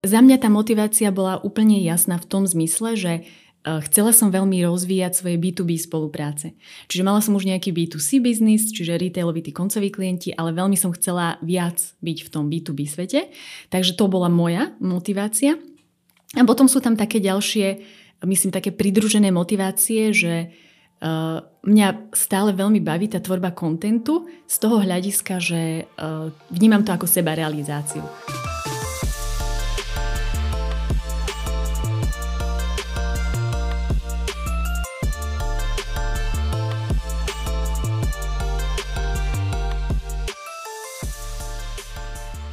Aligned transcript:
Za 0.00 0.24
mňa 0.24 0.40
tá 0.40 0.48
motivácia 0.48 1.12
bola 1.12 1.36
úplne 1.44 1.76
jasná 1.84 2.16
v 2.16 2.24
tom 2.24 2.48
zmysle, 2.48 2.96
že 2.96 3.12
e, 3.20 3.22
chcela 3.84 4.16
som 4.16 4.32
veľmi 4.32 4.64
rozvíjať 4.64 5.12
svoje 5.12 5.36
B2B 5.36 5.76
spolupráce. 5.76 6.56
Čiže 6.88 7.04
mala 7.04 7.20
som 7.20 7.36
už 7.36 7.44
nejaký 7.44 7.68
B2C 7.68 8.16
biznis, 8.16 8.72
čiže 8.72 8.96
retailoví 8.96 9.44
tí 9.44 9.52
koncoví 9.52 9.92
klienti, 9.92 10.32
ale 10.32 10.56
veľmi 10.56 10.72
som 10.72 10.96
chcela 10.96 11.36
viac 11.44 11.76
byť 12.00 12.18
v 12.24 12.28
tom 12.32 12.48
B2B 12.48 12.88
svete. 12.88 13.28
Takže 13.68 13.92
to 13.92 14.08
bola 14.08 14.32
moja 14.32 14.72
motivácia. 14.80 15.60
A 16.32 16.48
potom 16.48 16.64
sú 16.64 16.80
tam 16.80 16.96
také 16.96 17.20
ďalšie, 17.20 17.84
myslím, 18.24 18.56
také 18.56 18.72
pridružené 18.72 19.28
motivácie, 19.28 20.16
že 20.16 20.48
uh, 21.02 21.42
mňa 21.66 22.14
stále 22.14 22.54
veľmi 22.54 22.80
baví 22.80 23.10
tá 23.10 23.18
tvorba 23.18 23.50
kontentu 23.50 24.30
z 24.46 24.56
toho 24.62 24.78
hľadiska, 24.80 25.42
že 25.42 25.84
uh, 25.84 26.30
vnímam 26.54 26.86
to 26.86 26.94
ako 26.94 27.10
seba 27.10 27.34
realizáciu. 27.34 28.06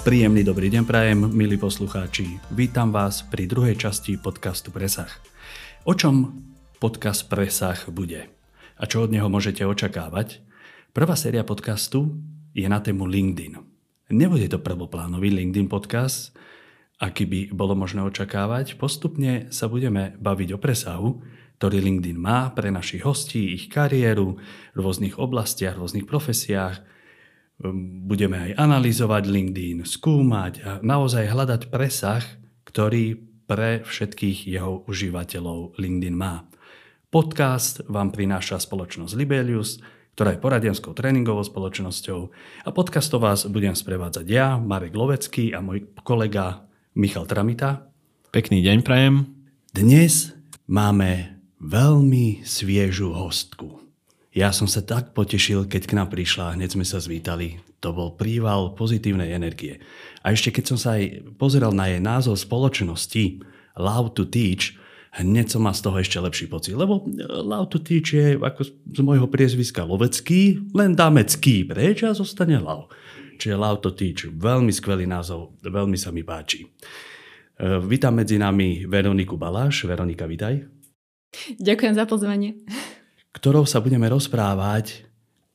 Príjemný 0.08 0.48
dobrý 0.48 0.72
deň 0.72 0.88
prajem, 0.88 1.20
milí 1.36 1.60
poslucháči. 1.60 2.40
Vítam 2.56 2.96
vás 2.96 3.28
pri 3.28 3.44
druhej 3.44 3.76
časti 3.76 4.16
podcastu 4.16 4.72
Presah. 4.72 5.12
O 5.84 5.92
čom 6.00 6.48
podcast 6.80 7.28
Presah 7.28 7.76
bude? 7.92 8.32
A 8.80 8.88
čo 8.88 9.04
od 9.04 9.12
neho 9.12 9.28
môžete 9.28 9.68
očakávať? 9.68 10.40
Prvá 10.96 11.12
séria 11.20 11.44
podcastu 11.44 12.24
je 12.56 12.64
na 12.72 12.80
tému 12.80 13.04
LinkedIn. 13.04 13.60
Nebude 14.16 14.48
to 14.48 14.64
prvoplánový 14.64 15.28
LinkedIn 15.28 15.68
podcast, 15.68 16.32
aký 17.04 17.28
by 17.28 17.40
bolo 17.52 17.76
možné 17.76 18.00
očakávať. 18.08 18.80
Postupne 18.80 19.52
sa 19.52 19.68
budeme 19.68 20.16
baviť 20.24 20.56
o 20.56 20.62
presahu, 20.64 21.20
ktorý 21.60 21.84
LinkedIn 21.84 22.16
má 22.16 22.48
pre 22.56 22.72
našich 22.72 23.04
hostí, 23.04 23.60
ich 23.60 23.68
kariéru 23.68 24.40
v 24.72 24.78
rôznych 24.80 25.20
oblastiach, 25.20 25.76
v 25.76 25.84
rôznych 25.84 26.08
profesiách, 26.08 26.96
budeme 28.06 28.38
aj 28.50 28.52
analyzovať 28.58 29.24
LinkedIn, 29.26 29.78
skúmať 29.86 30.54
a 30.62 30.72
naozaj 30.86 31.26
hľadať 31.26 31.62
presah, 31.74 32.22
ktorý 32.70 33.18
pre 33.48 33.82
všetkých 33.82 34.46
jeho 34.46 34.86
užívateľov 34.86 35.80
LinkedIn 35.80 36.14
má. 36.14 36.46
Podcast 37.08 37.82
vám 37.88 38.12
prináša 38.12 38.60
spoločnosť 38.60 39.16
Libelius, 39.16 39.80
ktorá 40.14 40.36
je 40.36 40.44
poradenskou 40.44 40.92
tréningovou 40.92 41.46
spoločnosťou 41.46 42.20
a 42.66 42.70
podcastov 42.74 43.24
vás 43.24 43.48
budem 43.48 43.74
sprevádzať 43.78 44.26
ja, 44.28 44.60
Marek 44.60 44.98
Lovecký 44.98 45.56
a 45.56 45.64
môj 45.64 45.88
kolega 46.04 46.68
Michal 46.98 47.30
Tramita. 47.30 47.88
Pekný 48.34 48.60
deň 48.66 48.84
prajem. 48.84 49.16
Dnes 49.72 50.36
máme 50.68 51.40
veľmi 51.64 52.44
sviežu 52.44 53.16
hostku. 53.16 53.87
Ja 54.38 54.54
som 54.54 54.70
sa 54.70 54.86
tak 54.86 55.18
potešil, 55.18 55.66
keď 55.66 55.90
k 55.90 55.98
nám 55.98 56.14
prišla, 56.14 56.54
hneď 56.54 56.78
sme 56.78 56.86
sa 56.86 57.02
zvítali. 57.02 57.58
To 57.82 57.90
bol 57.90 58.14
príval 58.14 58.78
pozitívnej 58.78 59.34
energie. 59.34 59.82
A 60.22 60.30
ešte 60.30 60.54
keď 60.54 60.64
som 60.70 60.78
sa 60.78 60.94
aj 60.94 61.26
pozeral 61.42 61.74
na 61.74 61.90
jej 61.90 61.98
názov 61.98 62.38
spoločnosti, 62.38 63.42
Love 63.82 64.14
to 64.14 64.30
Teach, 64.30 64.78
hneď 65.18 65.58
som 65.58 65.66
mal 65.66 65.74
z 65.74 65.82
toho 65.82 65.98
ešte 65.98 66.22
lepší 66.22 66.46
pocit. 66.54 66.78
Lebo 66.78 67.02
e, 67.10 67.26
Love 67.26 67.74
to 67.74 67.82
Teach 67.82 68.14
je 68.14 68.38
ako 68.38 68.62
z 68.70 69.02
môjho 69.02 69.26
priezviska 69.26 69.82
lovecký, 69.82 70.70
len 70.70 70.94
dáme 70.94 71.26
cký 71.26 71.66
preč 71.66 72.06
a 72.06 72.14
zostane 72.14 72.62
Love. 72.62 72.94
Čiže 73.42 73.58
Love 73.58 73.90
to 73.90 73.98
Teach, 73.98 74.30
veľmi 74.30 74.70
skvelý 74.70 75.10
názov, 75.10 75.58
veľmi 75.66 75.98
sa 75.98 76.14
mi 76.14 76.22
páči. 76.22 76.62
E, 76.62 77.82
vítam 77.82 78.14
medzi 78.14 78.38
nami 78.38 78.86
Veroniku 78.86 79.34
Baláš. 79.34 79.90
Veronika, 79.90 80.30
vítaj. 80.30 80.62
Ďakujem 81.58 81.94
za 81.98 82.06
pozvanie 82.06 82.54
ktorou 83.34 83.68
sa 83.68 83.84
budeme 83.84 84.08
rozprávať, 84.08 85.08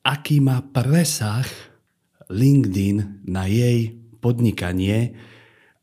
aký 0.03 0.43
má 0.43 0.60
presah 0.60 1.47
LinkedIn 2.33 3.28
na 3.28 3.47
jej 3.47 3.94
podnikanie, 4.19 5.15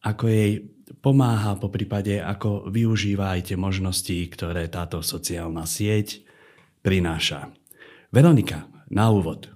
ako 0.03 0.23
jej 0.27 0.51
pomáha, 0.99 1.59
po 1.59 1.71
prípade 1.71 2.19
ako 2.19 2.67
využíva 2.71 3.35
aj 3.35 3.51
tie 3.51 3.57
možnosti, 3.59 4.17
ktoré 4.31 4.67
táto 4.67 4.99
sociálna 5.03 5.63
sieť 5.63 6.23
prináša. 6.83 7.51
Veronika, 8.09 8.67
na 8.89 9.11
úvod. 9.13 9.51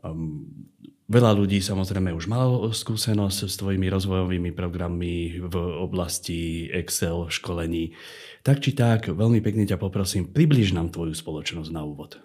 Um, 0.00 0.70
Veľa 1.04 1.36
ľudí 1.36 1.60
samozrejme 1.60 2.16
už 2.16 2.32
malo 2.32 2.64
skúsenosť 2.72 3.38
s 3.44 3.60
tvojimi 3.60 3.92
rozvojovými 3.92 4.56
programmi 4.56 5.36
v 5.36 5.54
oblasti 5.76 6.72
Excel, 6.72 7.28
školení. 7.28 7.92
Tak 8.44 8.60
či 8.60 8.76
tak, 8.76 9.08
veľmi 9.08 9.40
pekne 9.40 9.64
ťa 9.64 9.80
poprosím, 9.80 10.28
približ 10.28 10.76
nám 10.76 10.92
tvoju 10.92 11.16
spoločnosť 11.16 11.72
na 11.72 11.80
úvod. 11.80 12.20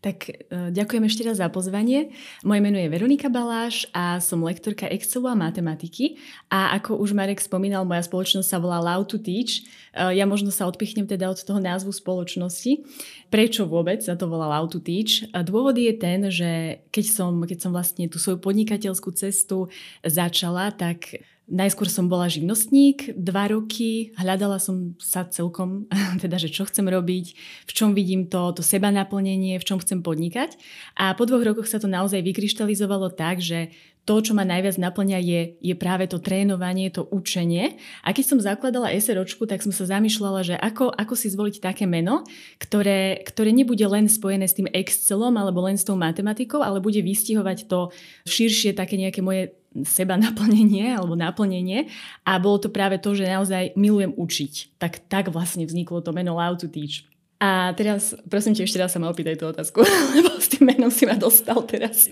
Tak 0.00 0.18
e, 0.30 0.32
ďakujem 0.72 1.04
ešte 1.04 1.22
raz 1.28 1.36
za 1.36 1.52
pozvanie. 1.52 2.14
Moje 2.40 2.60
meno 2.64 2.78
je 2.80 2.88
Veronika 2.88 3.28
Baláš 3.28 3.84
a 3.92 4.16
som 4.24 4.40
lektorka 4.40 4.88
Excelu 4.88 5.28
a 5.28 5.36
matematiky. 5.36 6.16
A 6.48 6.72
ako 6.80 6.96
už 6.96 7.12
Marek 7.12 7.42
spomínal, 7.42 7.84
moja 7.84 8.00
spoločnosť 8.00 8.48
sa 8.48 8.58
volá 8.62 8.80
Love 8.80 9.12
to 9.12 9.18
Teach. 9.20 9.60
E, 9.92 10.16
ja 10.16 10.24
možno 10.24 10.48
sa 10.48 10.64
odpichnem 10.64 11.04
teda 11.04 11.28
od 11.28 11.36
toho 11.36 11.60
názvu 11.60 11.92
spoločnosti. 11.92 12.88
Prečo 13.28 13.68
vôbec 13.68 14.00
sa 14.00 14.16
to 14.16 14.30
volá 14.32 14.48
Love 14.56 14.72
to 14.72 14.80
Teach? 14.80 15.28
Dôvod 15.30 15.76
je 15.76 15.92
ten, 16.00 16.32
že 16.32 16.80
keď 16.88 17.04
som, 17.12 17.44
keď 17.44 17.58
som 17.60 17.70
vlastne 17.76 18.08
tú 18.08 18.16
svoju 18.16 18.40
podnikateľskú 18.40 19.12
cestu 19.12 19.68
začala, 20.00 20.72
tak 20.72 21.20
Najskôr 21.50 21.90
som 21.90 22.06
bola 22.06 22.30
živnostník, 22.30 23.18
dva 23.18 23.50
roky, 23.50 24.14
hľadala 24.14 24.62
som 24.62 24.94
sa 25.02 25.26
celkom, 25.26 25.90
teda, 26.22 26.38
že 26.38 26.46
čo 26.46 26.62
chcem 26.70 26.86
robiť, 26.86 27.26
v 27.66 27.72
čom 27.74 27.98
vidím 27.98 28.30
to, 28.30 28.54
to 28.54 28.62
seba 28.62 28.94
naplnenie, 28.94 29.58
v 29.58 29.66
čom 29.66 29.82
chcem 29.82 30.06
podnikať. 30.06 30.54
A 30.94 31.18
po 31.18 31.26
dvoch 31.26 31.42
rokoch 31.42 31.66
sa 31.66 31.82
to 31.82 31.90
naozaj 31.90 32.22
vykryštalizovalo 32.22 33.10
tak, 33.10 33.42
že 33.42 33.74
to, 34.02 34.18
čo 34.18 34.34
ma 34.34 34.42
najviac 34.42 34.82
naplňa, 34.82 35.18
je, 35.22 35.40
je 35.62 35.74
práve 35.78 36.10
to 36.10 36.18
trénovanie, 36.18 36.90
to 36.90 37.06
učenie. 37.06 37.78
A 38.02 38.10
keď 38.10 38.34
som 38.34 38.38
zakladala 38.42 38.90
SROčku, 38.90 39.46
tak 39.46 39.62
som 39.62 39.70
sa 39.70 39.86
zamýšľala, 39.86 40.42
že 40.42 40.54
ako, 40.58 40.90
ako 40.90 41.14
si 41.14 41.30
zvoliť 41.30 41.62
také 41.62 41.86
meno, 41.86 42.26
ktoré, 42.58 43.22
ktoré 43.22 43.54
nebude 43.54 43.86
len 43.86 44.10
spojené 44.10 44.50
s 44.50 44.58
tým 44.58 44.66
Excelom 44.74 45.38
alebo 45.38 45.62
len 45.62 45.78
s 45.78 45.86
tou 45.86 45.94
matematikou, 45.94 46.66
ale 46.66 46.82
bude 46.82 46.98
vystihovať 46.98 47.70
to 47.70 47.94
širšie 48.26 48.74
také 48.74 48.98
nejaké 48.98 49.22
moje 49.22 49.54
seba 49.80 50.20
naplnenie 50.20 50.92
alebo 50.96 51.16
naplnenie 51.16 51.88
a 52.28 52.36
bolo 52.36 52.60
to 52.60 52.68
práve 52.68 53.00
to, 53.00 53.16
že 53.16 53.28
naozaj 53.28 53.72
milujem 53.74 54.12
učiť. 54.12 54.76
Tak, 54.76 55.08
tak 55.08 55.32
vlastne 55.32 55.64
vzniklo 55.64 56.04
to 56.04 56.12
meno 56.12 56.36
Love 56.36 56.60
to 56.60 56.68
Teach. 56.68 57.08
A 57.42 57.74
teraz, 57.74 58.14
prosím 58.30 58.54
ťa, 58.54 58.70
ešte 58.70 58.78
raz 58.78 58.94
sa 58.94 59.02
ma 59.02 59.10
opýtaj 59.10 59.34
tú 59.34 59.50
otázku, 59.50 59.82
lebo 60.16 60.38
s 60.38 60.46
tým 60.46 60.70
menom 60.70 60.94
si 60.94 61.08
ma 61.08 61.18
dostal 61.18 61.58
teraz. 61.66 62.06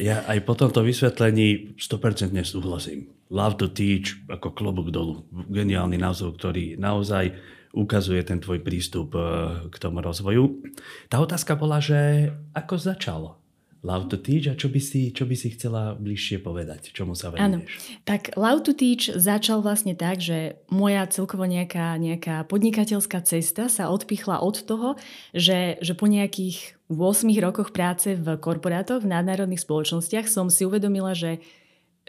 Ja 0.00 0.24
aj 0.24 0.48
po 0.48 0.56
tomto 0.56 0.80
vysvetlení 0.80 1.76
100% 1.76 2.32
súhlasím. 2.48 3.12
Love 3.28 3.60
to 3.60 3.68
teach, 3.68 4.16
ako 4.32 4.56
klobúk 4.56 4.88
dolu. 4.88 5.28
Geniálny 5.52 6.00
názov, 6.00 6.40
ktorý 6.40 6.80
naozaj 6.80 7.36
ukazuje 7.76 8.24
ten 8.24 8.40
tvoj 8.40 8.64
prístup 8.64 9.12
eh, 9.16 9.68
k 9.68 9.76
tomu 9.76 10.00
rozvoju. 10.00 10.64
Tá 11.12 11.20
otázka 11.20 11.56
bola, 11.60 11.80
že 11.80 12.32
ako 12.56 12.74
začal 12.80 13.41
Love 13.82 14.14
to 14.14 14.16
Teach 14.18 14.46
a 14.46 14.54
čo 14.54 14.70
by 14.70 14.78
si, 14.78 15.10
čo 15.10 15.26
by 15.26 15.34
si 15.34 15.58
chcela 15.58 15.98
bližšie 15.98 16.38
povedať? 16.38 16.94
Čomu 16.94 17.18
sa 17.18 17.34
venuješ? 17.34 17.42
Áno, 17.42 17.58
tak 18.06 18.30
Love 18.38 18.62
to 18.62 18.72
Teach 18.78 19.10
začal 19.10 19.58
vlastne 19.58 19.98
tak, 19.98 20.22
že 20.22 20.62
moja 20.70 21.02
celkovo 21.10 21.42
nejaká, 21.50 21.98
nejaká 21.98 22.46
podnikateľská 22.46 23.18
cesta 23.26 23.66
sa 23.66 23.90
odpichla 23.90 24.38
od 24.38 24.62
toho, 24.62 24.94
že, 25.34 25.82
že 25.82 25.98
po 25.98 26.06
nejakých 26.06 26.78
8 26.86 27.26
rokoch 27.42 27.74
práce 27.74 28.14
v 28.14 28.38
korporátoch, 28.38 29.02
v 29.02 29.10
nadnárodných 29.10 29.66
spoločnostiach 29.66 30.30
som 30.30 30.46
si 30.46 30.62
uvedomila, 30.62 31.10
že 31.18 31.42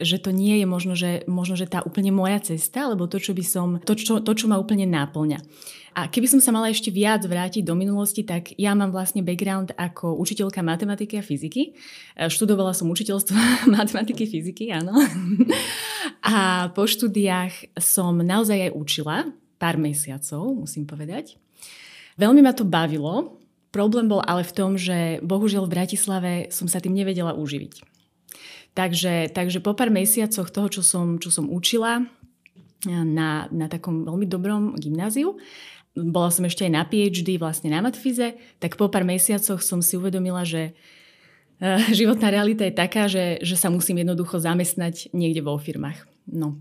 že 0.01 0.17
to 0.17 0.33
nie 0.33 0.57
je 0.57 0.65
možno, 0.65 0.97
že, 0.97 1.21
možno, 1.29 1.53
že 1.53 1.69
tá 1.69 1.85
úplne 1.85 2.09
moja 2.09 2.41
cesta, 2.41 2.89
alebo 2.89 3.05
to, 3.05 3.21
čo 3.21 3.37
by 3.37 3.45
som, 3.45 3.67
to, 3.77 3.93
čo, 3.93 4.25
to, 4.25 4.31
čo 4.33 4.49
ma 4.49 4.57
úplne 4.57 4.89
náplňa. 4.89 5.37
A 5.93 6.09
keby 6.09 6.25
som 6.25 6.41
sa 6.41 6.49
mala 6.49 6.73
ešte 6.73 6.89
viac 6.89 7.21
vrátiť 7.21 7.61
do 7.61 7.77
minulosti, 7.77 8.25
tak 8.25 8.57
ja 8.57 8.73
mám 8.73 8.89
vlastne 8.89 9.21
background 9.21 9.77
ako 9.77 10.17
učiteľka 10.17 10.65
matematiky 10.65 11.21
a 11.21 11.23
fyziky. 11.23 11.77
E, 12.17 12.25
študovala 12.33 12.73
som 12.73 12.89
učiteľstvo 12.89 13.37
matematiky, 13.77 14.25
fyziky, 14.25 14.73
áno. 14.73 14.97
A 16.23 16.71
po 16.73 16.89
štúdiách 16.89 17.77
som 17.77 18.17
naozaj 18.17 18.71
aj 18.71 18.71
učila, 18.73 19.29
pár 19.61 19.77
mesiacov, 19.77 20.55
musím 20.55 20.89
povedať. 20.89 21.37
Veľmi 22.17 22.41
ma 22.41 22.55
to 22.55 22.65
bavilo, 22.65 23.43
problém 23.69 24.09
bol 24.09 24.23
ale 24.25 24.41
v 24.41 24.55
tom, 24.55 24.79
že 24.79 25.21
bohužiaľ 25.21 25.69
v 25.69 25.73
Bratislave 25.77 26.31
som 26.49 26.65
sa 26.65 26.81
tým 26.81 26.95
nevedela 26.95 27.37
uživiť. 27.37 27.92
Takže, 28.73 29.29
takže 29.29 29.61
po 29.61 29.77
pár 29.77 29.93
mesiacoch 29.93 30.49
toho, 30.49 30.67
čo 30.69 30.81
som, 30.81 31.21
čo 31.21 31.29
som 31.29 31.45
učila 31.45 32.09
na, 32.89 33.45
na 33.53 33.69
takom 33.69 34.01
veľmi 34.01 34.25
dobrom 34.25 34.73
gymnáziu, 34.75 35.37
bola 35.93 36.33
som 36.33 36.41
ešte 36.49 36.65
aj 36.65 36.71
na 36.73 36.83
PhD 36.89 37.37
vlastne 37.37 37.69
na 37.69 37.85
matfize, 37.85 38.33
tak 38.57 38.81
po 38.81 38.89
pár 38.89 39.05
mesiacoch 39.05 39.61
som 39.61 39.79
si 39.85 39.93
uvedomila, 39.93 40.41
že 40.41 40.73
uh, 40.73 41.77
životná 41.99 42.33
realita 42.33 42.65
je 42.65 42.73
taká, 42.73 43.05
že, 43.05 43.37
že 43.45 43.53
sa 43.53 43.69
musím 43.69 44.01
jednoducho 44.01 44.41
zamestnať 44.41 45.13
niekde 45.13 45.45
vo 45.45 45.55
firmách. 45.61 46.09
No. 46.25 46.57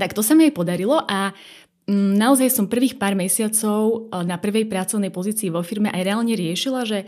Tak 0.00 0.16
to 0.16 0.24
sa 0.24 0.32
mi 0.32 0.48
aj 0.48 0.56
podarilo 0.56 0.96
a 1.04 1.36
mm, 1.86 2.16
naozaj 2.16 2.48
som 2.50 2.72
prvých 2.72 2.98
pár 2.98 3.14
mesiacov 3.14 4.10
e, 4.10 4.26
na 4.26 4.38
prvej 4.42 4.66
pracovnej 4.66 5.14
pozícii 5.14 5.54
vo 5.54 5.62
firme 5.62 5.90
aj 5.90 6.02
reálne 6.02 6.34
riešila, 6.34 6.82
že 6.82 7.06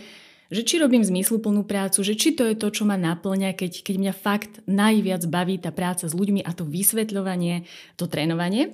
že 0.50 0.62
či 0.62 0.78
robím 0.78 1.02
zmysluplnú 1.02 1.66
prácu, 1.66 2.06
že 2.06 2.14
či 2.14 2.34
to 2.38 2.46
je 2.46 2.54
to, 2.54 2.70
čo 2.70 2.86
ma 2.86 2.94
naplňa, 2.94 3.58
keď, 3.58 3.82
keď 3.82 3.94
mňa 3.98 4.14
fakt 4.14 4.52
najviac 4.70 5.26
baví 5.26 5.58
tá 5.58 5.74
práca 5.74 6.06
s 6.06 6.14
ľuďmi 6.14 6.46
a 6.46 6.54
to 6.54 6.62
vysvetľovanie, 6.62 7.66
to 7.98 8.06
trénovanie. 8.06 8.70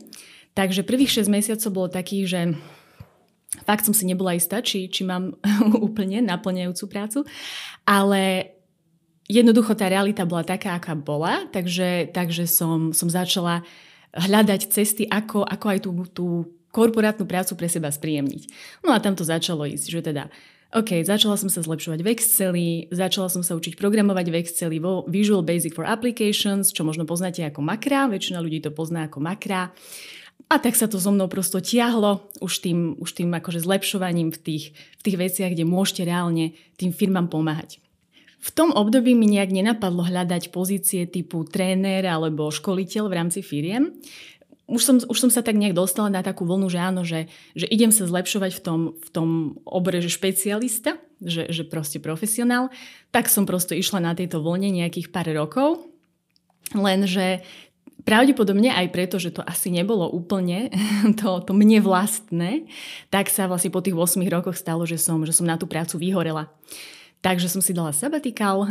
Takže 0.52 0.84
prvých 0.84 1.24
6 1.24 1.32
mesiacov 1.32 1.70
bolo 1.72 1.88
takých, 1.88 2.24
že 2.28 2.40
fakt 3.64 3.88
som 3.88 3.96
si 3.96 4.04
nebola 4.04 4.36
istá, 4.36 4.60
či, 4.60 4.88
či 4.92 5.04
mám 5.04 5.32
úplne 5.86 6.20
naplňajúcu 6.20 6.84
prácu, 6.92 7.18
ale 7.88 8.52
jednoducho 9.32 9.72
tá 9.72 9.88
realita 9.88 10.28
bola 10.28 10.44
taká, 10.44 10.76
aká 10.76 10.92
bola, 10.92 11.48
takže, 11.48 12.12
takže 12.12 12.44
som, 12.44 12.92
som 12.92 13.08
začala 13.08 13.64
hľadať 14.12 14.68
cesty, 14.68 15.08
ako, 15.08 15.48
ako 15.48 15.66
aj 15.72 15.78
tú, 15.80 15.90
tú 16.12 16.26
korporátnu 16.72 17.24
prácu 17.24 17.56
pre 17.56 17.68
seba 17.68 17.88
spríjemniť. 17.88 18.48
No 18.84 18.92
a 18.92 19.00
tam 19.00 19.16
to 19.16 19.24
začalo 19.24 19.64
ísť, 19.64 19.86
že 19.88 20.00
teda 20.04 20.28
OK, 20.72 21.04
začala 21.04 21.36
som 21.36 21.52
sa 21.52 21.60
zlepšovať 21.60 22.00
v 22.00 22.08
Exceli, 22.16 22.68
začala 22.88 23.28
som 23.28 23.44
sa 23.44 23.52
učiť 23.52 23.76
programovať 23.76 24.26
v 24.32 24.38
Exceli 24.40 24.76
vo 24.80 25.04
Visual 25.04 25.44
Basic 25.44 25.76
for 25.76 25.84
Applications, 25.84 26.72
čo 26.72 26.80
možno 26.80 27.04
poznáte 27.04 27.44
ako 27.44 27.60
makra, 27.60 28.08
väčšina 28.08 28.40
ľudí 28.40 28.64
to 28.64 28.72
pozná 28.72 29.04
ako 29.04 29.20
makra. 29.20 29.68
A 30.48 30.56
tak 30.56 30.72
sa 30.72 30.88
to 30.88 30.96
so 30.96 31.12
mnou 31.12 31.28
prosto 31.28 31.60
tiahlo 31.60 32.24
už 32.40 32.64
tým, 32.64 32.96
už 32.96 33.10
tým 33.12 33.28
akože 33.36 33.60
zlepšovaním 33.60 34.32
v 34.32 34.38
tých, 34.40 34.64
v 34.72 35.02
tých 35.04 35.16
veciach, 35.20 35.52
kde 35.52 35.68
môžete 35.68 36.08
reálne 36.08 36.56
tým 36.80 36.96
firmám 36.96 37.28
pomáhať. 37.28 37.76
V 38.42 38.50
tom 38.50 38.74
období 38.74 39.12
mi 39.14 39.28
nejak 39.28 39.54
nenapadlo 39.54 40.02
hľadať 40.08 40.50
pozície 40.50 41.06
typu 41.06 41.46
tréner 41.46 42.02
alebo 42.08 42.50
školiteľ 42.50 43.06
v 43.06 43.14
rámci 43.14 43.40
firiem 43.44 43.92
už 44.70 44.82
som, 44.82 44.96
už 45.02 45.18
som 45.18 45.30
sa 45.30 45.42
tak 45.42 45.58
nejak 45.58 45.74
dostala 45.74 46.08
na 46.08 46.22
takú 46.22 46.46
vlnu, 46.46 46.70
že 46.70 46.78
áno, 46.78 47.02
že, 47.02 47.26
že 47.52 47.66
idem 47.66 47.90
sa 47.90 48.06
zlepšovať 48.06 48.50
v 48.56 48.60
tom, 48.62 48.80
v 48.96 49.08
tom 49.10 49.28
obre, 49.66 49.98
že 49.98 50.08
špecialista, 50.08 50.96
že, 51.18 51.50
že 51.50 51.66
proste 51.66 51.98
profesionál, 51.98 52.70
tak 53.10 53.26
som 53.26 53.44
prosto 53.44 53.74
išla 53.74 53.98
na 54.00 54.12
tejto 54.14 54.38
vlne 54.40 54.70
nejakých 54.70 55.10
pár 55.10 55.28
rokov, 55.34 55.82
lenže 56.72 57.42
pravdepodobne 58.02 58.70
aj 58.70 58.86
preto, 58.90 59.16
že 59.18 59.34
to 59.34 59.42
asi 59.42 59.70
nebolo 59.70 60.06
úplne 60.10 60.70
to, 61.20 61.42
to 61.42 61.52
mne 61.54 61.82
vlastné, 61.82 62.66
tak 63.10 63.30
sa 63.30 63.46
vlastne 63.46 63.70
po 63.70 63.82
tých 63.82 63.94
8 63.94 64.22
rokoch 64.30 64.58
stalo, 64.58 64.86
že 64.86 64.98
som, 64.98 65.22
že 65.22 65.34
som 65.34 65.46
na 65.46 65.58
tú 65.58 65.66
prácu 65.66 65.98
vyhorela. 65.98 66.50
Takže 67.22 67.46
som 67.46 67.62
si 67.62 67.70
dala 67.70 67.94
sabatikál. 67.94 68.66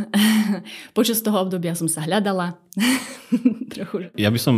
Počas 0.96 1.24
toho 1.24 1.40
obdobia 1.40 1.72
som 1.72 1.88
sa 1.88 2.04
hľadala. 2.04 2.60
trochu. 3.72 4.12
Ja 4.14 4.28
by 4.28 4.38
som, 4.40 4.54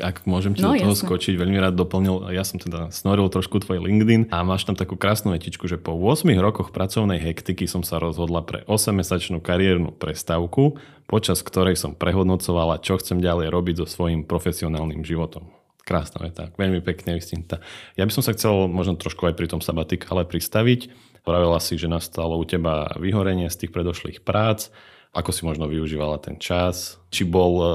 ak 0.00 0.24
môžem 0.24 0.56
ti 0.56 0.64
no, 0.64 0.72
do 0.72 0.80
toho 0.80 0.96
jasne. 0.96 1.06
skočiť, 1.06 1.34
veľmi 1.36 1.58
rád 1.60 1.76
doplnil, 1.76 2.32
ja 2.32 2.42
som 2.42 2.56
teda 2.56 2.88
snoril 2.88 3.28
trošku 3.28 3.60
tvoj 3.60 3.84
LinkedIn 3.84 4.32
a 4.32 4.40
máš 4.42 4.64
tam 4.64 4.74
takú 4.74 4.96
krásnu 4.96 5.36
etičku, 5.36 5.68
že 5.68 5.76
po 5.76 5.92
8 5.92 6.26
rokoch 6.40 6.72
pracovnej 6.72 7.20
hektiky 7.20 7.68
som 7.68 7.84
sa 7.84 8.00
rozhodla 8.00 8.40
pre 8.42 8.64
8-mesačnú 8.64 9.44
kariérnu 9.44 9.92
prestávku, 9.92 10.80
počas 11.04 11.44
ktorej 11.44 11.76
som 11.76 11.92
prehodnocovala, 11.92 12.80
čo 12.80 12.96
chcem 12.96 13.20
ďalej 13.20 13.52
robiť 13.52 13.74
so 13.84 13.86
svojím 13.86 14.24
profesionálnym 14.24 15.04
životom. 15.04 15.52
Krásna 15.84 16.24
veta, 16.24 16.48
veľmi 16.56 16.80
pekne 16.80 17.20
vystinta. 17.20 17.60
Ja 18.00 18.08
by 18.08 18.12
som 18.16 18.24
sa 18.24 18.32
chcel 18.32 18.72
možno 18.72 18.96
trošku 18.96 19.28
aj 19.28 19.36
pri 19.36 19.52
tom 19.52 19.60
sabatikále 19.60 20.24
pristaviť 20.24 21.12
Pravila 21.24 21.56
si, 21.56 21.80
že 21.80 21.88
nastalo 21.88 22.36
u 22.36 22.44
teba 22.44 22.92
vyhorenie 23.00 23.48
z 23.48 23.64
tých 23.64 23.72
predošlých 23.72 24.20
prác. 24.20 24.68
Ako 25.16 25.32
si 25.32 25.48
možno 25.48 25.64
využívala 25.64 26.20
ten 26.20 26.36
čas? 26.36 27.00
Či 27.08 27.24
bol 27.24 27.52
e, 27.56 27.66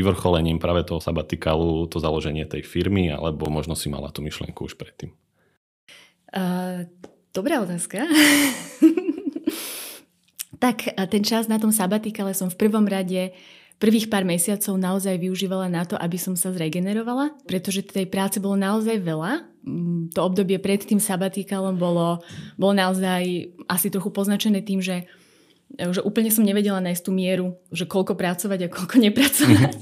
vyvrcholením 0.00 0.56
práve 0.56 0.80
toho 0.86 1.02
sabatikálu 1.02 1.92
to 1.92 2.00
založenie 2.00 2.48
tej 2.48 2.64
firmy, 2.64 3.12
alebo 3.12 3.52
možno 3.52 3.76
si 3.76 3.92
mala 3.92 4.08
tú 4.08 4.24
myšlienku 4.24 4.64
už 4.64 4.80
predtým? 4.80 5.12
Uh, 6.32 6.88
dobrá 7.36 7.60
otázka. 7.60 8.00
tak 10.64 10.88
ten 11.12 11.20
čas 11.20 11.52
na 11.52 11.60
tom 11.60 11.74
sabatikále 11.74 12.32
som 12.32 12.48
v 12.48 12.56
prvom 12.56 12.88
rade 12.88 13.36
prvých 13.76 14.08
pár 14.08 14.24
mesiacov 14.24 14.74
naozaj 14.80 15.20
využívala 15.20 15.68
na 15.68 15.84
to, 15.84 16.00
aby 16.00 16.16
som 16.16 16.32
sa 16.32 16.52
zregenerovala, 16.52 17.36
pretože 17.44 17.84
tej 17.84 18.08
práce 18.08 18.40
bolo 18.40 18.56
naozaj 18.56 18.96
veľa. 19.00 19.44
Mm, 19.66 20.14
to 20.16 20.20
obdobie 20.24 20.56
pred 20.56 20.80
tým 20.80 21.00
sabatikalom 21.02 21.76
bolo, 21.76 22.24
bolo 22.56 22.72
naozaj 22.72 23.52
asi 23.68 23.88
trochu 23.92 24.08
poznačené 24.12 24.64
tým, 24.64 24.80
že 24.80 25.04
že 25.66 25.98
úplne 25.98 26.30
som 26.30 26.46
nevedela 26.46 26.78
nájsť 26.78 27.02
tú 27.02 27.10
mieru, 27.10 27.58
že 27.74 27.90
koľko 27.90 28.14
pracovať 28.14 28.60
a 28.66 28.72
koľko 28.72 28.96
nepracovať. 29.10 29.74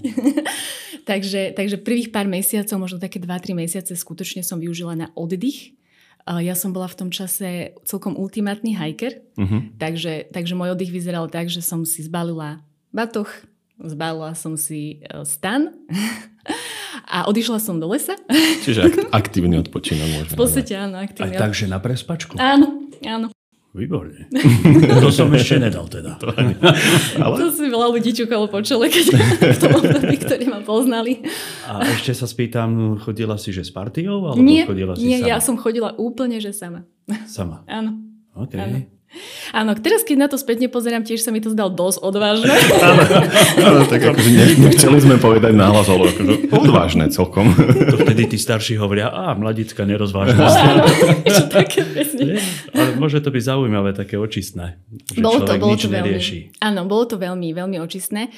takže, 1.08 1.52
takže 1.52 1.76
prvých 1.76 2.08
pár 2.08 2.25
mesiacov, 2.25 2.81
možno 2.81 2.99
také 2.99 3.20
2-3 3.20 3.52
mesiace 3.52 3.93
skutočne 3.93 4.41
som 4.41 4.58
využila 4.58 4.96
na 4.96 5.12
oddych. 5.12 5.76
Ja 6.25 6.56
som 6.56 6.73
bola 6.73 6.88
v 6.88 7.05
tom 7.05 7.11
čase 7.12 7.76
celkom 7.85 8.17
ultimátny 8.17 8.73
hiker, 8.73 9.20
uh-huh. 9.37 9.76
takže, 9.76 10.32
takže 10.32 10.56
môj 10.56 10.73
oddych 10.73 10.88
vyzeral 10.88 11.29
tak, 11.29 11.52
že 11.52 11.61
som 11.61 11.85
si 11.85 12.00
zbalila 12.00 12.64
batoh, 12.96 13.29
zbalila 13.80 14.32
som 14.38 14.54
si 14.54 15.02
e, 15.02 15.26
stan 15.26 15.74
a 17.14 17.26
odišla 17.26 17.58
som 17.58 17.82
do 17.82 17.90
lesa. 17.90 18.14
Čiže 18.62 18.80
ak- 18.86 19.10
aktívny 19.24 19.58
odpočinok 19.60 20.08
môžeme. 20.22 20.36
V 20.36 20.40
podstate 20.40 20.72
áno, 20.78 21.02
aktívny. 21.02 21.34
Aj 21.34 21.50
takže 21.50 21.66
na 21.66 21.78
prespačku? 21.82 22.38
Áno, 22.38 22.86
áno. 23.02 23.34
Výborne. 23.74 24.30
To 25.02 25.10
som 25.10 25.34
ešte 25.34 25.58
nedal 25.58 25.90
teda. 25.90 26.14
To, 26.22 26.30
Ale... 27.18 27.34
to 27.34 27.50
si 27.50 27.66
veľa 27.66 27.90
ľudí 27.90 28.14
čukalo 28.14 28.46
po 28.46 28.62
čele, 28.62 28.86
keď 28.86 29.04
tom 29.58 29.74
období, 29.82 30.14
ktorí 30.22 30.46
ma 30.46 30.62
poznali. 30.62 31.26
A 31.66 31.82
ešte 31.82 32.14
sa 32.14 32.30
spýtam, 32.30 33.02
chodila 33.02 33.34
si 33.34 33.50
že 33.50 33.66
s 33.66 33.74
partiou? 33.74 34.30
Alebo 34.30 34.46
nie, 34.46 34.62
chodila 34.62 34.94
si 34.94 35.02
nie 35.02 35.18
sama? 35.18 35.26
ja 35.26 35.36
som 35.42 35.58
chodila 35.58 35.90
úplne, 35.98 36.38
že 36.38 36.54
sama. 36.54 36.86
Sama? 37.26 37.66
Áno. 37.66 37.98
OK. 38.38 38.54
Áno. 38.54 38.94
Áno, 39.55 39.75
teraz 39.78 40.02
keď 40.02 40.16
na 40.16 40.28
to 40.28 40.37
spätne 40.37 40.66
pozerám, 40.66 41.06
tiež 41.06 41.22
sa 41.22 41.31
mi 41.31 41.38
to 41.38 41.52
zdal 41.52 41.70
dosť 41.70 41.99
odvážne. 42.02 42.50
Áno, 42.84 43.02
áno 43.64 43.81
tak 43.88 44.02
akože 44.02 44.31
ne, 44.34 44.46
nechceli 44.69 44.99
sme 45.00 45.16
povedať 45.16 45.56
náhlas, 45.56 45.88
ale 45.88 46.11
akože 46.12 46.52
odvážne 46.52 47.06
celkom. 47.08 47.55
To 47.90 47.96
vtedy 48.02 48.34
tí 48.34 48.38
starší 48.40 48.76
hovoria, 48.76 49.08
a 49.08 49.32
mladická 49.32 49.87
nerozvážnosť. 49.88 50.58
také 51.49 51.81
ale 52.75 52.90
môže 52.99 53.22
to 53.22 53.31
byť 53.31 53.43
zaujímavé, 53.43 53.94
také 53.94 54.19
očistné. 54.19 54.76
Že 55.14 55.20
bolo 55.22 55.38
to, 55.43 55.52
bolo 55.56 55.72
nič 55.72 55.82
to 55.87 55.88
veľmi, 55.88 55.99
nerieši. 56.10 56.38
Áno, 56.60 56.84
bolo 56.84 57.05
to 57.08 57.17
veľmi, 57.17 57.55
veľmi 57.55 57.78
očistné. 57.81 58.28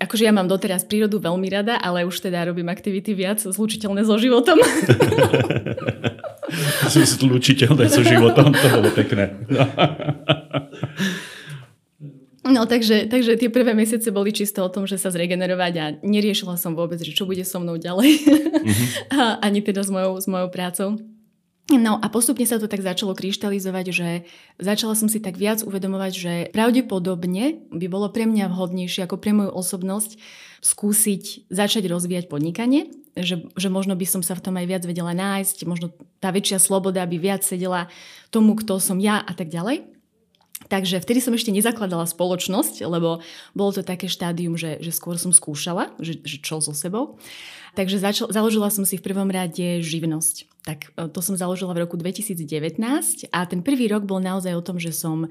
Akože 0.00 0.24
ja 0.24 0.32
mám 0.32 0.48
doteraz 0.48 0.88
prírodu 0.88 1.20
veľmi 1.20 1.48
rada, 1.52 1.76
ale 1.76 2.08
už 2.08 2.24
teda 2.24 2.48
robím 2.48 2.72
aktivity 2.72 3.12
viac 3.12 3.44
zlučiteľné 3.44 4.02
so 4.08 4.16
životom. 4.16 4.56
Zlučiteľné 6.88 7.86
so 7.88 8.02
životom, 8.02 8.52
to 8.52 8.66
bolo 8.70 8.90
pekné. 8.94 9.34
No 12.48 12.64
takže, 12.64 13.12
takže 13.12 13.36
tie 13.36 13.52
prvé 13.52 13.76
mesiace 13.76 14.08
boli 14.08 14.32
čisto 14.32 14.64
o 14.64 14.72
tom, 14.72 14.88
že 14.88 14.96
sa 14.96 15.12
zregenerovať 15.12 15.72
a 15.76 15.84
neriešila 16.00 16.56
som 16.56 16.72
vôbec, 16.72 16.96
že 16.96 17.12
čo 17.12 17.28
bude 17.28 17.44
so 17.44 17.60
mnou 17.60 17.76
ďalej. 17.76 18.24
Mm-hmm. 18.24 18.88
a, 19.20 19.36
ani 19.44 19.60
teda 19.60 19.84
s 19.84 19.90
mojou, 19.92 20.16
s 20.16 20.26
mojou 20.26 20.48
prácou. 20.48 20.96
No 21.68 22.00
a 22.00 22.08
postupne 22.08 22.48
sa 22.48 22.56
to 22.56 22.64
tak 22.64 22.80
začalo 22.80 23.12
kryštalizovať, 23.12 23.86
že 23.92 24.08
začala 24.56 24.96
som 24.96 25.12
si 25.12 25.20
tak 25.20 25.36
viac 25.36 25.60
uvedomovať, 25.60 26.12
že 26.16 26.32
pravdepodobne 26.56 27.68
by 27.68 27.86
bolo 27.92 28.08
pre 28.08 28.24
mňa 28.24 28.48
vhodnejšie 28.48 29.04
ako 29.04 29.20
pre 29.20 29.36
moju 29.36 29.52
osobnosť 29.52 30.16
skúsiť 30.60 31.50
začať 31.50 31.84
rozvíjať 31.86 32.26
podnikanie, 32.26 32.90
že, 33.18 33.46
že 33.58 33.68
možno 33.70 33.98
by 33.98 34.06
som 34.06 34.22
sa 34.22 34.38
v 34.38 34.44
tom 34.44 34.54
aj 34.58 34.66
viac 34.66 34.82
vedela 34.86 35.10
nájsť, 35.14 35.66
možno 35.66 35.90
tá 36.22 36.30
väčšia 36.30 36.62
sloboda 36.62 37.02
by 37.02 37.16
viac 37.18 37.42
sedela 37.42 37.90
tomu, 38.30 38.54
kto 38.58 38.78
som 38.78 38.98
ja 39.02 39.22
a 39.22 39.32
tak 39.34 39.50
ďalej. 39.50 39.86
Takže 40.66 40.98
vtedy 40.98 41.22
som 41.22 41.30
ešte 41.32 41.54
nezakladala 41.54 42.02
spoločnosť, 42.10 42.82
lebo 42.82 43.22
bolo 43.54 43.70
to 43.70 43.86
také 43.86 44.10
štádium, 44.10 44.58
že, 44.58 44.82
že 44.82 44.90
skôr 44.90 45.14
som 45.14 45.30
skúšala, 45.30 45.94
že, 46.02 46.18
že 46.26 46.42
čo 46.42 46.58
so 46.58 46.74
sebou. 46.74 47.22
Takže 47.78 48.02
začal, 48.02 48.26
založila 48.34 48.66
som 48.66 48.82
si 48.82 48.98
v 48.98 49.06
prvom 49.06 49.30
rade 49.30 49.78
živnosť. 49.86 50.50
Tak 50.68 50.92
e, 50.92 51.08
to 51.08 51.24
som 51.24 51.32
založila 51.32 51.72
v 51.72 51.88
roku 51.88 51.96
2019 51.96 52.76
a 53.32 53.38
ten 53.48 53.64
prvý 53.64 53.88
rok 53.88 54.04
bol 54.04 54.20
naozaj 54.20 54.52
o 54.52 54.60
tom, 54.60 54.76
že 54.76 54.92
som, 54.92 55.24
e, 55.24 55.28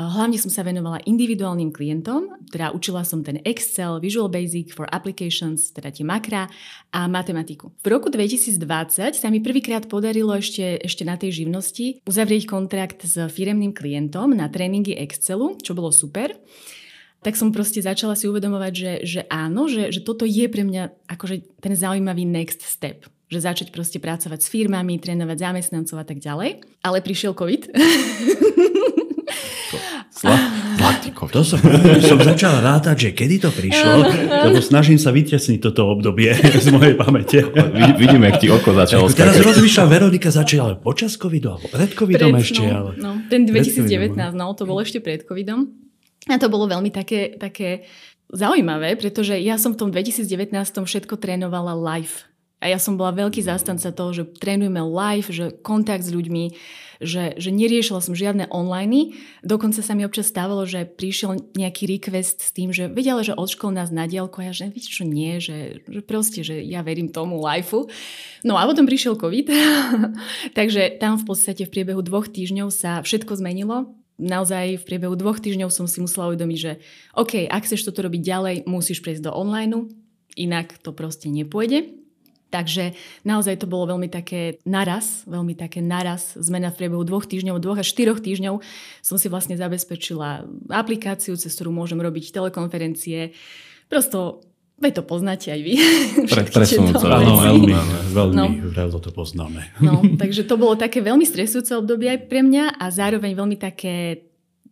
hlavne 0.00 0.40
som 0.40 0.48
sa 0.48 0.64
venovala 0.64 1.04
individuálnym 1.04 1.68
klientom, 1.68 2.40
teda 2.48 2.72
učila 2.72 3.04
som 3.04 3.20
ten 3.20 3.44
Excel, 3.44 4.00
Visual 4.00 4.32
Basic 4.32 4.72
for 4.72 4.88
Applications, 4.88 5.68
teda 5.76 5.92
tie 5.92 6.08
makra 6.08 6.48
a 6.88 7.04
matematiku. 7.04 7.68
V 7.84 7.88
roku 7.92 8.08
2020 8.08 9.12
sa 9.12 9.28
mi 9.28 9.44
prvýkrát 9.44 9.84
podarilo 9.84 10.32
ešte, 10.32 10.80
ešte 10.80 11.04
na 11.04 11.20
tej 11.20 11.44
živnosti 11.44 12.00
uzavrieť 12.08 12.48
kontrakt 12.48 13.04
s 13.04 13.20
firemným 13.28 13.76
klientom 13.76 14.32
na 14.32 14.48
tréningy 14.48 14.96
Excelu, 14.96 15.60
čo 15.60 15.76
bolo 15.76 15.92
super 15.92 16.32
tak 17.18 17.34
som 17.34 17.50
proste 17.50 17.82
začala 17.82 18.14
si 18.14 18.30
uvedomovať, 18.30 18.72
že, 18.78 18.92
že 19.02 19.20
áno, 19.26 19.66
že, 19.66 19.90
že 19.90 20.06
toto 20.06 20.22
je 20.22 20.46
pre 20.46 20.62
mňa 20.62 21.10
akože 21.10 21.58
ten 21.58 21.74
zaujímavý 21.74 22.22
next 22.22 22.62
step. 22.62 23.10
Že 23.28 23.38
začať 23.44 23.68
proste 23.68 24.00
pracovať 24.00 24.40
s 24.40 24.48
firmami, 24.48 24.96
trénovať 24.96 25.36
zamestnancov 25.36 26.00
a 26.00 26.06
tak 26.08 26.18
ďalej. 26.20 26.64
Ale 26.80 27.04
prišiel 27.04 27.36
COVID. 27.36 27.68
Zlatý 30.18 31.14
COVID. 31.14 31.32
To 31.36 31.42
som, 31.46 31.60
som 32.02 32.18
začal 32.18 32.58
rátať, 32.58 32.96
že 32.98 33.08
kedy 33.14 33.36
to 33.38 33.50
prišlo, 33.54 34.02
lebo 34.50 34.58
snažím 34.58 34.98
sa 34.98 35.14
vytiesniť 35.14 35.58
toto 35.62 35.86
obdobie 35.94 36.34
z 36.64 36.68
mojej 36.74 36.98
pamäte. 36.98 37.46
Vidíme, 37.94 38.34
ak 38.34 38.42
ti 38.42 38.50
oko 38.50 38.74
začalo 38.74 39.06
skakať. 39.06 39.18
Teraz 39.18 39.36
rozmýšľam, 39.38 39.86
Veronika 39.86 40.30
začala 40.34 40.74
počas 40.80 41.14
covidu, 41.14 41.54
alebo 41.54 41.70
pred 41.70 41.90
covidom 41.94 42.34
pred, 42.34 42.42
ešte. 42.42 42.64
No, 42.66 42.74
ale... 42.74 42.90
no, 42.98 43.10
ten 43.30 43.46
2019, 43.46 44.16
no, 44.34 44.46
to 44.58 44.66
bolo 44.66 44.82
ešte 44.82 44.98
pred 44.98 45.22
covidom. 45.22 45.70
A 46.26 46.36
to 46.36 46.50
bolo 46.50 46.66
veľmi 46.66 46.90
také, 46.90 47.38
také 47.38 47.88
zaujímavé, 48.28 48.98
pretože 49.00 49.38
ja 49.40 49.56
som 49.56 49.72
v 49.72 49.86
tom 49.86 49.88
2019 49.94 50.50
všetko 50.52 51.14
trénovala 51.16 51.72
live. 51.72 52.27
A 52.58 52.66
ja 52.66 52.78
som 52.82 52.98
bola 52.98 53.14
veľký 53.14 53.38
zástanca 53.38 53.94
toho, 53.94 54.10
že 54.10 54.26
trénujeme 54.26 54.82
live, 54.82 55.30
že 55.30 55.54
kontakt 55.62 56.02
s 56.02 56.10
ľuďmi, 56.10 56.58
že, 56.98 57.38
že 57.38 57.54
neriešila 57.54 58.02
som 58.02 58.18
žiadne 58.18 58.50
online. 58.50 59.14
Dokonca 59.46 59.78
sa 59.78 59.94
mi 59.94 60.02
občas 60.02 60.26
stávalo, 60.26 60.66
že 60.66 60.82
prišiel 60.82 61.54
nejaký 61.54 61.86
request 61.86 62.42
s 62.42 62.50
tým, 62.50 62.74
že 62.74 62.90
vedela, 62.90 63.22
že 63.22 63.38
od 63.38 63.46
škol 63.46 63.70
nás 63.70 63.94
na 63.94 64.10
diálku 64.10 64.42
a 64.42 64.50
ja, 64.50 64.52
že 64.52 64.74
viete 64.74 64.90
čo, 64.90 65.06
nie, 65.06 65.38
že, 65.38 65.86
že 65.86 66.02
proste, 66.02 66.42
že 66.42 66.58
ja 66.66 66.82
verím 66.82 67.14
tomu 67.14 67.38
liveu. 67.38 67.86
No 68.42 68.58
a 68.58 68.66
potom 68.66 68.90
prišiel 68.90 69.14
COVID, 69.14 69.46
takže 70.58 70.98
tam 70.98 71.14
v 71.22 71.24
podstate 71.30 71.62
v 71.62 71.70
priebehu 71.70 72.02
dvoch 72.02 72.26
týždňov 72.26 72.74
sa 72.74 72.98
všetko 73.06 73.38
zmenilo 73.38 73.94
naozaj 74.18 74.82
v 74.82 74.84
priebehu 74.84 75.14
dvoch 75.14 75.38
týždňov 75.38 75.70
som 75.70 75.86
si 75.86 76.02
musela 76.02 76.34
uvedomiť, 76.34 76.58
že 76.58 76.82
OK, 77.14 77.46
ak 77.46 77.62
chceš 77.70 77.86
toto 77.86 78.02
robiť 78.02 78.18
ďalej, 78.18 78.54
musíš 78.66 78.98
prejsť 78.98 79.30
do 79.30 79.32
online, 79.32 79.94
inak 80.34 80.74
to 80.82 80.90
proste 80.90 81.30
nepôjde. 81.30 82.07
Takže 82.48 82.96
naozaj 83.28 83.60
to 83.60 83.66
bolo 83.68 83.92
veľmi 83.92 84.08
také 84.08 84.56
naraz, 84.64 85.28
veľmi 85.28 85.52
také 85.52 85.84
naraz, 85.84 86.32
zmena 86.32 86.72
v 86.72 86.80
priebehu 86.80 87.04
dvoch 87.04 87.28
týždňov, 87.28 87.60
dvoch 87.60 87.84
až 87.84 87.92
štyroch 87.92 88.24
týždňov 88.24 88.64
som 89.04 89.16
si 89.20 89.28
vlastne 89.28 89.52
zabezpečila 89.60 90.48
aplikáciu, 90.72 91.36
cez 91.36 91.52
ktorú 91.52 91.76
môžem 91.76 92.00
robiť 92.00 92.32
telekonferencie. 92.32 93.36
Prosto 93.92 94.40
Veď 94.78 95.02
to 95.02 95.04
poznáte 95.10 95.50
aj 95.50 95.58
vy. 95.58 95.74
Pre, 96.30 96.42
presunúco. 96.54 97.02
Áno, 97.02 97.42
veľmi, 97.42 97.74
veľmi 98.14 98.34
no. 98.38 98.46
veľmi 98.70 99.02
to 99.02 99.10
poznáme. 99.10 99.74
No, 99.82 100.06
takže 100.22 100.46
to 100.46 100.54
bolo 100.54 100.78
také 100.78 101.02
veľmi 101.02 101.26
stresujúce 101.26 101.74
obdobie 101.74 102.14
aj 102.14 102.30
pre 102.30 102.46
mňa 102.46 102.78
a 102.78 102.86
zároveň 102.86 103.34
veľmi 103.34 103.58
také 103.58 104.22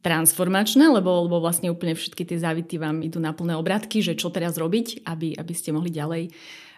transformačné, 0.06 0.86
lebo, 0.86 1.26
lebo 1.26 1.42
vlastne 1.42 1.74
úplne 1.74 1.98
všetky 1.98 2.22
tie 2.22 2.38
závity 2.38 2.78
vám 2.78 3.02
idú 3.02 3.18
na 3.18 3.34
plné 3.34 3.58
obratky, 3.58 3.98
že 3.98 4.14
čo 4.14 4.30
teraz 4.30 4.54
robiť, 4.54 5.02
aby, 5.02 5.34
aby 5.34 5.52
ste 5.58 5.74
mohli 5.74 5.90
ďalej 5.90 6.30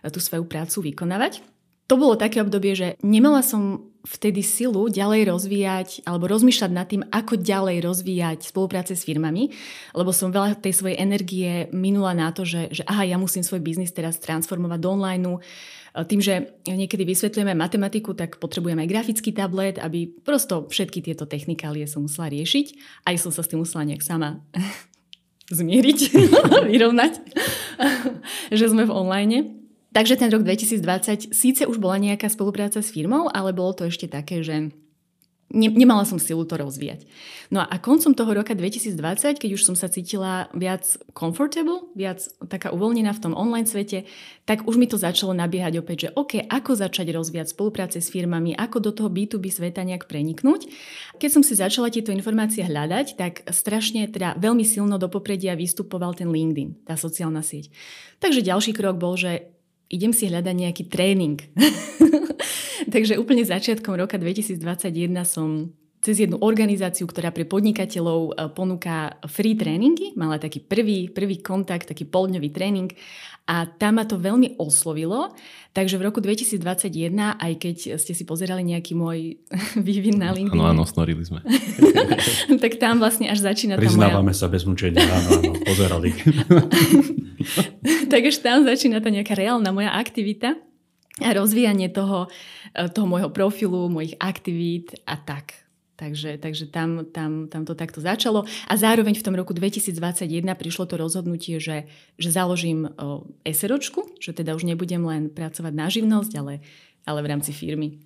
tú 0.06 0.22
svoju 0.22 0.46
prácu 0.46 0.94
vykonávať. 0.94 1.42
To 1.88 1.96
bolo 1.96 2.20
také 2.20 2.44
obdobie, 2.44 2.76
že 2.76 3.00
nemala 3.00 3.40
som 3.40 3.88
vtedy 4.04 4.44
silu 4.44 4.92
ďalej 4.92 5.32
rozvíjať 5.32 5.88
alebo 6.04 6.28
rozmýšľať 6.28 6.70
nad 6.72 6.84
tým, 6.84 7.02
ako 7.08 7.40
ďalej 7.40 7.80
rozvíjať 7.80 8.38
spolupráce 8.44 8.92
s 8.92 9.08
firmami, 9.08 9.52
lebo 9.96 10.12
som 10.12 10.28
veľa 10.28 10.60
tej 10.60 10.76
svojej 10.76 11.00
energie 11.00 11.72
minula 11.72 12.12
na 12.12 12.28
to, 12.28 12.44
že, 12.44 12.68
že 12.72 12.82
aha, 12.84 13.08
ja 13.08 13.16
musím 13.16 13.40
svoj 13.40 13.64
biznis 13.64 13.92
teraz 13.92 14.20
transformovať 14.20 14.80
do 14.84 14.88
online. 14.92 15.40
Tým, 15.96 16.20
že 16.20 16.60
niekedy 16.68 17.08
vysvetľujeme 17.08 17.56
matematiku, 17.56 18.12
tak 18.12 18.36
potrebujeme 18.36 18.84
aj 18.84 18.92
grafický 18.92 19.32
tablet, 19.32 19.80
aby 19.80 20.06
prosto 20.06 20.68
všetky 20.68 21.00
tieto 21.00 21.24
technikálie 21.24 21.88
som 21.88 22.04
musela 22.04 22.28
riešiť. 22.28 22.66
Aj 23.08 23.16
som 23.16 23.32
sa 23.32 23.40
s 23.40 23.50
tým 23.50 23.64
musela 23.64 23.88
nejak 23.88 24.04
sama 24.04 24.44
zmieriť, 25.58 25.98
vyrovnať, 26.70 27.12
že 28.60 28.66
sme 28.68 28.84
v 28.84 28.92
online. 28.92 29.57
Takže 29.98 30.14
ten 30.14 30.30
rok 30.30 30.46
2020 30.46 31.34
síce 31.34 31.66
už 31.66 31.82
bola 31.82 31.98
nejaká 31.98 32.30
spolupráca 32.30 32.78
s 32.78 32.94
firmou, 32.94 33.26
ale 33.34 33.50
bolo 33.50 33.74
to 33.74 33.90
ešte 33.90 34.06
také, 34.06 34.46
že 34.46 34.70
ne, 35.50 35.68
nemala 35.74 36.06
som 36.06 36.22
silu 36.22 36.46
to 36.46 36.54
rozvíjať. 36.54 37.02
No 37.50 37.66
a 37.66 37.74
koncom 37.82 38.14
toho 38.14 38.30
roka 38.30 38.54
2020, 38.54 38.94
keď 39.42 39.50
už 39.58 39.66
som 39.66 39.74
sa 39.74 39.90
cítila 39.90 40.46
viac 40.54 40.86
comfortable, 41.18 41.90
viac 41.98 42.30
taká 42.46 42.70
uvoľnená 42.70 43.10
v 43.10 43.22
tom 43.26 43.34
online 43.34 43.66
svete, 43.66 44.06
tak 44.46 44.70
už 44.70 44.78
mi 44.78 44.86
to 44.86 44.94
začalo 44.94 45.34
nabiehať 45.34 45.82
opäť, 45.82 45.96
že 45.98 46.14
OK, 46.14 46.46
ako 46.46 46.78
začať 46.78 47.10
rozvíjať 47.10 47.58
spolupráce 47.58 47.98
s 47.98 48.06
firmami, 48.06 48.54
ako 48.54 48.78
do 48.78 48.94
toho 48.94 49.10
B2B 49.10 49.50
sveta 49.50 49.82
nejak 49.82 50.06
preniknúť. 50.06 50.70
Keď 51.18 51.30
som 51.34 51.42
si 51.42 51.58
začala 51.58 51.90
tieto 51.90 52.14
informácie 52.14 52.62
hľadať, 52.62 53.18
tak 53.18 53.42
strašne 53.50 54.06
teda 54.06 54.38
veľmi 54.38 54.62
silno 54.62 54.94
do 54.94 55.10
popredia 55.10 55.58
vystupoval 55.58 56.14
ten 56.14 56.30
LinkedIn, 56.30 56.86
tá 56.86 56.94
sociálna 56.94 57.42
sieť. 57.42 57.74
Takže 58.22 58.46
ďalší 58.46 58.78
krok 58.78 58.94
bol, 58.94 59.18
že 59.18 59.57
idem 59.88 60.12
si 60.12 60.28
hľadať 60.28 60.54
nejaký 60.54 60.84
tréning. 60.88 61.40
Takže 62.94 63.20
úplne 63.20 63.44
začiatkom 63.44 63.96
roka 63.96 64.16
2021 64.16 65.12
som 65.24 65.72
cez 66.08 66.24
jednu 66.24 66.40
organizáciu, 66.40 67.04
ktorá 67.04 67.28
pre 67.28 67.44
podnikateľov 67.44 68.20
e, 68.32 68.48
ponúka 68.56 69.20
free 69.28 69.52
tréningy, 69.52 70.16
mala 70.16 70.40
taký 70.40 70.64
prvý, 70.64 71.12
prvý 71.12 71.44
kontakt, 71.44 71.84
taký 71.84 72.08
poldňový 72.08 72.48
tréning 72.48 72.88
a 73.44 73.68
tam 73.68 74.00
ma 74.00 74.08
to 74.08 74.16
veľmi 74.16 74.56
oslovilo. 74.56 75.36
Takže 75.76 76.00
v 76.00 76.02
roku 76.08 76.24
2021, 76.24 77.12
aj 77.36 77.52
keď 77.60 77.76
ste 78.00 78.12
si 78.16 78.24
pozerali 78.24 78.64
nejaký 78.64 78.96
môj 78.96 79.36
vývin 79.88 80.16
na 80.16 80.32
LinkedIn. 80.32 80.56
Áno, 80.56 80.72
áno, 80.72 80.88
snorili 80.88 81.28
sme. 81.28 81.44
tak 82.64 82.80
tam 82.80 83.04
vlastne 83.04 83.28
až 83.28 83.44
začína 83.44 83.76
tá 83.76 83.84
Priznávame 83.84 84.32
moja... 84.32 84.40
sa 84.40 84.48
bez 84.48 84.64
mučenia, 84.64 85.04
áno, 85.04 85.44
áno, 85.44 85.52
pozerali. 85.60 86.08
tak 88.12 88.22
až 88.24 88.36
tam 88.40 88.64
začína 88.64 89.04
tá 89.04 89.12
nejaká 89.12 89.36
reálna 89.36 89.76
moja 89.76 89.92
aktivita 89.92 90.56
a 91.20 91.28
rozvíjanie 91.36 91.92
toho, 91.92 92.32
e, 92.72 92.88
toho 92.88 93.04
môjho 93.04 93.28
profilu, 93.28 93.92
mojich 93.92 94.16
aktivít 94.16 94.96
a 95.04 95.20
tak. 95.20 95.67
Takže, 95.98 96.38
takže 96.38 96.70
tam, 96.70 97.10
tam, 97.10 97.50
tam 97.50 97.66
to 97.66 97.74
takto 97.74 97.98
začalo. 97.98 98.46
A 98.70 98.78
zároveň 98.78 99.18
v 99.18 99.24
tom 99.26 99.34
roku 99.34 99.50
2021 99.50 100.46
prišlo 100.54 100.86
to 100.86 100.94
rozhodnutie, 100.94 101.58
že, 101.58 101.90
že 102.14 102.30
založím 102.30 102.86
o, 102.86 103.26
SROčku, 103.42 104.06
že 104.22 104.30
teda 104.30 104.54
už 104.54 104.62
nebudem 104.62 105.02
len 105.02 105.26
pracovať 105.26 105.72
na 105.74 105.90
živnosť, 105.90 106.32
ale, 106.38 106.62
ale 107.02 107.18
v 107.18 107.30
rámci 107.34 107.50
firmy. 107.50 107.98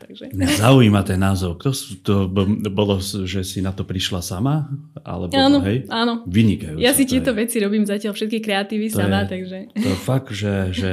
Takže... 0.00 0.32
Mňa 0.32 0.48
zaujíma 0.56 1.00
ten 1.04 1.20
názov. 1.20 1.60
Kto 1.60 1.68
to 2.00 2.14
bolo, 2.72 2.96
že 3.04 3.44
si 3.44 3.60
na 3.60 3.76
to 3.76 3.84
prišla 3.84 4.24
sama? 4.24 4.64
Alebo, 5.04 5.32
áno, 5.36 5.60
hej? 5.68 5.84
áno. 5.92 6.24
Vynikajúce. 6.24 6.80
Ja 6.80 6.96
si 6.96 7.04
tieto 7.04 7.36
veci 7.36 7.60
robím 7.60 7.84
zatiaľ 7.84 8.16
všetky 8.16 8.40
kreatívy 8.40 8.88
to 8.88 9.04
sama, 9.04 9.28
je, 9.28 9.36
takže... 9.36 9.58
To 9.84 9.92
fakt, 10.00 10.32
že, 10.32 10.72
že 10.72 10.90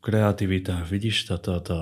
kreativita, 0.00 0.88
vidíš 0.88 1.28
toto, 1.28 1.60
to, 1.60 1.68
to, 1.68 1.78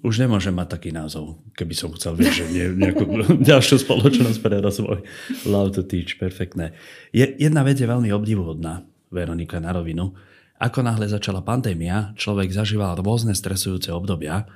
už 0.00 0.24
nemôžem 0.24 0.56
mať 0.56 0.80
taký 0.80 0.90
názov, 0.94 1.36
keby 1.52 1.74
som 1.76 1.92
chcel 1.92 2.16
vieš, 2.16 2.40
že 2.40 2.46
nie, 2.48 2.66
nejakú 2.72 3.04
ďalšiu 3.52 3.84
spoločnosť 3.84 4.38
pre 4.40 4.56
rozvoj. 4.64 5.04
Love 5.44 5.76
to 5.76 5.82
teach, 5.84 6.16
perfektné. 6.16 6.72
Je, 7.12 7.28
jedna 7.36 7.60
vec 7.60 7.76
je 7.76 7.84
veľmi 7.84 8.08
obdivuhodná, 8.08 8.88
Veronika, 9.12 9.60
na 9.60 9.76
rovinu. 9.76 10.16
Ako 10.56 10.80
náhle 10.80 11.10
začala 11.10 11.44
pandémia, 11.44 12.16
človek 12.16 12.48
zažíval 12.48 12.96
rôzne 13.02 13.36
stresujúce 13.36 13.92
obdobia 13.92 14.48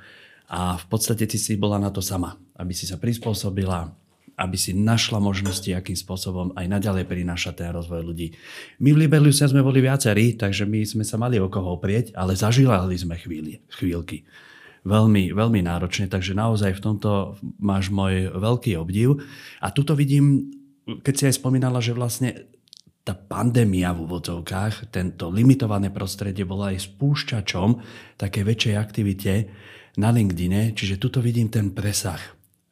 a 0.47 0.79
v 0.79 0.85
podstate 0.87 1.27
ty 1.27 1.37
si 1.37 1.59
bola 1.59 1.77
na 1.77 1.91
to 1.91 1.99
sama, 1.99 2.39
aby 2.55 2.71
si 2.71 2.87
sa 2.87 2.95
prispôsobila, 2.95 3.91
aby 4.39 4.55
si 4.55 4.71
našla 4.71 5.19
možnosti, 5.19 5.67
akým 5.67 5.99
spôsobom 5.99 6.55
aj 6.55 6.65
naďalej 6.71 7.05
prinášať 7.11 7.53
ten 7.59 7.69
rozvoj 7.75 8.01
ľudí. 8.07 8.31
My 8.79 8.95
v 8.95 9.05
Libeliuse 9.05 9.43
sme 9.43 9.59
boli 9.59 9.83
viacerí, 9.83 10.39
takže 10.39 10.63
my 10.63 10.87
sme 10.87 11.03
sa 11.03 11.19
mali 11.19 11.37
o 11.43 11.51
koho 11.51 11.75
oprieť, 11.75 12.15
ale 12.15 12.39
zažívali 12.39 12.95
sme 12.95 13.19
chvíli, 13.19 13.59
chvíľky 13.75 14.23
veľmi, 14.87 15.35
veľmi 15.35 15.61
náročne, 15.67 16.07
takže 16.07 16.31
naozaj 16.33 16.79
v 16.79 16.83
tomto 16.83 17.35
máš 17.59 17.91
môj 17.91 18.31
veľký 18.31 18.79
obdiv. 18.79 19.19
A 19.59 19.69
tuto 19.75 19.93
vidím, 19.93 20.49
keď 20.87 21.13
si 21.13 21.23
aj 21.27 21.37
spomínala, 21.43 21.83
že 21.83 21.91
vlastne 21.91 22.47
tá 23.03 23.15
pandémia 23.15 23.95
v 23.95 24.03
úvodzovkách, 24.03 24.91
tento 24.91 25.31
limitované 25.31 25.91
prostredie 25.91 26.43
bola 26.43 26.75
aj 26.75 26.91
spúšťačom 26.91 27.69
také 28.19 28.43
väčšej 28.43 28.75
aktivite 28.75 29.33
na 29.95 30.11
LinkedIne, 30.11 30.75
čiže 30.75 30.99
tuto 30.99 31.23
vidím 31.23 31.47
ten 31.47 31.71
presah, 31.71 32.19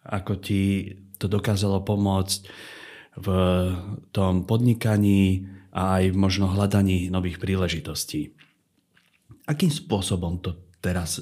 ako 0.03 0.35
ti 0.39 0.91
to 1.15 1.31
dokázalo 1.31 1.87
pomôcť 1.87 2.39
v 3.15 3.27
tom 4.11 4.43
podnikaní 4.43 5.47
a 5.71 6.03
aj 6.03 6.11
možno 6.11 6.51
hľadaní 6.51 7.07
nových 7.07 7.39
príležitostí. 7.39 8.35
Akým 9.47 9.71
spôsobom 9.71 10.43
to 10.43 10.64
teraz 10.85 11.17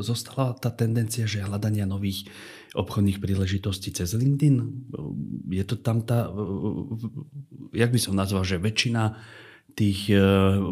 zostala 0.00 0.56
tá 0.56 0.72
tendencia, 0.72 1.28
že 1.28 1.44
hľadania 1.44 1.84
nových 1.84 2.32
obchodných 2.72 3.20
príležitostí 3.20 3.92
cez 3.92 4.16
LinkedIn? 4.16 4.56
Je 5.52 5.64
to 5.68 5.76
tam 5.76 6.00
tá, 6.00 6.32
jak 7.76 7.92
by 7.92 8.00
som 8.00 8.16
nazval, 8.16 8.48
že 8.48 8.56
väčšina 8.56 9.20
tých 9.76 10.12
e, 10.12 10.20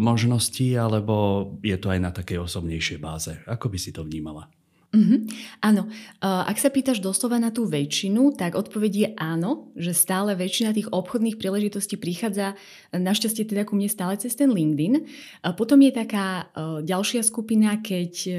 možností, 0.01 0.77
alebo 0.77 1.45
je 1.65 1.77
to 1.77 1.93
aj 1.93 2.01
na 2.01 2.13
takej 2.13 2.41
osobnejšej 2.41 2.99
báze? 3.01 3.33
Ako 3.49 3.73
by 3.73 3.79
si 3.81 3.93
to 3.93 4.05
vnímala? 4.05 4.49
Mm-hmm. 4.91 5.19
Áno, 5.63 5.87
ak 6.19 6.59
sa 6.59 6.67
pýtaš 6.67 6.99
doslova 6.99 7.39
na 7.39 7.55
tú 7.55 7.63
väčšinu, 7.63 8.35
tak 8.35 8.59
odpoveď 8.59 8.93
je 8.93 9.09
áno, 9.15 9.71
že 9.79 9.95
stále 9.95 10.35
väčšina 10.35 10.75
tých 10.75 10.91
obchodných 10.91 11.39
príležitostí 11.39 11.95
prichádza 11.95 12.59
našťastie 12.91 13.47
teda 13.47 13.63
ku 13.63 13.79
mne 13.79 13.87
stále 13.87 14.19
cez 14.19 14.35
ten 14.35 14.51
LinkedIn. 14.51 15.07
Potom 15.55 15.79
je 15.79 15.95
taká 15.95 16.51
ďalšia 16.83 17.23
skupina, 17.23 17.79
keď 17.79 18.13
e, 18.27 18.33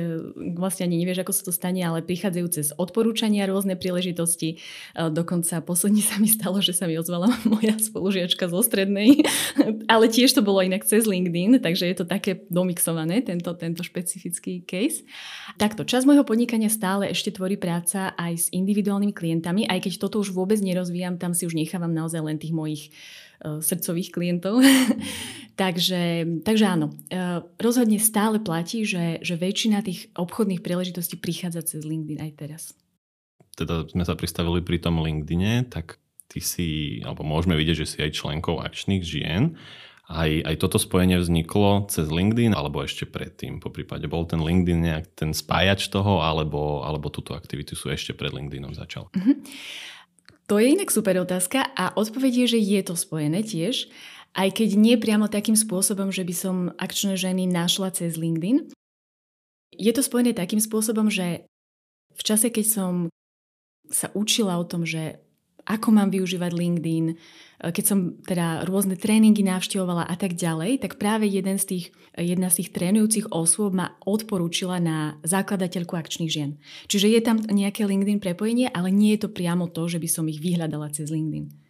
vlastne 0.59 0.91
ani 0.91 0.99
nevieš, 0.99 1.23
ako 1.23 1.31
sa 1.31 1.43
to 1.47 1.53
stane, 1.55 1.79
ale 1.79 2.03
prichádzajú 2.03 2.47
cez 2.51 2.75
odporúčania 2.75 3.47
rôzne 3.47 3.79
príležitosti. 3.79 4.59
Dokonca 4.91 5.63
posledne 5.63 6.03
sa 6.11 6.19
mi 6.19 6.27
stalo, 6.27 6.59
že 6.59 6.75
sa 6.75 6.83
mi 6.83 6.99
ozvala 6.99 7.31
moja 7.47 7.79
spolužiačka 7.79 8.51
zo 8.51 8.59
strednej, 8.59 9.23
ale 9.93 10.11
tiež 10.11 10.35
to 10.35 10.43
bolo 10.43 10.59
inak 10.59 10.83
cez 10.83 11.07
LinkedIn, 11.07 11.63
takže 11.63 11.87
je 11.87 11.95
to 11.95 12.03
také 12.03 12.43
domixované, 12.51 13.23
tento, 13.23 13.55
tento 13.55 13.87
špecifický 13.87 14.67
case. 14.67 15.07
Takto, 15.55 15.87
čas 15.87 16.03
môjho 16.03 16.27
podnikania 16.27 16.40
podnikania 16.41 16.73
stále 16.73 17.13
ešte 17.13 17.29
tvorí 17.37 17.53
práca 17.53 18.17
aj 18.17 18.33
s 18.33 18.45
individuálnymi 18.49 19.13
klientami, 19.13 19.69
aj 19.69 19.85
keď 19.85 19.93
toto 20.01 20.17
už 20.17 20.33
vôbec 20.33 20.57
nerozvíjam, 20.57 21.21
tam 21.21 21.37
si 21.37 21.45
už 21.45 21.53
nechávam 21.53 21.93
naozaj 21.93 22.17
len 22.17 22.41
tých 22.41 22.49
mojich 22.49 22.89
uh, 23.45 23.61
srdcových 23.61 24.09
klientov. 24.09 24.57
takže, 25.61 26.25
takže 26.41 26.65
áno, 26.65 26.89
uh, 27.13 27.45
rozhodne 27.61 28.01
stále 28.01 28.41
platí, 28.41 28.89
že, 28.89 29.21
že 29.21 29.37
väčšina 29.37 29.85
tých 29.85 30.09
obchodných 30.17 30.65
príležitostí 30.65 31.21
prichádza 31.21 31.61
cez 31.61 31.85
LinkedIn 31.85 32.17
aj 32.25 32.31
teraz. 32.33 32.61
Teda 33.53 33.85
sme 33.85 34.01
sa 34.01 34.17
pristavili 34.17 34.65
pri 34.65 34.81
tom 34.81 34.97
LinkedIne, 34.97 35.69
tak 35.69 36.01
ty 36.25 36.41
si, 36.41 36.97
alebo 37.05 37.21
môžeme 37.21 37.53
vidieť, 37.53 37.85
že 37.85 37.85
si 37.85 37.97
aj 38.01 38.17
členkou 38.17 38.57
akčných 38.57 39.05
žien. 39.05 39.53
Aj, 40.11 40.27
aj 40.27 40.55
toto 40.59 40.75
spojenie 40.75 41.15
vzniklo 41.15 41.87
cez 41.87 42.11
LinkedIn, 42.11 42.51
alebo 42.51 42.83
ešte 42.83 43.07
predtým? 43.07 43.63
Po 43.63 43.71
prípade 43.71 44.11
bol 44.11 44.27
ten 44.27 44.43
LinkedIn 44.43 44.79
nejak 44.83 45.05
ten 45.15 45.31
spájač 45.31 45.87
toho, 45.87 46.19
alebo, 46.19 46.83
alebo 46.83 47.07
túto 47.07 47.31
aktivitu 47.31 47.79
sú 47.79 47.87
ešte 47.87 48.11
pred 48.11 48.35
LinkedInom 48.35 48.75
začal? 48.75 49.07
Mm-hmm. 49.15 49.35
To 50.51 50.59
je 50.59 50.67
inak 50.67 50.91
super 50.91 51.15
otázka 51.15 51.63
a 51.63 51.95
odpoveď 51.95 52.43
je, 52.43 52.47
že 52.55 52.59
je 52.59 52.81
to 52.83 52.99
spojené 52.99 53.39
tiež, 53.39 53.87
aj 54.35 54.51
keď 54.51 54.69
nie 54.75 54.99
priamo 54.99 55.31
takým 55.31 55.55
spôsobom, 55.55 56.11
že 56.11 56.27
by 56.27 56.35
som 56.35 56.55
akčné 56.75 57.15
ženy 57.15 57.47
našla 57.47 57.95
cez 57.95 58.19
LinkedIn. 58.19 58.67
Je 59.71 59.91
to 59.95 60.03
spojené 60.03 60.35
takým 60.35 60.59
spôsobom, 60.59 61.07
že 61.07 61.47
v 62.11 62.21
čase, 62.27 62.51
keď 62.51 62.65
som 62.67 62.93
sa 63.87 64.11
učila 64.11 64.59
o 64.59 64.67
tom, 64.67 64.83
že 64.83 65.23
ako 65.65 65.87
mám 65.93 66.09
využívať 66.09 66.51
LinkedIn, 66.51 67.05
e, 67.11 67.15
keď 67.69 67.85
som 67.85 68.17
teda 68.25 68.65
rôzne 68.65 68.97
tréningy 68.97 69.45
navštevovala 69.45 70.09
a 70.09 70.15
tak 70.17 70.33
ďalej, 70.33 70.81
tak 70.81 70.97
práve 70.97 71.29
jeden 71.29 71.61
z 71.61 71.65
tých, 71.65 71.85
jedna 72.17 72.49
z 72.49 72.65
tých 72.65 72.73
trénujúcich 72.73 73.29
osôb 73.29 73.77
ma 73.77 73.93
odporúčila 74.03 74.81
na 74.81 75.21
zakladateľku 75.21 75.93
akčných 75.93 76.31
žien. 76.31 76.51
Čiže 76.89 77.07
je 77.13 77.21
tam 77.21 77.37
nejaké 77.39 77.85
LinkedIn 77.85 78.17
prepojenie, 78.17 78.73
ale 78.73 78.89
nie 78.89 79.13
je 79.13 79.27
to 79.27 79.29
priamo 79.29 79.69
to, 79.69 79.85
že 79.85 80.01
by 80.01 80.09
som 80.09 80.25
ich 80.25 80.41
vyhľadala 80.41 80.89
cez 80.89 81.13
LinkedIn. 81.13 81.60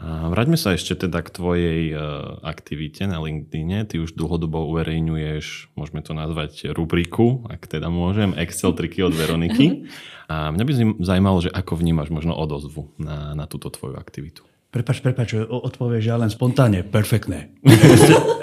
A 0.00 0.32
vráťme 0.32 0.56
sa 0.56 0.72
ešte 0.72 0.96
teda 1.06 1.20
k 1.20 1.28
tvojej 1.28 1.82
uh, 1.92 2.40
aktivite 2.40 3.04
na 3.04 3.20
LinkedIne. 3.20 3.84
Ty 3.84 4.00
už 4.00 4.16
dlhodobo 4.16 4.64
uverejňuješ, 4.72 5.76
môžeme 5.76 6.00
to 6.00 6.16
nazvať 6.16 6.72
rubriku, 6.72 7.44
ak 7.52 7.68
teda 7.68 7.92
môžem, 7.92 8.32
Excel 8.40 8.72
triky 8.72 9.04
od 9.04 9.12
Veroniky. 9.12 9.92
A 10.32 10.48
mňa 10.56 10.64
by 10.64 10.72
zaujímalo, 11.04 11.44
že 11.44 11.52
ako 11.52 11.76
vnímaš 11.76 12.08
možno 12.08 12.32
odozvu 12.32 12.96
na, 12.96 13.36
na 13.36 13.44
túto 13.44 13.68
tvoju 13.68 14.00
aktivitu. 14.00 14.49
Prepač, 14.70 15.02
prepač, 15.02 15.34
odpovieš 15.50 16.04
ja 16.06 16.14
len 16.14 16.30
spontánne. 16.30 16.86
Perfektné. 16.86 17.50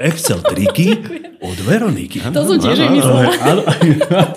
Excel 0.04 0.44
triky 0.44 0.92
od 1.40 1.56
Veroniky. 1.64 2.20
To 2.20 2.44
som 2.44 2.60
tiež 2.60 2.84
myslela. 2.92 3.32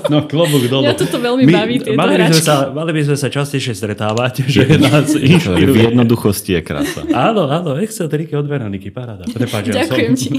No, 0.06 0.22
klobúk 0.30 0.70
dolu. 0.70 0.86
Ja 0.86 0.94
toto 0.94 1.18
veľmi 1.18 1.50
My, 1.50 1.52
baví, 1.58 1.82
tieto 1.82 1.98
mali 1.98 2.14
by, 2.14 2.30
sme 2.30 2.42
sa, 2.46 2.70
mali 2.70 2.94
by 2.94 3.02
sme 3.10 3.16
sa 3.18 3.26
častejšie 3.26 3.74
stretávať, 3.74 4.44
že 4.54 4.78
nás 4.78 5.10
inšpiruje. 5.18 5.66
V 5.66 5.78
jednoduchosti 5.90 6.54
je 6.54 6.62
krása. 6.62 7.02
Áno, 7.10 7.50
áno, 7.50 7.74
Excel 7.82 8.06
triky 8.06 8.38
od 8.38 8.46
Veroniky, 8.46 8.94
paráda. 8.94 9.26
Prepač, 9.26 9.74
Ďakujem 9.74 10.14
ja 10.14 10.14
som, 10.14 10.30
ti. 10.30 10.30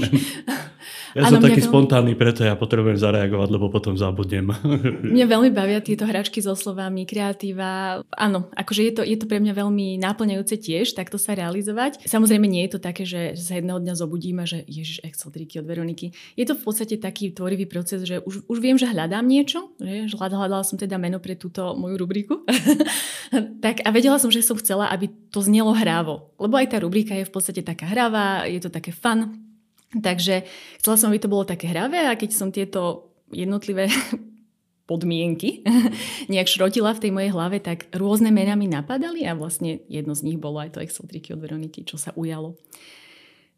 Ja 1.12 1.28
som 1.28 1.44
taký 1.44 1.60
veľmi... 1.60 1.70
spontánny, 1.72 2.12
preto 2.16 2.40
ja 2.44 2.56
potrebujem 2.56 2.96
zareagovať, 2.96 3.48
lebo 3.52 3.68
potom 3.68 3.96
zabudnem. 3.96 4.48
Mňa 5.14 5.26
veľmi 5.28 5.50
bavia 5.52 5.84
tieto 5.84 6.08
hračky 6.08 6.40
so 6.40 6.56
slovami, 6.56 7.04
kreatíva. 7.04 8.00
Áno, 8.16 8.48
akože 8.56 8.82
je 8.82 8.92
to, 8.96 9.02
je 9.04 9.16
to 9.20 9.28
pre 9.28 9.38
mňa 9.40 9.52
veľmi 9.52 10.00
náplňajúce 10.00 10.56
tiež, 10.56 10.96
takto 10.96 11.20
sa 11.20 11.36
realizovať. 11.36 12.00
Samozrejme 12.08 12.48
nie 12.48 12.64
je 12.64 12.72
to 12.76 12.80
také, 12.80 13.04
že 13.04 13.36
sa 13.36 13.60
jedného 13.60 13.76
dňa 13.80 13.94
zobudíme, 13.96 14.42
že 14.48 14.64
ježiš, 14.64 15.04
Excel 15.04 15.28
triky 15.28 15.60
od 15.60 15.68
Veroniky. 15.68 16.16
Je 16.36 16.44
to 16.48 16.56
v 16.56 16.62
podstate 16.64 16.96
taký 16.96 17.32
tvorivý 17.36 17.68
proces, 17.68 18.04
že 18.08 18.24
už, 18.24 18.48
už 18.48 18.58
viem, 18.60 18.80
že 18.80 18.88
hľadám 18.88 19.24
niečo, 19.24 19.72
že 19.80 20.16
hľadala 20.16 20.64
som 20.64 20.80
teda 20.80 20.96
meno 20.96 21.20
pre 21.20 21.36
túto 21.36 21.76
moju 21.76 22.00
rubriku. 22.00 22.44
tak 23.64 23.84
a 23.84 23.88
vedela 23.92 24.16
som, 24.16 24.32
že 24.32 24.40
som 24.40 24.56
chcela, 24.56 24.88
aby 24.88 25.12
to 25.28 25.44
znelo 25.44 25.76
hrávo. 25.76 26.32
Lebo 26.40 26.56
aj 26.56 26.72
tá 26.72 26.78
rubrika 26.80 27.12
je 27.16 27.28
v 27.28 27.32
podstate 27.32 27.60
taká 27.60 27.88
hravá, 27.90 28.48
je 28.48 28.60
to 28.62 28.70
také 28.72 28.94
fun, 28.94 29.41
Takže 29.92 30.48
chcela 30.80 30.96
som, 30.96 31.12
aby 31.12 31.20
to 31.20 31.28
bolo 31.28 31.44
také 31.44 31.68
hravé 31.68 32.08
a 32.08 32.16
keď 32.16 32.30
som 32.32 32.48
tieto 32.48 33.12
jednotlivé 33.28 33.92
podmienky 34.90 35.64
nejak 36.32 36.48
šrotila 36.48 36.96
v 36.96 37.02
tej 37.08 37.12
mojej 37.12 37.30
hlave, 37.32 37.60
tak 37.60 37.92
rôzne 37.92 38.32
mená 38.32 38.56
mi 38.56 38.68
napadali 38.68 39.28
a 39.28 39.36
vlastne 39.36 39.84
jedno 39.88 40.16
z 40.16 40.24
nich 40.32 40.38
bolo 40.40 40.60
aj 40.60 40.76
to 40.76 40.82
Excel 40.82 41.08
triky 41.08 41.36
od 41.36 41.40
Veroniky, 41.40 41.84
čo 41.84 42.00
sa 42.00 42.12
ujalo. 42.16 42.56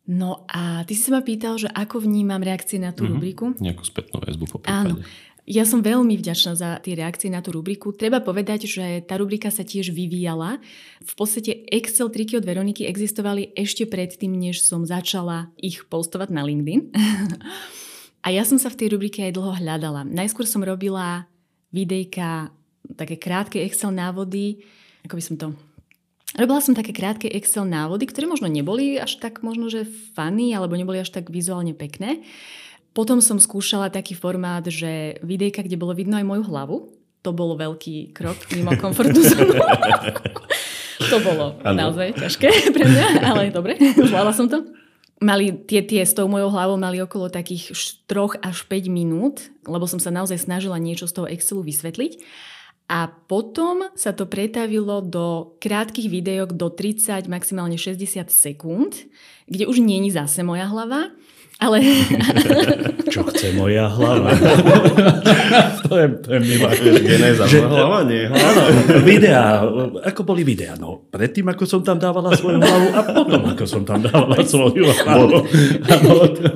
No 0.04 0.44
a 0.52 0.84
ty 0.84 0.92
si 0.92 1.08
sa 1.08 1.16
ma 1.16 1.22
pýtal, 1.24 1.56
že 1.56 1.72
ako 1.72 2.04
vnímam 2.04 2.44
reakcie 2.44 2.76
na 2.76 2.92
tú 2.92 3.08
mm-hmm. 3.08 3.12
rubriku. 3.16 3.44
Nejakú 3.56 3.88
spätnú 3.88 4.20
väzbu 4.20 4.44
po 4.52 4.58
prípade. 4.60 5.00
Áno. 5.00 5.00
Ja 5.44 5.68
som 5.68 5.84
veľmi 5.84 6.16
vďačná 6.16 6.56
za 6.56 6.80
tie 6.80 6.96
reakcie 6.96 7.28
na 7.28 7.44
tú 7.44 7.52
rubriku. 7.52 7.92
Treba 7.92 8.24
povedať, 8.24 8.64
že 8.64 9.04
tá 9.04 9.20
rubrika 9.20 9.52
sa 9.52 9.60
tiež 9.60 9.92
vyvíjala. 9.92 10.56
V 11.04 11.12
podstate 11.12 11.68
Excel 11.68 12.08
triky 12.08 12.40
od 12.40 12.48
Veroniky 12.48 12.88
existovali 12.88 13.52
ešte 13.52 13.84
predtým, 13.84 14.32
než 14.32 14.64
som 14.64 14.88
začala 14.88 15.52
ich 15.60 15.84
postovať 15.84 16.32
na 16.32 16.48
LinkedIn. 16.48 16.96
A 18.24 18.32
ja 18.32 18.40
som 18.48 18.56
sa 18.56 18.72
v 18.72 18.80
tej 18.80 18.96
rubrike 18.96 19.20
aj 19.20 19.36
dlho 19.36 19.52
hľadala. 19.60 20.08
Najskôr 20.08 20.48
som 20.48 20.64
robila 20.64 21.28
videjka, 21.76 22.48
také 22.96 23.20
krátke 23.20 23.60
Excel 23.60 23.92
návody, 23.92 24.64
ako 25.04 25.20
by 25.20 25.22
som 25.28 25.36
to... 25.36 25.46
Robila 26.40 26.64
som 26.64 26.72
také 26.72 26.96
krátke 26.96 27.28
Excel 27.28 27.68
návody, 27.68 28.08
ktoré 28.08 28.24
možno 28.24 28.48
neboli 28.48 28.96
až 28.96 29.20
tak 29.20 29.44
možno, 29.44 29.68
že 29.68 29.84
funny, 30.16 30.56
alebo 30.56 30.72
neboli 30.72 31.04
až 31.04 31.12
tak 31.12 31.28
vizuálne 31.28 31.76
pekné. 31.76 32.24
Potom 32.94 33.18
som 33.18 33.42
skúšala 33.42 33.90
taký 33.90 34.14
formát, 34.14 34.62
že 34.70 35.18
videjka, 35.26 35.66
kde 35.66 35.74
bolo 35.74 35.98
vidno 35.98 36.14
aj 36.14 36.24
moju 36.24 36.42
hlavu. 36.46 36.76
To 37.26 37.34
bolo 37.34 37.58
veľký 37.58 38.14
krok 38.14 38.38
mimo 38.54 38.70
komfortnú 38.82 39.18
zónu. 39.18 39.58
to 41.12 41.18
bolo 41.20 41.58
ano. 41.66 41.90
naozaj 41.90 42.14
ťažké 42.14 42.48
pre 42.74 42.86
mňa, 42.86 43.06
ale 43.26 43.42
dobre, 43.50 43.74
zvládla 43.98 44.32
som 44.32 44.46
to. 44.46 44.62
Mali 45.18 45.54
tie, 45.66 45.82
tie 45.82 46.06
s 46.06 46.14
tou 46.14 46.30
mojou 46.30 46.54
hlavou 46.54 46.78
mali 46.78 47.02
okolo 47.02 47.30
takých 47.30 47.74
3 48.06 48.38
až 48.44 48.66
5 48.66 48.86
minút, 48.90 49.50
lebo 49.66 49.90
som 49.90 49.98
sa 49.98 50.14
naozaj 50.14 50.38
snažila 50.42 50.78
niečo 50.78 51.10
z 51.10 51.14
toho 51.18 51.26
Excelu 51.26 51.66
vysvetliť. 51.66 52.22
A 52.84 53.08
potom 53.08 53.88
sa 53.96 54.12
to 54.12 54.28
pretavilo 54.28 55.00
do 55.00 55.56
krátkých 55.56 56.12
videok 56.12 56.52
do 56.52 56.68
30, 56.68 57.32
maximálne 57.32 57.80
60 57.80 58.28
sekúnd, 58.28 59.08
kde 59.48 59.64
už 59.64 59.80
není 59.80 60.12
zase 60.12 60.44
moja 60.44 60.68
hlava, 60.68 61.08
ale... 61.64 61.78
Čo 63.14 63.22
chce 63.30 63.54
moja 63.54 63.86
hlava? 63.88 64.34
to 65.86 65.92
je, 65.94 66.06
to 66.18 66.28
je 66.34 66.40
milá. 66.42 66.70
Genéza 66.82 67.44
že, 67.46 67.62
hlava, 67.62 68.02
nie 68.04 68.26
hlava. 68.26 68.42
Áno, 68.42 68.62
videá. 69.06 69.62
Ako 70.10 70.26
boli 70.26 70.42
videá? 70.42 70.74
No, 70.74 71.06
predtým, 71.08 71.46
ako 71.46 71.64
som 71.64 71.80
tam 71.86 72.00
dávala 72.00 72.34
svoju 72.34 72.58
hlavu 72.58 72.88
a 72.90 73.00
potom, 73.06 73.42
ako 73.54 73.64
som 73.70 73.82
tam 73.86 74.02
dávala 74.02 74.42
svoju 74.42 74.82
hlavu. 74.82 75.46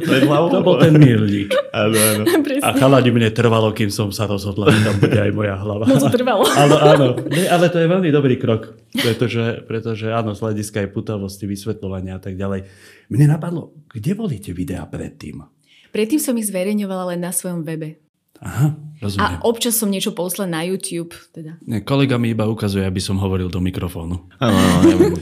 Pred 0.03 0.23
hlavou? 0.27 0.49
To 0.51 0.61
bol 0.67 0.77
ten 0.83 0.99
milník. 0.99 1.55
Áno, 1.71 1.95
áno. 1.95 2.23
A 2.65 2.69
chalani 2.75 3.11
mne 3.15 3.31
trvalo, 3.31 3.71
kým 3.71 3.93
som 3.93 4.11
sa 4.11 4.27
rozhodla, 4.27 4.73
že 4.75 4.81
tam 4.83 4.97
bude 4.99 5.19
aj 5.21 5.31
moja 5.31 5.55
hlava. 5.63 5.85
No 5.87 5.95
to 5.95 6.11
trvalo. 6.11 6.43
Áno, 6.69 6.75
áno. 6.75 7.07
Nie, 7.31 7.47
ale 7.47 7.71
to 7.71 7.79
je 7.79 7.87
veľmi 7.87 8.11
dobrý 8.11 8.35
krok, 8.35 8.75
pretože, 8.91 9.63
pretože 9.69 10.11
áno, 10.11 10.35
z 10.35 10.43
hľadiska 10.43 10.83
aj 10.83 10.89
putavosti, 10.91 11.47
vysvetľovania 11.47 12.19
a 12.19 12.21
tak 12.21 12.35
ďalej 12.35 12.67
mne 13.09 13.27
napadlo, 13.41 13.73
kde 13.89 14.13
boli 14.13 14.37
tie 14.37 14.53
videá 14.53 14.85
predtým? 14.99 15.47
Predtým 15.95 16.21
som 16.21 16.35
ich 16.35 16.51
zverejňovala 16.51 17.15
len 17.15 17.21
na 17.23 17.31
svojom 17.31 17.63
webe. 17.63 18.03
Aha, 18.39 18.71
rozumiem. 19.03 19.35
A 19.35 19.43
občas 19.43 19.75
som 19.75 19.91
niečo 19.91 20.15
poslal 20.15 20.47
na 20.47 20.63
YouTube. 20.63 21.11
Teda. 21.35 21.59
Nie, 21.67 21.83
kolega 21.83 22.23
mi 22.23 22.31
iba 22.31 22.47
ukazuje, 22.47 22.87
aby 22.87 23.03
som 23.03 23.19
hovoril 23.19 23.51
do 23.51 23.59
mikrofónu. 23.59 24.31
Áno, 24.39 24.59
áno. 24.79 25.19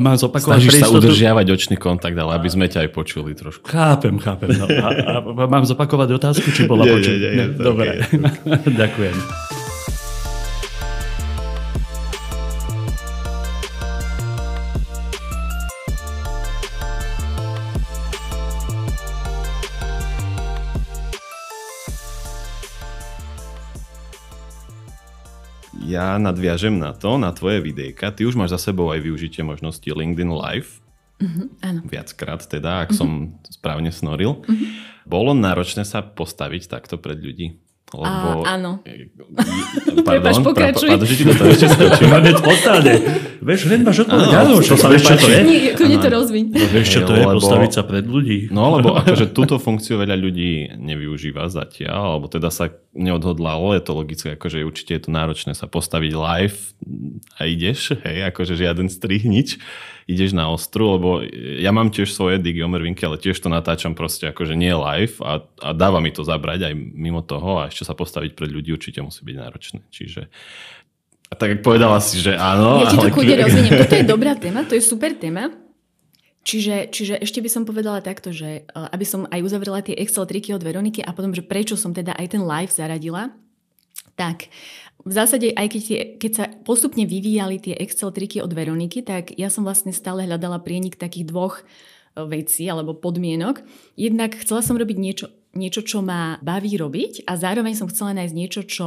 Mám 0.00 0.16
zopakovať 0.16 0.64
Snažíš 0.64 0.80
sa 0.80 0.88
udržiavať 0.88 1.46
očný 1.52 1.76
kontakt, 1.76 2.16
ale 2.16 2.32
aby 2.32 2.48
sme 2.48 2.64
ťa 2.64 2.88
aj 2.88 2.90
počuli 2.96 3.36
trošku. 3.36 3.68
Chápem, 3.68 4.16
chápem. 4.16 4.56
No. 4.56 4.64
A, 4.72 4.88
a, 4.88 5.46
mám 5.52 5.68
zopakovať 5.68 6.16
otázku, 6.16 6.48
či 6.48 6.64
bola 6.64 6.88
počuť? 6.88 7.16
Dobre, 7.60 8.08
okay. 8.08 8.72
ďakujem. 8.80 9.55
Ja 25.86 26.18
nadviažem 26.18 26.74
na 26.74 26.90
to, 26.90 27.14
na 27.16 27.30
tvoje 27.30 27.62
videjka. 27.62 28.10
Ty 28.10 28.26
už 28.26 28.34
máš 28.34 28.58
za 28.58 28.70
sebou 28.70 28.90
aj 28.90 29.00
využitie 29.00 29.46
možnosti 29.46 29.86
LinkedIn 29.86 30.30
Live. 30.34 30.82
Uh-huh, 31.16 31.48
áno. 31.64 31.80
Viackrát 31.88 32.44
teda, 32.44 32.84
ak 32.84 32.92
uh-huh. 32.92 32.98
som 32.98 33.10
správne 33.48 33.88
snoril. 33.94 34.42
Uh-huh. 34.42 34.66
Bolo 35.06 35.32
náročné 35.32 35.86
sa 35.86 36.02
postaviť 36.04 36.68
takto 36.68 36.98
pred 36.98 37.16
ľudí? 37.16 37.56
Lebo... 37.94 38.42
A, 38.42 38.58
áno. 38.58 38.82
Pardon, 40.06 40.42
pokračuj. 40.42 40.90
Pardon, 40.90 41.06
že 41.06 41.14
ti 41.14 41.24
toho 41.30 41.50
ešte 41.54 41.66
skočím. 41.70 42.08
Máme 42.10 42.34
spontánne. 42.34 42.94
Vieš, 43.46 43.60
hneď 43.70 43.80
máš 43.86 43.98
odpoveď. 44.02 44.28
Áno, 44.42 44.58
čo 44.58 44.74
sa 44.74 44.90
vieš, 44.90 45.06
čo 45.06 45.14
to 45.22 45.28
je? 45.30 45.40
Nie, 45.46 45.70
kľudne 45.78 45.98
to 46.02 46.08
rozviň. 46.10 46.44
No, 46.50 46.66
vieš, 46.66 46.86
čo 46.90 47.00
to 47.06 47.12
je, 47.14 47.22
postaviť 47.22 47.70
sa 47.70 47.82
pred 47.86 48.02
ľudí. 48.02 48.50
No, 48.50 48.74
lebo 48.74 48.98
akože 48.98 49.30
túto 49.30 49.62
funkciu 49.62 50.02
veľa 50.02 50.18
ľudí 50.18 50.74
nevyužíva 50.74 51.46
zatiaľ, 51.46 52.18
alebo 52.18 52.26
teda 52.26 52.50
sa 52.50 52.74
neodhodlalo, 52.90 53.70
je 53.78 53.82
to 53.86 53.92
logické, 53.94 54.28
akože 54.34 54.66
určite 54.66 54.98
je 54.98 55.02
to 55.06 55.10
náročné 55.14 55.54
sa 55.54 55.70
postaviť 55.70 56.10
live 56.10 56.58
a 57.38 57.46
ideš, 57.46 57.94
hej, 58.02 58.26
akože 58.34 58.58
žiaden 58.58 58.90
strih, 58.90 59.22
nič 59.22 59.62
ideš 60.06 60.38
na 60.38 60.46
ostru, 60.54 60.94
lebo 60.94 61.08
ja 61.58 61.74
mám 61.74 61.90
tiež 61.90 62.14
svoje 62.14 62.38
digiomervinky, 62.38 63.02
ale 63.02 63.18
tiež 63.18 63.42
to 63.42 63.50
natáčam 63.50 63.98
proste 63.98 64.30
akože 64.30 64.54
nie 64.54 64.70
live 64.70 65.18
a, 65.18 65.42
a 65.42 65.68
dáva 65.74 65.98
mi 65.98 66.14
to 66.14 66.22
zabrať 66.22 66.70
aj 66.70 66.74
mimo 66.78 67.26
toho 67.26 67.66
a 67.66 67.68
ešte 67.68 67.82
sa 67.82 67.98
postaviť 67.98 68.38
pred 68.38 68.54
ľudí 68.54 68.70
určite 68.70 69.02
musí 69.02 69.26
byť 69.26 69.36
náročné. 69.36 69.82
Čiže 69.90 70.30
a 71.26 71.34
tak 71.34 71.58
povedala 71.58 71.98
si, 71.98 72.22
že 72.22 72.38
áno. 72.38 72.86
Ja 72.86 72.94
ti 72.94 73.02
to 73.02 73.10
ale... 73.10 73.42
rozviniem. 73.42 73.82
Toto 73.82 73.98
je 73.98 74.06
dobrá 74.14 74.38
téma, 74.38 74.62
to 74.62 74.78
je 74.78 74.82
super 74.82 75.10
téma. 75.18 75.50
Čiže, 76.46 76.94
čiže 76.94 77.14
ešte 77.18 77.42
by 77.42 77.50
som 77.50 77.66
povedala 77.66 77.98
takto, 77.98 78.30
že 78.30 78.62
e, 78.62 78.78
aby 78.94 79.02
som 79.02 79.26
aj 79.26 79.42
uzavrela 79.42 79.82
tie 79.82 79.98
Excel 79.98 80.30
triky 80.30 80.54
od 80.54 80.62
Veroniky 80.62 81.02
a 81.02 81.10
potom, 81.10 81.34
že 81.34 81.42
prečo 81.42 81.74
som 81.74 81.90
teda 81.90 82.14
aj 82.14 82.38
ten 82.38 82.42
live 82.46 82.70
zaradila, 82.70 83.34
tak 84.14 84.46
v 85.06 85.12
zásade, 85.14 85.54
aj 85.54 85.66
keď, 85.70 85.82
tie, 85.86 86.00
keď 86.18 86.32
sa 86.34 86.44
postupne 86.66 87.06
vyvíjali 87.06 87.62
tie 87.62 87.78
Excel 87.78 88.10
triky 88.10 88.42
od 88.42 88.50
Veroniky, 88.50 89.06
tak 89.06 89.38
ja 89.38 89.46
som 89.46 89.62
vlastne 89.62 89.94
stále 89.94 90.26
hľadala 90.26 90.58
prienik 90.58 90.98
takých 90.98 91.30
dvoch 91.30 91.62
e, 91.62 92.26
vecí 92.26 92.66
alebo 92.66 92.98
podmienok. 92.98 93.62
Jednak 93.94 94.34
chcela 94.42 94.66
som 94.66 94.74
robiť 94.74 94.98
niečo, 94.98 95.26
niečo, 95.54 95.86
čo 95.86 96.02
ma 96.02 96.42
baví 96.42 96.74
robiť 96.74 97.22
a 97.30 97.38
zároveň 97.38 97.78
som 97.78 97.86
chcela 97.86 98.18
nájsť 98.18 98.34
niečo, 98.34 98.60
čo 98.66 98.86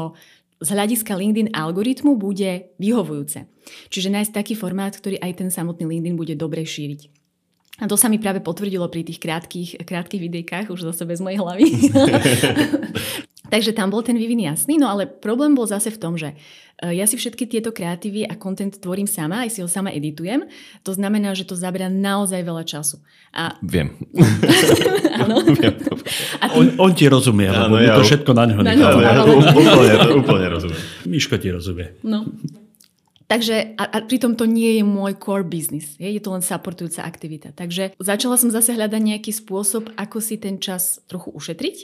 z 0.59 0.69
hľadiska 0.75 1.15
LinkedIn 1.15 1.55
algoritmu 1.55 2.19
bude 2.19 2.75
vyhovujúce. 2.75 3.47
Čiže 3.87 4.11
nájsť 4.11 4.35
taký 4.35 4.59
formát, 4.59 4.91
ktorý 4.91 5.23
aj 5.23 5.39
ten 5.39 5.47
samotný 5.47 5.87
LinkedIn 5.87 6.19
bude 6.19 6.35
dobre 6.35 6.67
šíriť. 6.67 7.15
A 7.79 7.87
to 7.87 7.95
sa 7.95 8.11
mi 8.11 8.19
práve 8.19 8.43
potvrdilo 8.43 8.91
pri 8.91 9.07
tých 9.07 9.23
krátkých, 9.23 9.87
krátkých 9.87 10.19
videjkách, 10.19 10.67
už 10.67 10.91
zase 10.91 11.07
bez 11.07 11.23
mojej 11.23 11.39
hlavy. 11.39 11.67
Takže 13.49 13.73
tam 13.73 13.89
bol 13.89 14.05
ten 14.05 14.15
vývin 14.15 14.39
jasný, 14.45 14.77
no 14.77 14.87
ale 14.89 15.09
problém 15.09 15.57
bol 15.57 15.65
zase 15.65 15.89
v 15.89 15.97
tom, 15.97 16.13
že 16.15 16.37
e, 16.79 16.95
ja 16.95 17.09
si 17.09 17.17
všetky 17.17 17.49
tieto 17.49 17.73
kreatívy 17.73 18.29
a 18.29 18.37
content 18.37 18.71
tvorím 18.77 19.09
sama, 19.09 19.43
aj 19.45 19.49
si 19.57 19.59
ho 19.65 19.69
sama 19.69 19.89
editujem. 19.89 20.45
To 20.85 20.93
znamená, 20.93 21.33
že 21.33 21.49
to 21.49 21.57
zabera 21.57 21.89
naozaj 21.89 22.39
veľa 22.45 22.63
času. 22.63 23.01
A... 23.33 23.57
Viem. 23.65 23.97
Áno. 25.25 25.41
On, 26.55 26.65
on 26.77 26.91
ti 26.93 27.09
rozumie, 27.09 27.49
lebo 27.49 27.81
ja, 27.81 27.97
to 27.97 28.05
všetko 28.05 28.31
na 28.37 28.43
ňo 28.47 28.55
nechá. 28.63 28.89
Ja, 29.01 29.21
úplne, 29.25 29.93
úplne 30.15 30.47
rozumie. 30.47 30.77
Miško 31.09 31.35
ti 31.41 31.49
rozumie. 31.49 31.97
No. 32.05 32.29
Takže 33.29 33.77
a, 33.77 33.85
a 33.85 33.97
pritom 34.01 34.33
to 34.33 34.49
nie 34.49 34.81
je 34.81 34.83
môj 34.83 35.13
core 35.21 35.45
business. 35.45 35.93
Je, 36.01 36.09
je 36.09 36.17
to 36.17 36.33
len 36.33 36.41
supportujúca 36.41 37.05
aktivita. 37.05 37.53
Takže 37.53 37.93
začala 38.01 38.41
som 38.41 38.49
zase 38.49 38.73
hľadať 38.73 39.01
nejaký 39.05 39.29
spôsob, 39.29 39.93
ako 39.93 40.17
si 40.17 40.41
ten 40.41 40.57
čas 40.57 40.97
trochu 41.05 41.29
ušetriť 41.37 41.77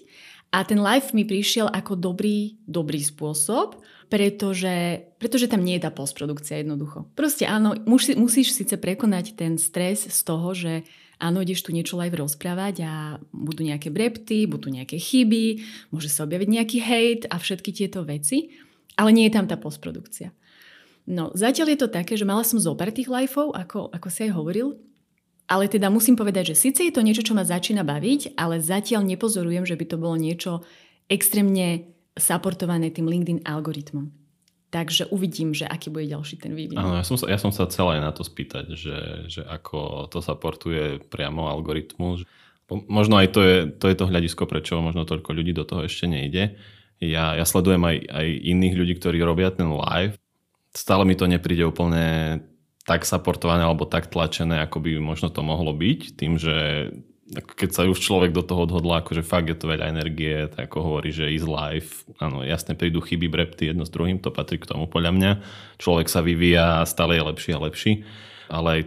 a 0.55 0.63
ten 0.63 0.79
live 0.79 1.11
mi 1.11 1.27
prišiel 1.27 1.67
ako 1.67 1.99
dobrý, 1.99 2.55
dobrý 2.63 3.03
spôsob, 3.03 3.83
pretože, 4.07 5.03
pretože 5.19 5.51
tam 5.51 5.59
nie 5.59 5.75
je 5.75 5.83
tá 5.83 5.91
postprodukcia 5.91 6.63
jednoducho. 6.63 7.11
Proste 7.11 7.43
áno, 7.43 7.75
musí, 7.83 8.15
musíš 8.15 8.55
síce 8.55 8.79
prekonať 8.79 9.35
ten 9.35 9.59
stres 9.59 10.07
z 10.07 10.19
toho, 10.23 10.55
že 10.55 10.87
áno, 11.19 11.43
ideš 11.43 11.67
tu 11.67 11.75
niečo 11.75 11.99
live 11.99 12.15
rozprávať 12.15 12.87
a 12.87 13.19
budú 13.35 13.67
nejaké 13.67 13.91
brepty, 13.91 14.47
budú 14.47 14.71
nejaké 14.71 14.95
chyby, 14.95 15.59
môže 15.91 16.07
sa 16.07 16.23
objaviť 16.23 16.47
nejaký 16.47 16.77
hate 16.79 17.25
a 17.27 17.35
všetky 17.35 17.75
tieto 17.75 18.07
veci, 18.07 18.55
ale 18.95 19.11
nie 19.11 19.27
je 19.27 19.35
tam 19.35 19.51
tá 19.51 19.59
postprodukcia. 19.59 20.31
No, 21.05 21.35
zatiaľ 21.35 21.75
je 21.75 21.79
to 21.83 21.89
také, 21.91 22.15
že 22.15 22.25
mala 22.25 22.47
som 22.47 22.57
zo 22.57 22.73
pár 22.73 22.95
tých 22.95 23.11
liveov, 23.11 23.53
ako, 23.53 23.91
ako 23.91 24.07
si 24.07 24.25
aj 24.25 24.31
hovoril, 24.33 24.79
ale 25.45 25.69
teda 25.69 25.93
musím 25.93 26.17
povedať, 26.17 26.53
že 26.53 26.69
síce 26.69 26.81
je 26.81 26.93
to 26.93 27.05
niečo, 27.05 27.21
čo 27.21 27.37
ma 27.37 27.45
začína 27.45 27.85
baviť, 27.85 28.33
ale 28.33 28.57
zatiaľ 28.61 29.05
nepozorujem, 29.05 29.65
že 29.65 29.77
by 29.77 29.85
to 29.85 29.97
bolo 30.01 30.17
niečo 30.17 30.65
extrémne 31.05 31.93
supportované 32.17 32.89
tým 32.89 33.05
LinkedIn 33.05 33.45
algoritmom. 33.45 34.09
Takže 34.73 35.07
uvidím, 35.13 35.55
že 35.55 35.69
aký 35.69 35.87
bude 35.93 36.09
ďalší 36.09 36.41
ten 36.41 36.51
vývin. 36.51 36.75
Áno, 36.75 36.97
ja 36.99 37.05
som 37.05 37.15
sa, 37.15 37.29
ja 37.29 37.39
som 37.39 37.53
sa 37.53 37.69
celé 37.69 38.01
na 38.01 38.11
to 38.11 38.25
spýtať, 38.25 38.75
že, 38.75 38.97
že 39.29 39.41
ako 39.45 40.09
to 40.11 40.19
supportuje 40.19 40.99
priamo 41.07 41.47
algoritmus. 41.47 42.27
Možno 42.67 43.15
aj 43.21 43.27
to 43.31 43.39
je, 43.45 43.55
to 43.71 43.85
je 43.87 43.95
to 43.95 44.09
hľadisko, 44.09 44.49
prečo 44.49 44.81
možno 44.81 45.05
toľko 45.05 45.31
ľudí 45.31 45.53
do 45.53 45.63
toho 45.63 45.85
ešte 45.85 46.09
nejde. 46.09 46.57
Ja, 46.97 47.37
ja 47.37 47.45
sledujem 47.45 47.85
aj, 47.85 47.97
aj 48.09 48.27
iných 48.51 48.75
ľudí, 48.75 48.93
ktorí 48.97 49.21
robia 49.21 49.53
ten 49.53 49.69
live. 49.69 50.17
Stále 50.75 51.07
mi 51.07 51.15
to 51.15 51.29
nepríde 51.29 51.63
úplne 51.63 52.41
tak 52.85 53.03
supportované 53.03 53.65
alebo 53.65 53.89
tak 53.89 54.07
tlačené, 54.13 54.61
ako 54.61 54.77
by 54.79 55.01
možno 55.01 55.33
to 55.33 55.41
mohlo 55.41 55.73
byť, 55.73 56.15
tým, 56.15 56.37
že 56.37 56.89
keď 57.33 57.69
sa 57.73 57.81
už 57.89 57.97
človek 57.97 58.29
do 58.37 58.45
toho 58.45 58.69
odhodlá, 58.69 59.01
akože 59.01 59.25
fakt 59.25 59.49
je 59.49 59.57
to 59.57 59.65
veľa 59.65 59.89
energie, 59.89 60.45
tak 60.45 60.69
ako 60.69 60.77
hovorí, 60.93 61.09
že 61.09 61.33
is 61.33 61.41
life, 61.41 62.05
áno, 62.21 62.45
jasne 62.45 62.77
prídu 62.77 63.01
chyby, 63.01 63.25
brepty 63.25 63.73
jedno 63.73 63.81
s 63.81 63.89
druhým, 63.89 64.21
to 64.21 64.29
patrí 64.29 64.61
k 64.61 64.69
tomu 64.69 64.85
podľa 64.85 65.11
mňa. 65.17 65.31
Človek 65.81 66.05
sa 66.05 66.21
vyvíja 66.21 66.85
a 66.85 66.89
stále 66.89 67.17
je 67.17 67.25
lepší 67.25 67.51
a 67.57 67.63
lepší, 67.65 67.93
ale 68.45 68.67
aj 68.69 68.81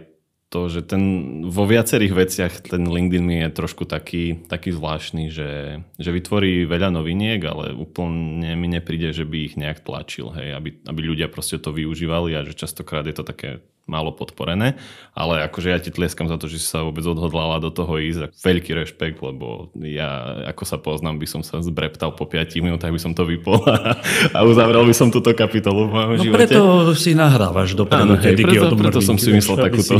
to, 0.49 0.65
že 0.65 0.81
ten, 0.81 1.03
vo 1.45 1.67
viacerých 1.69 2.13
veciach 2.15 2.53
ten 2.65 2.81
LinkedIn 2.89 3.21
mi 3.21 3.37
je 3.45 3.53
trošku 3.53 3.85
taký, 3.85 4.49
taký 4.49 4.73
zvláštny, 4.73 5.29
že, 5.29 5.83
že 5.99 6.09
vytvorí 6.09 6.65
veľa 6.65 6.89
noviniek, 6.89 7.37
ale 7.45 7.75
úplne 7.75 8.57
mi 8.57 8.65
nepríde, 8.65 9.13
že 9.13 9.29
by 9.29 9.37
ich 9.45 9.55
nejak 9.61 9.85
tlačil, 9.85 10.33
hej, 10.33 10.57
aby, 10.57 10.79
aby 10.89 11.01
ľudia 11.05 11.29
proste 11.29 11.61
to 11.61 11.69
využívali 11.69 12.33
a 12.33 12.41
že 12.47 12.57
častokrát 12.57 13.05
je 13.05 13.13
to 13.13 13.27
také 13.27 13.61
málo 13.89 14.13
podporené, 14.13 14.77
ale 15.17 15.49
akože 15.49 15.73
ja 15.73 15.81
ti 15.81 15.89
tlieskam 15.89 16.29
za 16.29 16.37
to, 16.37 16.45
že 16.45 16.61
si 16.61 16.67
sa 16.69 16.85
vôbec 16.85 17.01
odhodlala 17.01 17.57
do 17.57 17.73
toho 17.73 17.97
ísť. 17.97 18.37
Veľký 18.39 18.77
rešpekt, 18.77 19.17
lebo 19.25 19.73
ja, 19.81 20.45
ako 20.45 20.63
sa 20.63 20.77
poznám, 20.77 21.17
by 21.17 21.27
som 21.27 21.41
sa 21.41 21.57
zbreptal 21.65 22.13
po 22.13 22.29
5 22.29 22.53
minútach, 22.61 22.93
by 22.93 23.01
som 23.01 23.17
to 23.17 23.25
vypol 23.25 23.65
a, 23.65 23.97
a 24.31 24.39
uzavrel 24.45 24.85
by 24.85 24.93
som 24.93 25.09
túto 25.09 25.33
kapitolu 25.33 25.89
v 25.89 25.91
mojom 25.97 26.11
no 26.13 26.21
živote. 26.21 26.37
preto 26.45 26.61
si 26.93 27.17
nahrávaš 27.17 27.73
dopredu. 27.73 28.05
Áno, 28.05 28.21
hej, 28.21 28.37
preto, 28.37 28.77
preto 28.77 28.99
som 29.01 29.17
si 29.17 29.33
myslel 29.33 29.57
takúto 29.57 29.97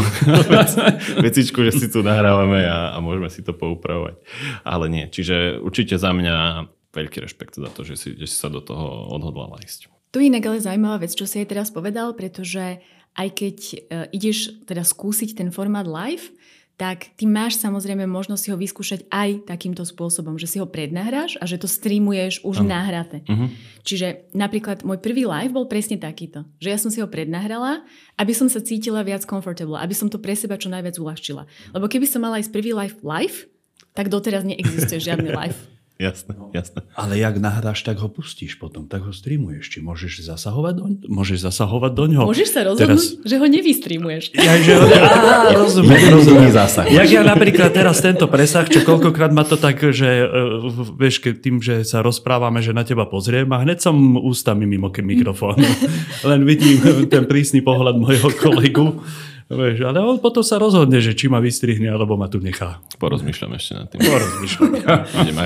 vecičku, 1.26 1.66
že 1.66 1.72
si 1.74 1.88
tu 1.90 2.06
nahrávame 2.06 2.70
a, 2.70 2.94
a 2.94 2.98
môžeme 3.02 3.34
si 3.34 3.42
to 3.42 3.58
poupravovať. 3.58 4.22
Ale 4.62 4.86
nie, 4.88 5.10
čiže 5.10 5.58
určite 5.58 5.98
za 5.98 6.14
mňa 6.14 6.70
veľký 6.94 7.18
rešpekt 7.26 7.58
za 7.58 7.70
to, 7.70 7.86
že 7.86 7.96
si, 7.98 8.10
že 8.18 8.26
si 8.26 8.36
sa 8.38 8.50
do 8.50 8.62
toho 8.62 9.10
odhodlala 9.14 9.62
ísť. 9.62 9.90
Tu 10.10 10.26
je 10.26 10.30
inak 10.34 10.42
ale 10.50 10.58
zaujímavá 10.58 11.06
vec, 11.06 11.14
čo 11.14 11.30
si 11.30 11.38
aj 11.38 11.54
teraz 11.54 11.70
povedal, 11.70 12.18
pretože 12.18 12.82
aj 13.20 13.30
keď 13.36 13.58
uh, 13.60 13.76
ideš 14.16 14.64
teda 14.64 14.88
skúsiť 14.88 15.36
ten 15.36 15.52
formát 15.52 15.84
live, 15.84 16.32
tak 16.80 17.12
ty 17.20 17.28
máš 17.28 17.60
samozrejme 17.60 18.08
možnosť 18.08 18.40
si 18.40 18.50
ho 18.56 18.58
vyskúšať 18.58 19.12
aj 19.12 19.52
takýmto 19.52 19.84
spôsobom, 19.84 20.40
že 20.40 20.48
si 20.48 20.64
ho 20.64 20.68
prednahráš 20.72 21.36
a 21.36 21.44
že 21.44 21.60
to 21.60 21.68
streamuješ 21.68 22.40
už 22.48 22.64
ano. 22.64 22.72
nahraté. 22.72 23.20
Uh-huh. 23.28 23.52
Čiže 23.84 24.32
napríklad 24.32 24.88
môj 24.88 25.04
prvý 25.04 25.28
live 25.28 25.52
bol 25.52 25.68
presne 25.68 26.00
takýto, 26.00 26.48
že 26.64 26.72
ja 26.72 26.80
som 26.80 26.88
si 26.88 27.04
ho 27.04 27.12
prednahrala, 27.12 27.84
aby 28.16 28.32
som 28.32 28.48
sa 28.48 28.64
cítila 28.64 29.04
viac 29.04 29.28
comfortable, 29.28 29.76
aby 29.76 29.92
som 29.92 30.08
to 30.08 30.24
pre 30.24 30.32
seba 30.40 30.56
čo 30.56 30.72
najviac 30.72 30.96
uľahčila. 30.96 31.44
Lebo 31.76 31.92
keby 31.92 32.08
som 32.08 32.24
mala 32.24 32.40
aj 32.40 32.48
prvý 32.48 32.72
live 32.72 32.96
live, 33.04 33.52
tak 33.92 34.08
doteraz 34.08 34.48
neexistuje 34.48 35.04
žiadny 35.04 35.36
live. 35.44 35.60
Jasné, 36.00 36.32
jasné. 36.56 36.80
Ale 36.96 37.20
jak 37.20 37.44
nahráš, 37.44 37.84
tak 37.84 38.00
ho 38.00 38.08
pustíš 38.08 38.56
potom, 38.56 38.88
tak 38.88 39.04
ho 39.04 39.12
streamuješ. 39.12 39.68
Či 39.68 39.84
môžeš 39.84 40.32
zasahovať 40.32 40.74
do, 40.80 40.86
môžeš 41.12 41.44
zasahovať 41.52 41.92
do 41.92 42.06
ňoho. 42.16 42.24
Môžeš 42.32 42.50
sa 42.56 42.64
rozhodnúť, 42.64 43.20
teraz... 43.20 43.28
že 43.28 43.36
ho 43.36 43.44
nevystreamuješ. 43.52 44.24
Ja, 44.32 44.56
že 44.64 44.74
ho... 44.80 44.88
Á, 44.88 45.52
rozumiem, 45.60 46.08
rozumiem. 46.08 46.56
zásah. 46.56 46.88
Jak 46.88 47.04
ja 47.04 47.20
napríklad 47.28 47.76
teraz 47.76 48.00
tento 48.00 48.32
presah, 48.32 48.64
čo 48.64 48.80
koľkokrát 48.88 49.36
ma 49.36 49.44
to 49.44 49.60
tak, 49.60 49.76
že 49.92 50.24
uh, 50.24 50.72
vieš, 50.96 51.20
keď 51.20 51.34
tým, 51.44 51.60
že 51.60 51.84
sa 51.84 52.00
rozprávame, 52.00 52.64
že 52.64 52.72
na 52.72 52.88
teba 52.88 53.04
pozriem 53.04 53.52
a 53.52 53.60
hneď 53.60 53.84
som 53.84 54.16
ústami 54.24 54.64
mimo 54.64 54.88
mikrofónu. 54.96 55.68
Len 56.32 56.48
vidím 56.48 56.80
ten 57.12 57.28
prísny 57.28 57.60
pohľad 57.60 58.00
mojho 58.00 58.32
kolegu 58.40 59.04
Vieš, 59.50 59.82
ale 59.82 59.98
on 60.06 60.22
potom 60.22 60.46
sa 60.46 60.62
rozhodne, 60.62 61.02
že 61.02 61.18
či 61.18 61.26
ma 61.26 61.42
vystrihne, 61.42 61.90
alebo 61.90 62.14
ma 62.14 62.30
tu 62.30 62.38
nechá. 62.38 62.86
Porozmýšľam 63.02 63.58
ešte 63.58 63.72
nad 63.74 63.90
tým. 63.90 64.06
Porozmýšľam. 64.06 64.70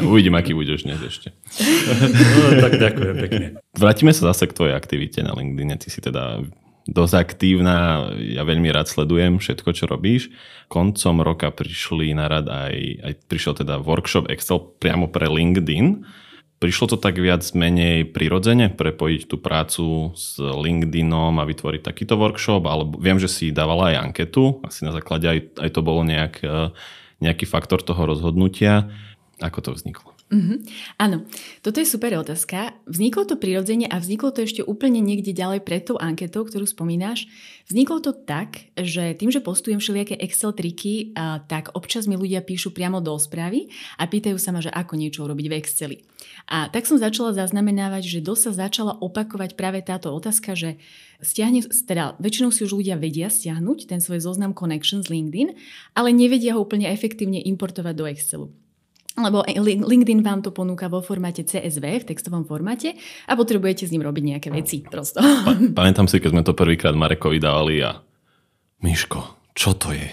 uvidím, 0.11 0.35
aký 0.35 0.51
budeš 0.51 0.83
dnes 0.83 0.99
ešte. 0.99 1.31
no, 2.43 2.59
tak 2.59 2.83
ďakujem 2.83 3.15
pekne. 3.23 3.45
Vrátime 3.71 4.11
sa 4.11 4.35
zase 4.35 4.51
k 4.51 4.59
tvojej 4.59 4.75
aktivite 4.75 5.23
na 5.23 5.31
LinkedIn. 5.31 5.79
Ty 5.79 5.87
si 5.87 6.03
teda 6.03 6.43
dosť 6.83 7.15
aktívna, 7.15 8.11
ja 8.19 8.43
veľmi 8.43 8.67
rád 8.75 8.91
sledujem 8.91 9.39
všetko, 9.39 9.69
čo 9.71 9.87
robíš. 9.87 10.35
Koncom 10.67 11.23
roka 11.23 11.47
prišli 11.47 12.11
na 12.11 12.27
rad 12.27 12.51
aj, 12.51 12.75
aj 13.07 13.13
prišiel 13.31 13.55
teda 13.55 13.79
workshop 13.79 14.27
Excel 14.27 14.59
priamo 14.83 15.07
pre 15.07 15.31
LinkedIn 15.31 16.03
prišlo 16.63 16.95
to 16.95 16.97
tak 16.97 17.19
viac 17.19 17.43
menej 17.51 18.07
prirodzene 18.07 18.71
prepojiť 18.71 19.27
tú 19.27 19.35
prácu 19.35 20.15
s 20.15 20.39
LinkedInom 20.39 21.35
a 21.35 21.43
vytvoriť 21.43 21.83
takýto 21.83 22.15
workshop, 22.15 22.63
alebo 22.63 22.95
viem, 22.95 23.19
že 23.19 23.27
si 23.27 23.51
dávala 23.51 23.91
aj 23.91 23.99
anketu, 24.07 24.63
asi 24.63 24.87
na 24.87 24.95
základe 24.95 25.27
aj, 25.27 25.59
aj 25.59 25.69
to 25.75 25.83
bolo 25.83 26.07
nejak, 26.07 26.39
e, 26.39 26.71
nejaký 27.19 27.43
faktor 27.43 27.83
toho 27.83 28.07
rozhodnutia. 28.07 28.87
Ako 29.43 29.59
to 29.59 29.75
vzniklo? 29.75 30.12
Mm-hmm. 30.31 30.57
Áno, 30.97 31.29
toto 31.61 31.77
je 31.77 31.85
super 31.85 32.09
otázka. 32.17 32.73
Vzniklo 32.89 33.29
to 33.29 33.37
prirodzene 33.37 33.85
a 33.85 34.01
vzniklo 34.01 34.33
to 34.33 34.41
ešte 34.41 34.65
úplne 34.65 34.97
niekde 34.97 35.29
ďalej 35.29 35.61
pred 35.61 35.85
tou 35.85 36.01
anketou, 36.01 36.41
ktorú 36.41 36.65
spomínaš. 36.65 37.29
Vzniklo 37.69 38.01
to 38.01 38.17
tak, 38.17 38.73
že 38.73 39.13
tým, 39.13 39.29
že 39.29 39.45
postujem 39.45 39.77
všelijaké 39.77 40.17
Excel 40.17 40.57
triky, 40.57 41.13
tak 41.45 41.77
občas 41.77 42.09
mi 42.09 42.17
ľudia 42.17 42.41
píšu 42.41 42.73
priamo 42.73 42.97
do 42.97 43.13
správy 43.13 43.69
a 44.01 44.09
pýtajú 44.09 44.41
sa 44.41 44.49
ma, 44.49 44.63
že 44.63 44.73
ako 44.73 44.97
niečo 44.97 45.21
urobiť 45.21 45.45
v 45.45 45.57
Exceli. 45.61 45.97
A 46.49 46.65
tak 46.65 46.89
som 46.89 46.97
začala 46.97 47.37
zaznamenávať, 47.37 48.17
že 48.17 48.25
dosť 48.25 48.41
sa 48.49 48.51
začala 48.65 48.97
opakovať 49.05 49.53
práve 49.53 49.85
táto 49.85 50.09
otázka, 50.09 50.57
že 50.57 50.81
stiahne, 51.21 51.61
teda 51.85 52.17
väčšinou 52.17 52.49
si 52.49 52.65
už 52.65 52.81
ľudia 52.81 52.97
vedia 52.97 53.29
stiahnuť 53.29 53.85
ten 53.85 54.01
svoj 54.01 54.25
zoznam 54.25 54.57
Connection 54.57 55.05
z 55.05 55.13
LinkedIn, 55.13 55.53
ale 55.93 56.09
nevedia 56.09 56.57
ho 56.57 56.63
úplne 56.65 56.89
efektívne 56.89 57.37
importovať 57.37 57.93
do 57.93 58.09
Excelu 58.09 58.47
lebo 59.13 59.45
LinkedIn 59.85 60.25
vám 60.25 60.41
to 60.41 60.49
ponúka 60.49 60.89
vo 60.89 60.97
formáte 61.05 61.45
CSV, 61.45 61.85
v 62.01 62.07
textovom 62.09 62.49
formáte 62.49 62.97
a 63.29 63.37
potrebujete 63.37 63.85
s 63.85 63.93
ním 63.93 64.01
robiť 64.01 64.23
nejaké 64.25 64.49
veci 64.49 64.81
prosto. 64.81 65.21
pamätám 65.77 66.09
si, 66.09 66.17
keď 66.17 66.29
sme 66.33 66.43
to 66.45 66.57
prvýkrát 66.57 66.97
Marekovi 66.97 67.37
dávali 67.37 67.85
a 67.85 68.01
Miško, 68.81 69.53
čo 69.53 69.77
to 69.77 69.93
je? 69.93 70.09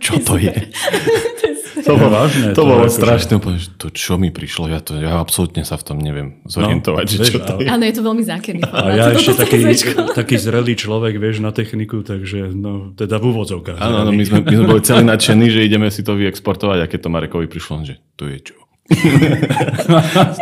Čo 0.00 0.14
to 0.24 0.34
je? 0.40 0.54
To 1.78 1.94
bolo 1.94 2.10
vážne. 2.10 2.50
To, 2.52 2.58
to 2.58 2.62
bolo 2.66 2.84
strašné. 2.90 3.38
Že... 3.38 3.68
To 3.78 3.86
čo 3.94 4.18
mi 4.18 4.34
prišlo, 4.34 4.66
ja, 4.66 4.82
to, 4.82 4.98
ja 4.98 5.22
absolútne 5.22 5.62
sa 5.62 5.78
v 5.78 5.84
tom 5.86 5.98
neviem 6.02 6.42
zorientovať. 6.48 7.04
No, 7.06 7.10
že 7.10 7.16
čo 7.22 7.38
to 7.38 7.54
je. 7.62 7.68
Áno, 7.70 7.84
je 7.86 7.94
to 7.94 8.02
veľmi 8.02 8.24
zákerný 8.26 8.60
A 8.66 8.98
ja 8.98 9.04
ešte 9.14 9.46
taký, 9.46 9.62
taký 10.10 10.36
zrelý 10.36 10.74
človek, 10.74 11.14
vieš, 11.16 11.38
na 11.38 11.54
techniku, 11.54 12.02
takže 12.02 12.50
no, 12.50 12.92
teda 12.98 13.22
v 13.22 13.24
úvodzovkách. 13.30 13.78
Áno, 13.78 13.96
áno, 14.04 14.10
my 14.10 14.24
sme, 14.26 14.42
my 14.42 14.54
sme 14.58 14.66
boli 14.66 14.82
celí 14.82 15.04
nadšení, 15.12 15.46
že 15.54 15.60
ideme 15.62 15.88
si 15.94 16.02
to 16.02 16.18
vyexportovať 16.18 16.78
a 16.82 16.86
keď 16.90 16.98
to 16.98 17.08
Marekovi 17.14 17.46
prišlo, 17.46 17.86
že 17.86 18.02
to 18.18 18.26
je 18.26 18.38
čo. 18.42 18.58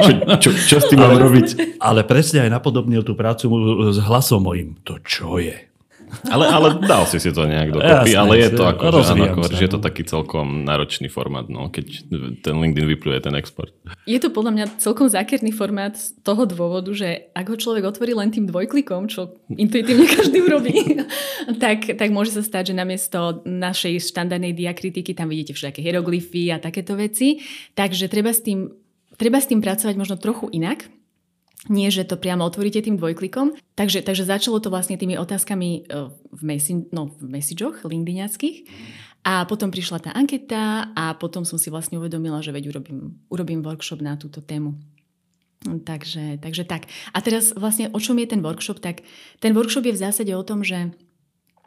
čo, 0.06 0.10
čo, 0.38 0.50
čo 0.54 0.76
s 0.78 0.86
tým 0.86 1.02
mám 1.02 1.18
robiť? 1.18 1.78
Ale 1.82 2.06
presne 2.06 2.46
aj 2.46 2.50
napodobnil 2.54 3.02
tú 3.02 3.18
prácu 3.18 3.50
s 3.90 3.98
hlasom 3.98 4.46
mojim. 4.46 4.78
To 4.86 5.02
čo 5.02 5.42
je? 5.42 5.66
Ale, 6.30 6.46
ale 6.46 6.68
dal 6.86 7.02
si 7.10 7.18
si 7.18 7.34
to 7.34 7.46
nejak 7.46 7.74
dokopy, 7.74 8.14
Jasne, 8.14 8.22
ale 8.22 8.34
je 8.38 8.50
to 8.54 8.64
ako, 8.66 8.84
že, 9.02 9.14
ako, 9.14 9.40
že 9.50 9.62
je 9.66 9.70
to 9.70 9.80
taký 9.82 10.02
celkom 10.06 10.62
náročný 10.62 11.10
formát, 11.10 11.50
no, 11.50 11.66
keď 11.66 11.86
ten 12.40 12.54
LinkedIn 12.56 12.86
vypluje 12.86 13.18
ten 13.26 13.34
export. 13.34 13.74
Je 14.06 14.18
to 14.22 14.30
podľa 14.30 14.52
mňa 14.54 14.64
celkom 14.78 15.10
zákerný 15.10 15.50
formát 15.50 15.98
z 15.98 16.14
toho 16.22 16.46
dôvodu, 16.46 16.90
že 16.94 17.30
ak 17.34 17.46
ho 17.50 17.56
človek 17.58 17.84
otvorí 17.86 18.14
len 18.14 18.30
tým 18.30 18.46
dvojklikom, 18.46 19.10
čo 19.10 19.34
intuitívne 19.50 20.06
každý 20.18 20.38
urobí, 20.46 21.02
tak, 21.64 21.98
tak 21.98 22.08
môže 22.14 22.34
sa 22.34 22.42
stať, 22.46 22.72
že 22.72 22.78
namiesto 22.78 23.42
našej 23.42 23.98
štandardnej 24.06 24.54
diakritiky 24.54 25.12
tam 25.12 25.30
vidíte 25.30 25.58
všetké 25.58 25.82
hieroglyfy 25.82 26.54
a 26.54 26.62
takéto 26.62 26.94
veci. 26.94 27.42
Takže 27.74 28.06
treba 28.06 28.30
s 28.30 28.40
tým, 28.46 28.70
treba 29.18 29.42
s 29.42 29.50
tým 29.50 29.58
pracovať 29.58 29.94
možno 29.98 30.16
trochu 30.18 30.50
inak 30.54 30.86
nie, 31.66 31.88
že 31.90 32.06
to 32.06 32.16
priamo 32.18 32.46
otvoríte 32.46 32.82
tým 32.82 32.98
dvojklikom. 32.98 33.56
Takže, 33.74 34.02
takže 34.02 34.26
začalo 34.26 34.62
to 34.62 34.70
vlastne 34.70 34.98
tými 34.98 35.18
otázkami 35.18 35.68
e, 35.86 36.10
v, 36.10 36.42
mesi- 36.42 36.86
no, 36.94 37.10
v 37.10 37.26
messageoch 37.26 37.84
LinkedIniackých. 37.86 38.66
A 39.26 39.42
potom 39.50 39.74
prišla 39.74 39.98
tá 40.06 40.10
anketa 40.14 40.94
a 40.94 41.18
potom 41.18 41.42
som 41.42 41.58
si 41.58 41.66
vlastne 41.66 41.98
uvedomila, 41.98 42.38
že 42.38 42.54
veď 42.54 42.70
urobím, 42.70 43.18
urobím 43.26 43.60
workshop 43.66 43.98
na 43.98 44.14
túto 44.14 44.38
tému. 44.38 44.78
Takže, 45.66 46.38
takže 46.38 46.62
tak. 46.62 46.86
A 47.10 47.18
teraz 47.18 47.50
vlastne 47.50 47.90
o 47.90 47.98
čom 47.98 48.14
je 48.22 48.30
ten 48.30 48.38
workshop? 48.38 48.78
Tak 48.78 49.02
ten 49.42 49.50
workshop 49.50 49.82
je 49.82 49.96
v 49.98 50.02
zásade 50.02 50.30
o 50.30 50.46
tom, 50.46 50.62
že 50.62 50.94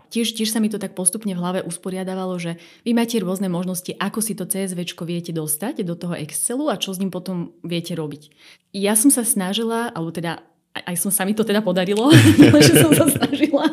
tiež, 0.10 0.34
tiež 0.36 0.50
sa 0.50 0.60
mi 0.60 0.67
to 0.67 0.82
tak 0.82 0.98
postupne 0.98 1.32
v 1.32 1.39
hlave 1.39 1.60
usporiadavalo, 1.63 2.36
že 2.41 2.58
vy 2.84 2.98
máte 2.98 3.22
rôzne 3.22 3.48
možnosti, 3.48 3.93
ako 3.95 4.19
si 4.19 4.34
to 4.34 4.50
CSV 4.50 4.78
viete 5.06 5.32
dostať 5.32 5.86
do 5.86 5.93
toho 5.93 6.17
Excelu 6.17 6.67
a 6.67 6.76
čo 6.82 6.91
s 6.91 7.00
ním 7.00 7.13
potom 7.13 7.54
viete 7.62 7.93
robiť. 7.93 8.34
Ja 8.74 8.98
som 8.98 9.13
sa 9.13 9.22
snažila, 9.22 9.93
alebo 9.93 10.10
teda 10.10 10.41
aj 10.74 10.95
som 10.98 11.10
sa 11.10 11.26
mi 11.26 11.34
to 11.34 11.45
teda 11.45 11.62
podarilo, 11.65 12.10
že 12.65 12.74
som 12.78 12.91
sa 12.93 13.06
snažila. 13.10 13.65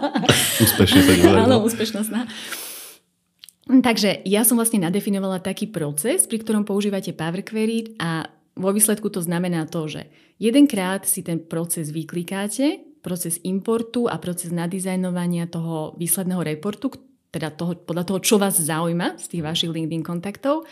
Úspešne 0.61 1.01
sa. 1.01 1.44
Áno, 1.44 1.64
úspešná 1.64 2.01
snaha. 2.05 2.27
Takže 3.66 4.22
ja 4.22 4.46
som 4.46 4.55
vlastne 4.55 4.79
nadefinovala 4.79 5.42
taký 5.42 5.66
proces, 5.66 6.31
pri 6.31 6.38
ktorom 6.38 6.62
používate 6.62 7.11
Power 7.11 7.42
Query 7.42 7.99
a 7.99 8.31
vo 8.57 8.70
výsledku 8.72 9.11
to 9.11 9.20
znamená 9.20 9.66
to, 9.66 9.90
že 9.90 10.07
jedenkrát 10.38 11.05
si 11.05 11.27
ten 11.27 11.42
proces 11.42 11.90
vyklikáte, 11.90 12.95
proces 13.07 13.38
importu 13.47 14.11
a 14.11 14.19
proces 14.19 14.51
nadizajnovania 14.51 15.47
toho 15.47 15.95
výsledného 15.95 16.42
reportu, 16.42 16.90
teda 17.31 17.55
toho, 17.55 17.79
podľa 17.79 18.03
toho, 18.03 18.19
čo 18.19 18.35
vás 18.42 18.59
zaujíma 18.59 19.14
z 19.23 19.27
tých 19.31 19.47
vašich 19.47 19.71
LinkedIn 19.71 20.03
kontaktov. 20.03 20.66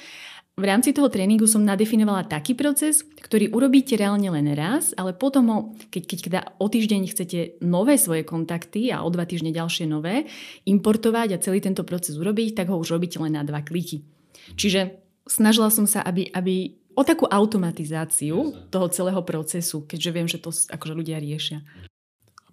V 0.54 0.62
rámci 0.62 0.94
toho 0.94 1.10
tréningu 1.10 1.50
som 1.50 1.66
nadefinovala 1.66 2.30
taký 2.30 2.54
proces, 2.54 3.02
ktorý 3.02 3.50
urobíte 3.50 3.98
reálne 3.98 4.30
len 4.30 4.46
raz, 4.54 4.94
ale 4.94 5.10
potom 5.10 5.44
ho, 5.50 5.58
keď, 5.90 6.02
keď 6.06 6.18
teda 6.22 6.40
o 6.62 6.70
týždeň 6.70 7.02
chcete 7.10 7.38
nové 7.58 7.98
svoje 7.98 8.22
kontakty 8.22 8.94
a 8.94 9.02
o 9.02 9.10
dva 9.10 9.26
týždne 9.26 9.50
ďalšie 9.50 9.90
nové 9.90 10.30
importovať 10.62 11.28
a 11.34 11.42
celý 11.42 11.58
tento 11.58 11.82
proces 11.82 12.14
urobiť, 12.14 12.54
tak 12.54 12.70
ho 12.70 12.78
už 12.78 12.94
robíte 12.94 13.18
len 13.18 13.34
na 13.34 13.42
dva 13.42 13.66
kliky. 13.66 14.06
Čiže 14.54 15.02
snažila 15.26 15.74
som 15.74 15.90
sa, 15.90 16.06
aby, 16.06 16.30
aby 16.30 16.78
o 16.94 17.02
takú 17.02 17.26
automatizáciu 17.26 18.54
toho 18.70 18.86
celého 18.94 19.22
procesu, 19.26 19.82
keďže 19.82 20.10
viem, 20.14 20.30
že 20.30 20.38
to 20.38 20.54
akože 20.54 20.94
ľudia 20.94 21.18
riešia. 21.18 21.66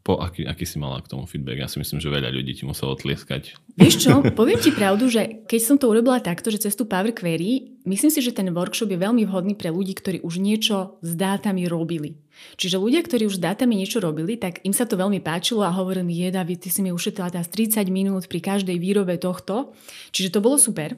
Po, 0.02 0.18
aký, 0.18 0.50
aký 0.50 0.66
si 0.66 0.82
mala 0.82 0.98
k 0.98 1.14
tomu 1.14 1.30
feedback? 1.30 1.62
Ja 1.62 1.70
si 1.70 1.78
myslím, 1.78 2.02
že 2.02 2.10
veľa 2.10 2.34
ľudí 2.34 2.58
ti 2.58 2.66
muselo 2.66 2.98
tlieskať. 2.98 3.54
Vieš 3.78 3.96
čo, 4.02 4.14
poviem 4.34 4.58
ti 4.58 4.74
pravdu, 4.74 5.06
že 5.06 5.46
keď 5.46 5.62
som 5.62 5.78
to 5.78 5.94
urobila 5.94 6.18
takto, 6.18 6.50
že 6.50 6.66
cez 6.66 6.74
tú 6.74 6.90
Power 6.90 7.14
Query, 7.14 7.78
myslím 7.86 8.10
si, 8.10 8.18
že 8.18 8.34
ten 8.34 8.50
workshop 8.50 8.90
je 8.90 8.98
veľmi 8.98 9.30
vhodný 9.30 9.54
pre 9.54 9.70
ľudí, 9.70 9.94
ktorí 9.94 10.26
už 10.26 10.42
niečo 10.42 10.98
s 11.06 11.14
dátami 11.14 11.70
robili. 11.70 12.18
Čiže 12.58 12.82
ľudia, 12.82 13.06
ktorí 13.06 13.30
už 13.30 13.38
s 13.38 13.46
dátami 13.46 13.78
niečo 13.78 14.02
robili, 14.02 14.42
tak 14.42 14.66
im 14.66 14.74
sa 14.74 14.90
to 14.90 14.98
veľmi 14.98 15.22
páčilo 15.22 15.62
a 15.62 15.70
hovorili 15.70 16.02
mi, 16.02 16.18
jeda, 16.18 16.42
ty 16.42 16.70
si 16.74 16.82
mi 16.82 16.90
ušetrila 16.90 17.30
teraz 17.30 17.54
30 17.54 17.86
minút 17.94 18.26
pri 18.26 18.42
každej 18.42 18.82
výrobe 18.82 19.22
tohto. 19.22 19.78
Čiže 20.10 20.34
to 20.34 20.40
bolo 20.42 20.58
super. 20.58 20.98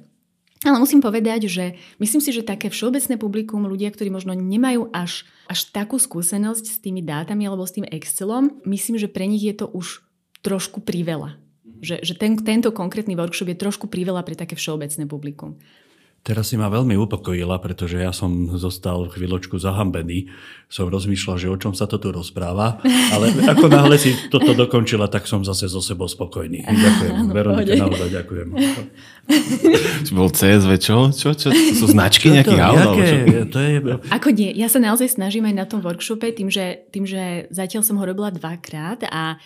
Ale 0.64 0.80
musím 0.80 1.04
povedať, 1.04 1.52
že 1.52 1.76
myslím 2.00 2.24
si, 2.24 2.32
že 2.32 2.48
také 2.48 2.72
všeobecné 2.72 3.20
publikum, 3.20 3.68
ľudia, 3.68 3.92
ktorí 3.92 4.08
možno 4.08 4.32
nemajú 4.32 4.88
až, 4.96 5.28
až 5.52 5.68
takú 5.76 6.00
skúsenosť 6.00 6.66
s 6.66 6.78
tými 6.80 7.04
dátami 7.04 7.44
alebo 7.44 7.68
s 7.68 7.76
tým 7.76 7.84
Excelom, 7.84 8.64
myslím, 8.64 8.96
že 8.96 9.12
pre 9.12 9.28
nich 9.28 9.44
je 9.44 9.56
to 9.60 9.68
už 9.68 10.08
trošku 10.40 10.80
priveľa. 10.80 11.36
Že, 11.84 11.96
že 12.00 12.14
ten, 12.16 12.40
tento 12.40 12.72
konkrétny 12.72 13.12
workshop 13.20 13.52
je 13.52 13.60
trošku 13.60 13.92
priveľa 13.92 14.24
pre 14.24 14.40
také 14.40 14.56
všeobecné 14.56 15.04
publikum. 15.04 15.60
Teraz 16.24 16.48
si 16.48 16.56
ma 16.56 16.72
veľmi 16.72 16.96
upokojila, 16.96 17.60
pretože 17.60 18.00
ja 18.00 18.16
som 18.16 18.56
zostal 18.56 19.12
chvíľočku 19.12 19.60
zahambený. 19.60 20.32
Som 20.72 20.88
rozmýšľal, 20.88 21.36
že 21.36 21.52
o 21.52 21.60
čom 21.60 21.76
sa 21.76 21.84
to 21.84 22.00
tu 22.00 22.16
rozpráva, 22.16 22.80
ale 23.12 23.36
ako 23.52 23.68
náhle 23.68 24.00
si 24.00 24.16
toto 24.32 24.56
dokončila, 24.56 25.12
tak 25.12 25.28
som 25.28 25.44
zase 25.44 25.68
so 25.68 25.84
sebou 25.84 26.08
spokojný. 26.08 26.64
Ďakujem. 26.64 27.28
Veronika, 27.28 27.76
naozaj 27.76 28.10
ďakujem. 28.24 28.48
Bol 30.16 30.32
CSV, 30.32 30.72
čo? 30.80 31.12
Čo? 31.12 31.36
čo? 31.36 31.52
To 31.52 31.74
sú 31.76 31.92
značky 31.92 32.32
nejakých 32.32 32.62
aut? 32.72 32.96
To 33.52 33.60
je... 33.60 33.78
Ako 34.08 34.32
nie, 34.32 34.56
ja 34.56 34.72
sa 34.72 34.80
naozaj 34.80 35.20
snažím 35.20 35.44
aj 35.52 35.56
na 35.60 35.66
tom 35.68 35.84
workshope, 35.84 36.32
tým 36.32 36.48
že, 36.48 36.88
tým, 36.96 37.04
že 37.04 37.52
zatiaľ 37.52 37.84
som 37.84 38.00
ho 38.00 38.04
robila 38.08 38.32
dvakrát 38.32 39.04
a 39.12 39.44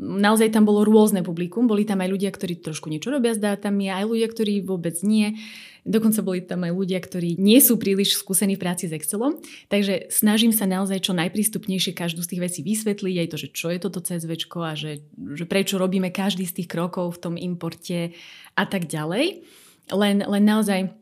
naozaj 0.00 0.52
tam 0.52 0.68
bolo 0.68 0.84
rôzne 0.84 1.24
publikum. 1.24 1.68
Boli 1.68 1.84
tam 1.84 2.00
aj 2.00 2.10
ľudia, 2.12 2.30
ktorí 2.32 2.60
trošku 2.60 2.92
niečo 2.92 3.12
robia 3.12 3.32
s 3.36 3.40
dátami, 3.40 3.88
aj 3.88 4.04
ľudia, 4.08 4.28
ktorí 4.28 4.64
vôbec 4.64 4.96
nie. 5.04 5.36
Dokonca 5.82 6.22
boli 6.22 6.46
tam 6.46 6.62
aj 6.62 6.72
ľudia, 6.78 7.02
ktorí 7.02 7.42
nie 7.42 7.58
sú 7.58 7.74
príliš 7.74 8.14
skúsení 8.14 8.54
v 8.54 8.62
práci 8.62 8.86
s 8.86 8.94
Excelom. 8.94 9.42
Takže 9.66 10.14
snažím 10.14 10.54
sa 10.54 10.70
naozaj 10.70 11.02
čo 11.02 11.12
najprístupnejšie 11.18 11.90
každú 11.90 12.22
z 12.22 12.30
tých 12.36 12.42
vecí 12.46 12.60
vysvetliť, 12.62 13.16
aj 13.18 13.28
to, 13.34 13.36
že 13.36 13.48
čo 13.50 13.66
je 13.74 13.78
toto 13.82 13.98
CSV 13.98 14.30
a 14.62 14.72
že, 14.78 15.02
že 15.34 15.44
prečo 15.44 15.82
robíme 15.82 16.14
každý 16.14 16.46
z 16.46 16.62
tých 16.62 16.68
krokov 16.70 17.18
v 17.18 17.22
tom 17.26 17.34
importe 17.34 18.14
a 18.54 18.64
tak 18.64 18.86
ďalej. 18.86 19.42
Len, 19.90 20.16
len 20.22 20.44
naozaj 20.46 21.01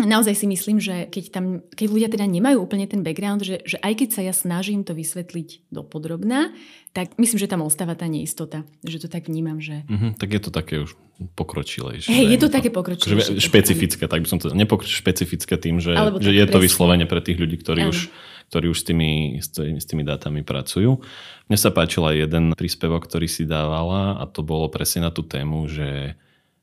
naozaj 0.00 0.34
si 0.40 0.46
myslím, 0.48 0.80
že 0.80 1.08
keď, 1.12 1.24
tam, 1.28 1.44
keď 1.76 1.86
ľudia 1.88 2.08
teda 2.08 2.24
nemajú 2.24 2.64
úplne 2.64 2.88
ten 2.88 3.04
background, 3.04 3.44
že, 3.44 3.60
že 3.68 3.76
aj 3.84 3.92
keď 4.00 4.08
sa 4.08 4.22
ja 4.24 4.32
snažím 4.32 4.88
to 4.88 4.96
vysvetliť 4.96 5.68
do 5.68 5.84
podrobná, 5.84 6.52
tak 6.96 7.16
myslím, 7.20 7.38
že 7.40 7.50
tam 7.50 7.60
ostáva 7.60 7.92
tá 7.92 8.08
neistota. 8.08 8.64
Že 8.84 9.06
to 9.06 9.08
tak 9.12 9.28
vnímam, 9.28 9.60
že... 9.60 9.84
Mm-hmm, 9.88 10.16
tak 10.16 10.28
je 10.32 10.40
to 10.40 10.50
také 10.52 10.74
už 10.80 10.96
pokročilejšie. 11.36 12.08
Hej, 12.08 12.26
je 12.34 12.38
to 12.40 12.48
také 12.48 12.68
pokročilejšie. 12.72 13.38
Špecifické, 13.38 14.04
tak 14.08 14.24
by 14.24 14.28
som 14.28 14.40
to... 14.40 14.50
Nepokroč, 14.56 14.90
špecifické 14.90 15.60
tým, 15.60 15.78
že, 15.78 15.92
že 16.18 16.32
je 16.32 16.46
to 16.48 16.58
vyslovene 16.58 17.04
pre 17.04 17.20
tých 17.20 17.38
ľudí, 17.38 17.60
ktorí 17.60 17.86
už, 17.92 18.08
ktorí 18.48 18.66
už 18.72 18.78
s 18.80 18.84
tými, 18.84 19.38
s, 19.38 19.48
tými, 19.52 19.78
s 19.78 19.86
tými 19.86 20.02
dátami 20.02 20.40
pracujú. 20.42 21.04
Mne 21.46 21.58
sa 21.60 21.70
páčila 21.70 22.16
jeden 22.16 22.56
príspevok, 22.56 23.06
ktorý 23.06 23.28
si 23.28 23.44
dávala 23.44 24.18
a 24.18 24.24
to 24.24 24.40
bolo 24.40 24.66
presne 24.72 25.06
na 25.06 25.12
tú 25.12 25.22
tému, 25.22 25.68
že 25.68 26.16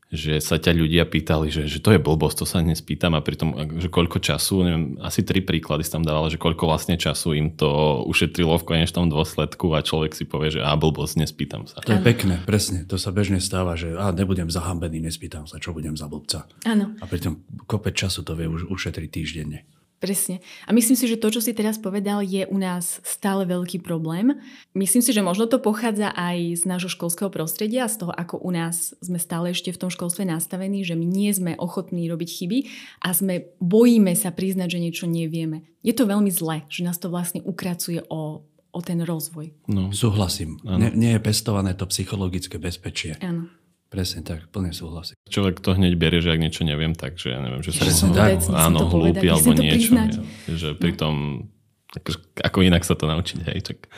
že 0.09 0.41
sa 0.41 0.57
ťa 0.57 0.73
ľudia 0.73 1.05
pýtali, 1.05 1.53
že, 1.53 1.69
že 1.69 1.77
to 1.77 1.93
je 1.93 2.01
blbosť, 2.01 2.41
to 2.41 2.45
sa 2.49 2.65
nespýtam 2.65 3.13
a 3.13 3.21
pritom, 3.21 3.77
že 3.77 3.93
koľko 3.93 4.17
času, 4.17 4.65
neviem, 4.65 4.85
asi 5.05 5.21
tri 5.21 5.45
príklady 5.45 5.85
tam 5.85 6.01
dával, 6.01 6.33
že 6.33 6.41
koľko 6.41 6.65
vlastne 6.65 6.97
času 6.97 7.37
im 7.37 7.53
to 7.53 8.01
ušetrilo 8.09 8.57
v 8.57 8.67
konečnom 8.73 9.05
dôsledku 9.05 9.69
a 9.77 9.85
človek 9.85 10.17
si 10.17 10.25
povie, 10.25 10.57
že 10.57 10.65
a 10.65 10.73
blbosť, 10.73 11.13
nespýtam 11.21 11.69
sa. 11.69 11.85
To 11.85 11.93
je 11.93 12.01
pekné, 12.01 12.41
presne, 12.41 12.89
to 12.89 12.97
sa 12.97 13.13
bežne 13.13 13.37
stáva, 13.37 13.77
že 13.77 13.93
a 13.93 14.09
nebudem 14.09 14.49
zahambený, 14.49 14.97
nespýtam 14.97 15.45
sa, 15.45 15.61
čo 15.61 15.77
budem 15.77 15.93
za 15.93 16.09
blbca. 16.09 16.49
Áno. 16.65 16.97
A 16.97 17.05
pritom 17.05 17.45
kopec 17.69 17.93
času 17.93 18.25
to 18.25 18.33
vie 18.33 18.49
už 18.49 18.65
ušetriť 18.65 19.09
týždenne. 19.13 19.61
Presne. 19.99 20.39
A 20.63 20.71
myslím 20.71 20.95
si, 20.95 21.11
že 21.11 21.19
to, 21.19 21.27
čo 21.27 21.43
si 21.43 21.51
teraz 21.51 21.75
povedal, 21.75 22.23
je 22.23 22.47
u 22.47 22.55
nás 22.55 23.03
stále 23.03 23.43
veľký 23.43 23.83
problém. 23.83 24.39
Myslím 24.71 25.03
si, 25.03 25.11
že 25.11 25.19
možno 25.19 25.43
to 25.43 25.59
pochádza 25.59 26.15
aj 26.15 26.55
z 26.55 26.63
nášho 26.63 26.87
školského 26.87 27.27
prostredia, 27.27 27.83
z 27.91 28.07
toho, 28.07 28.15
ako 28.15 28.39
u 28.39 28.47
nás 28.55 28.95
sme 29.03 29.19
stále 29.19 29.51
ešte 29.51 29.75
v 29.75 29.81
tom 29.83 29.91
školstve 29.91 30.23
nastavení, 30.23 30.87
že 30.87 30.95
my 30.95 31.03
nie 31.03 31.35
sme 31.35 31.59
ochotní 31.59 32.07
robiť 32.07 32.29
chyby 32.31 32.59
a 33.03 33.11
sme 33.11 33.51
bojíme 33.59 34.15
sa 34.15 34.31
priznať, 34.31 34.79
že 34.79 34.83
niečo 34.87 35.05
nevieme. 35.05 35.67
Je 35.83 35.91
to 35.91 36.07
veľmi 36.07 36.31
zle, 36.31 36.63
že 36.71 36.87
nás 36.87 36.95
to 36.95 37.11
vlastne 37.11 37.43
ukracuje 37.43 37.99
o, 38.07 38.47
o 38.71 38.79
ten 38.79 39.03
rozvoj. 39.03 39.51
No, 39.67 39.91
súhlasím. 39.91 40.63
Nie, 40.63 40.95
nie 40.95 41.11
je 41.19 41.21
pestované 41.27 41.75
to 41.75 41.83
psychologické 41.91 42.55
bezpečie. 42.55 43.19
Áno. 43.19 43.51
Presne 43.89 44.21
tak, 44.21 44.45
plne 44.53 44.69
súhlasím. 44.69 45.17
Človek 45.25 45.65
to 45.65 45.73
hneď 45.73 45.97
berie, 45.97 46.21
že 46.21 46.29
ak 46.29 46.37
niečo 46.37 46.61
neviem, 46.61 46.93
takže 46.93 47.33
ja 47.33 47.41
neviem, 47.41 47.65
že 47.65 47.73
som, 47.73 47.89
som 47.89 48.09
tak, 48.13 48.37
áno, 48.53 48.85
hlúpy 48.85 49.25
alebo 49.25 49.57
niečo. 49.57 49.97
Ja, 49.97 50.13
že 50.45 50.77
pritom, 50.77 51.49
no. 51.97 52.13
ako 52.37 52.61
inak 52.61 52.85
sa 52.85 52.93
to 52.93 53.09
naučiť, 53.09 53.49
hej, 53.49 53.59
tak 53.65 53.89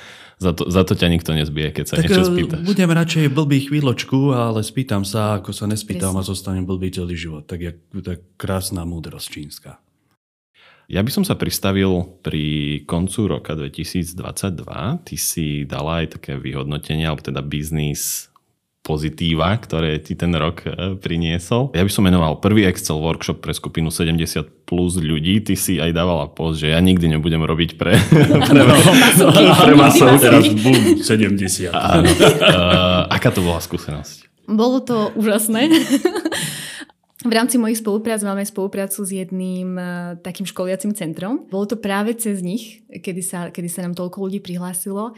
za 0.41 0.55
to, 0.55 0.71
za 0.71 0.81
to 0.87 0.95
ťa 0.95 1.11
nikto 1.11 1.35
nezbije, 1.35 1.69
keď 1.75 1.85
sa 1.85 1.95
tak 1.99 2.07
niečo 2.07 2.23
e, 2.23 2.29
spýtaš. 2.33 2.63
Budem 2.65 2.89
radšej 2.89 3.25
blbý 3.29 3.67
chvíľočku, 3.67 4.31
ale 4.31 4.63
spýtam 4.63 5.03
sa, 5.03 5.37
ako 5.43 5.53
sa 5.53 5.67
nespýtam 5.67 6.17
Presne. 6.17 6.23
a 6.23 6.29
zostanem 6.33 6.63
blbý 6.63 6.89
celý 6.89 7.13
život. 7.13 7.45
Tak 7.45 7.59
je 7.59 7.71
tak 7.99 8.23
krásna 8.41 8.87
múdrosť 8.87 9.27
čínska. 9.27 9.77
Ja 10.89 11.05
by 11.05 11.11
som 11.13 11.23
sa 11.27 11.37
pristavil 11.37 12.17
pri 12.25 12.81
koncu 12.89 13.27
roka 13.27 13.53
2022. 13.53 14.17
Ty 15.05 15.15
si 15.19 15.67
dala 15.69 16.01
aj 16.01 16.17
také 16.17 16.41
vyhodnotenie, 16.41 17.05
alebo 17.05 17.21
teda 17.21 17.45
biznis 17.45 18.30
pozitíva, 18.81 19.53
ktoré 19.61 20.01
ti 20.01 20.17
ten 20.17 20.33
rok 20.33 20.65
e, 20.65 20.97
priniesol. 20.97 21.69
Ja 21.77 21.85
by 21.85 21.91
som 21.93 22.09
menoval 22.09 22.41
prvý 22.41 22.65
Excel 22.65 22.97
workshop 22.97 23.45
pre 23.45 23.53
skupinu 23.53 23.93
70 23.93 24.65
plus 24.65 24.97
ľudí. 24.97 25.37
Ty 25.45 25.53
si 25.53 25.77
aj 25.77 25.93
dávala 25.93 26.25
post, 26.33 26.65
že 26.65 26.73
ja 26.73 26.81
nikdy 26.81 27.13
nebudem 27.13 27.45
robiť 27.45 27.77
pre, 27.77 27.93
pre, 28.49 28.61
pre 29.61 29.73
masov. 29.77 30.17
Teraz 30.17 30.49
bum, 30.49 30.97
70. 30.97 31.69
Áno. 31.69 32.09
Uh, 32.09 33.05
aká 33.13 33.29
to 33.29 33.45
bola 33.45 33.61
skúsenosť? 33.61 34.49
Bolo 34.49 34.81
to 34.81 35.13
úžasné. 35.13 35.69
V 37.21 37.29
rámci 37.37 37.61
mojich 37.61 37.85
spoluprác 37.85 38.25
máme 38.25 38.41
spoluprácu 38.41 39.05
s 39.05 39.13
jedným 39.13 39.77
uh, 39.77 40.17
takým 40.25 40.49
školiacim 40.49 40.89
centrom. 40.97 41.45
Bolo 41.53 41.69
to 41.69 41.77
práve 41.77 42.17
cez 42.17 42.41
nich, 42.41 42.81
kedy 42.89 43.21
sa, 43.21 43.39
kedy 43.53 43.69
sa 43.69 43.85
nám 43.85 43.93
toľko 43.93 44.25
ľudí 44.25 44.41
prihlásilo 44.41 45.13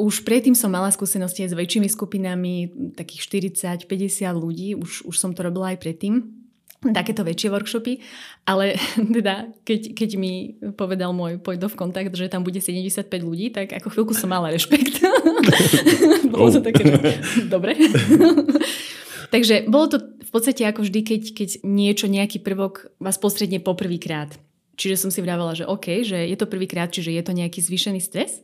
už 0.00 0.24
predtým 0.24 0.56
som 0.56 0.72
mala 0.72 0.88
skúsenosti 0.88 1.44
aj 1.44 1.52
s 1.52 1.58
väčšími 1.58 1.88
skupinami, 1.92 2.72
takých 2.96 3.52
40-50 3.84 3.84
ľudí, 4.32 4.72
už, 4.72 5.04
už 5.04 5.16
som 5.16 5.36
to 5.36 5.44
robila 5.44 5.76
aj 5.76 5.78
predtým, 5.84 6.40
takéto 6.80 7.20
väčšie 7.20 7.52
workshopy, 7.52 8.00
ale 8.48 8.80
teda 9.16 9.52
keď, 9.68 9.92
keď 9.92 10.10
mi 10.16 10.56
povedal 10.72 11.12
môj 11.12 11.36
of 11.44 11.76
contact, 11.76 12.16
že 12.16 12.32
tam 12.32 12.40
bude 12.40 12.64
75 12.64 13.04
ľudí, 13.20 13.52
tak 13.52 13.76
ako 13.76 13.92
chvíľku 13.92 14.14
som 14.16 14.32
mala 14.32 14.48
rešpekt. 14.48 15.04
bolo 16.32 16.48
to 16.48 16.60
také, 16.64 16.96
dobre. 17.54 17.76
Takže 19.28 19.68
bolo 19.68 19.86
to 19.92 19.98
v 20.00 20.30
podstate 20.32 20.64
ako 20.64 20.82
vždy, 20.88 21.00
keď, 21.04 21.22
keď 21.36 21.48
niečo, 21.62 22.06
nejaký 22.08 22.40
prvok 22.40 22.90
vás 22.98 23.20
postredne 23.20 23.60
poprvýkrát. 23.60 24.34
Čiže 24.80 24.96
som 24.96 25.10
si 25.12 25.20
vravela, 25.20 25.52
že 25.52 25.68
OK, 25.68 26.00
že 26.00 26.16
je 26.24 26.36
to 26.40 26.48
prvýkrát, 26.48 26.88
čiže 26.88 27.12
je 27.12 27.22
to 27.22 27.36
nejaký 27.36 27.60
zvýšený 27.60 28.00
stres. 28.00 28.40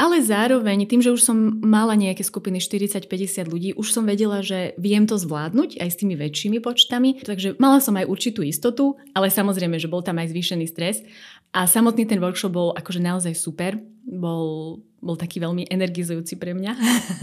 Ale 0.00 0.24
zároveň, 0.24 0.88
tým, 0.88 1.04
že 1.04 1.12
už 1.12 1.20
som 1.20 1.60
mala 1.60 1.92
nejaké 1.92 2.24
skupiny 2.24 2.56
40-50 2.56 3.04
ľudí, 3.44 3.76
už 3.76 3.92
som 3.92 4.08
vedela, 4.08 4.40
že 4.40 4.72
viem 4.80 5.04
to 5.04 5.20
zvládnuť 5.20 5.76
aj 5.76 5.88
s 5.92 5.98
tými 6.00 6.16
väčšími 6.16 6.56
počtami. 6.64 7.20
Takže 7.20 7.60
mala 7.60 7.84
som 7.84 7.92
aj 8.00 8.08
určitú 8.08 8.40
istotu, 8.40 8.96
ale 9.12 9.28
samozrejme, 9.28 9.76
že 9.76 9.92
bol 9.92 10.00
tam 10.00 10.16
aj 10.16 10.32
zvýšený 10.32 10.64
stres. 10.72 11.04
A 11.52 11.68
samotný 11.68 12.08
ten 12.08 12.16
workshop 12.16 12.48
bol 12.48 12.72
akože 12.72 13.04
naozaj 13.04 13.36
super. 13.36 13.76
Bol, 14.08 14.80
bol 15.04 15.20
taký 15.20 15.36
veľmi 15.36 15.68
energizujúci 15.68 16.40
pre 16.40 16.56
mňa. 16.56 16.72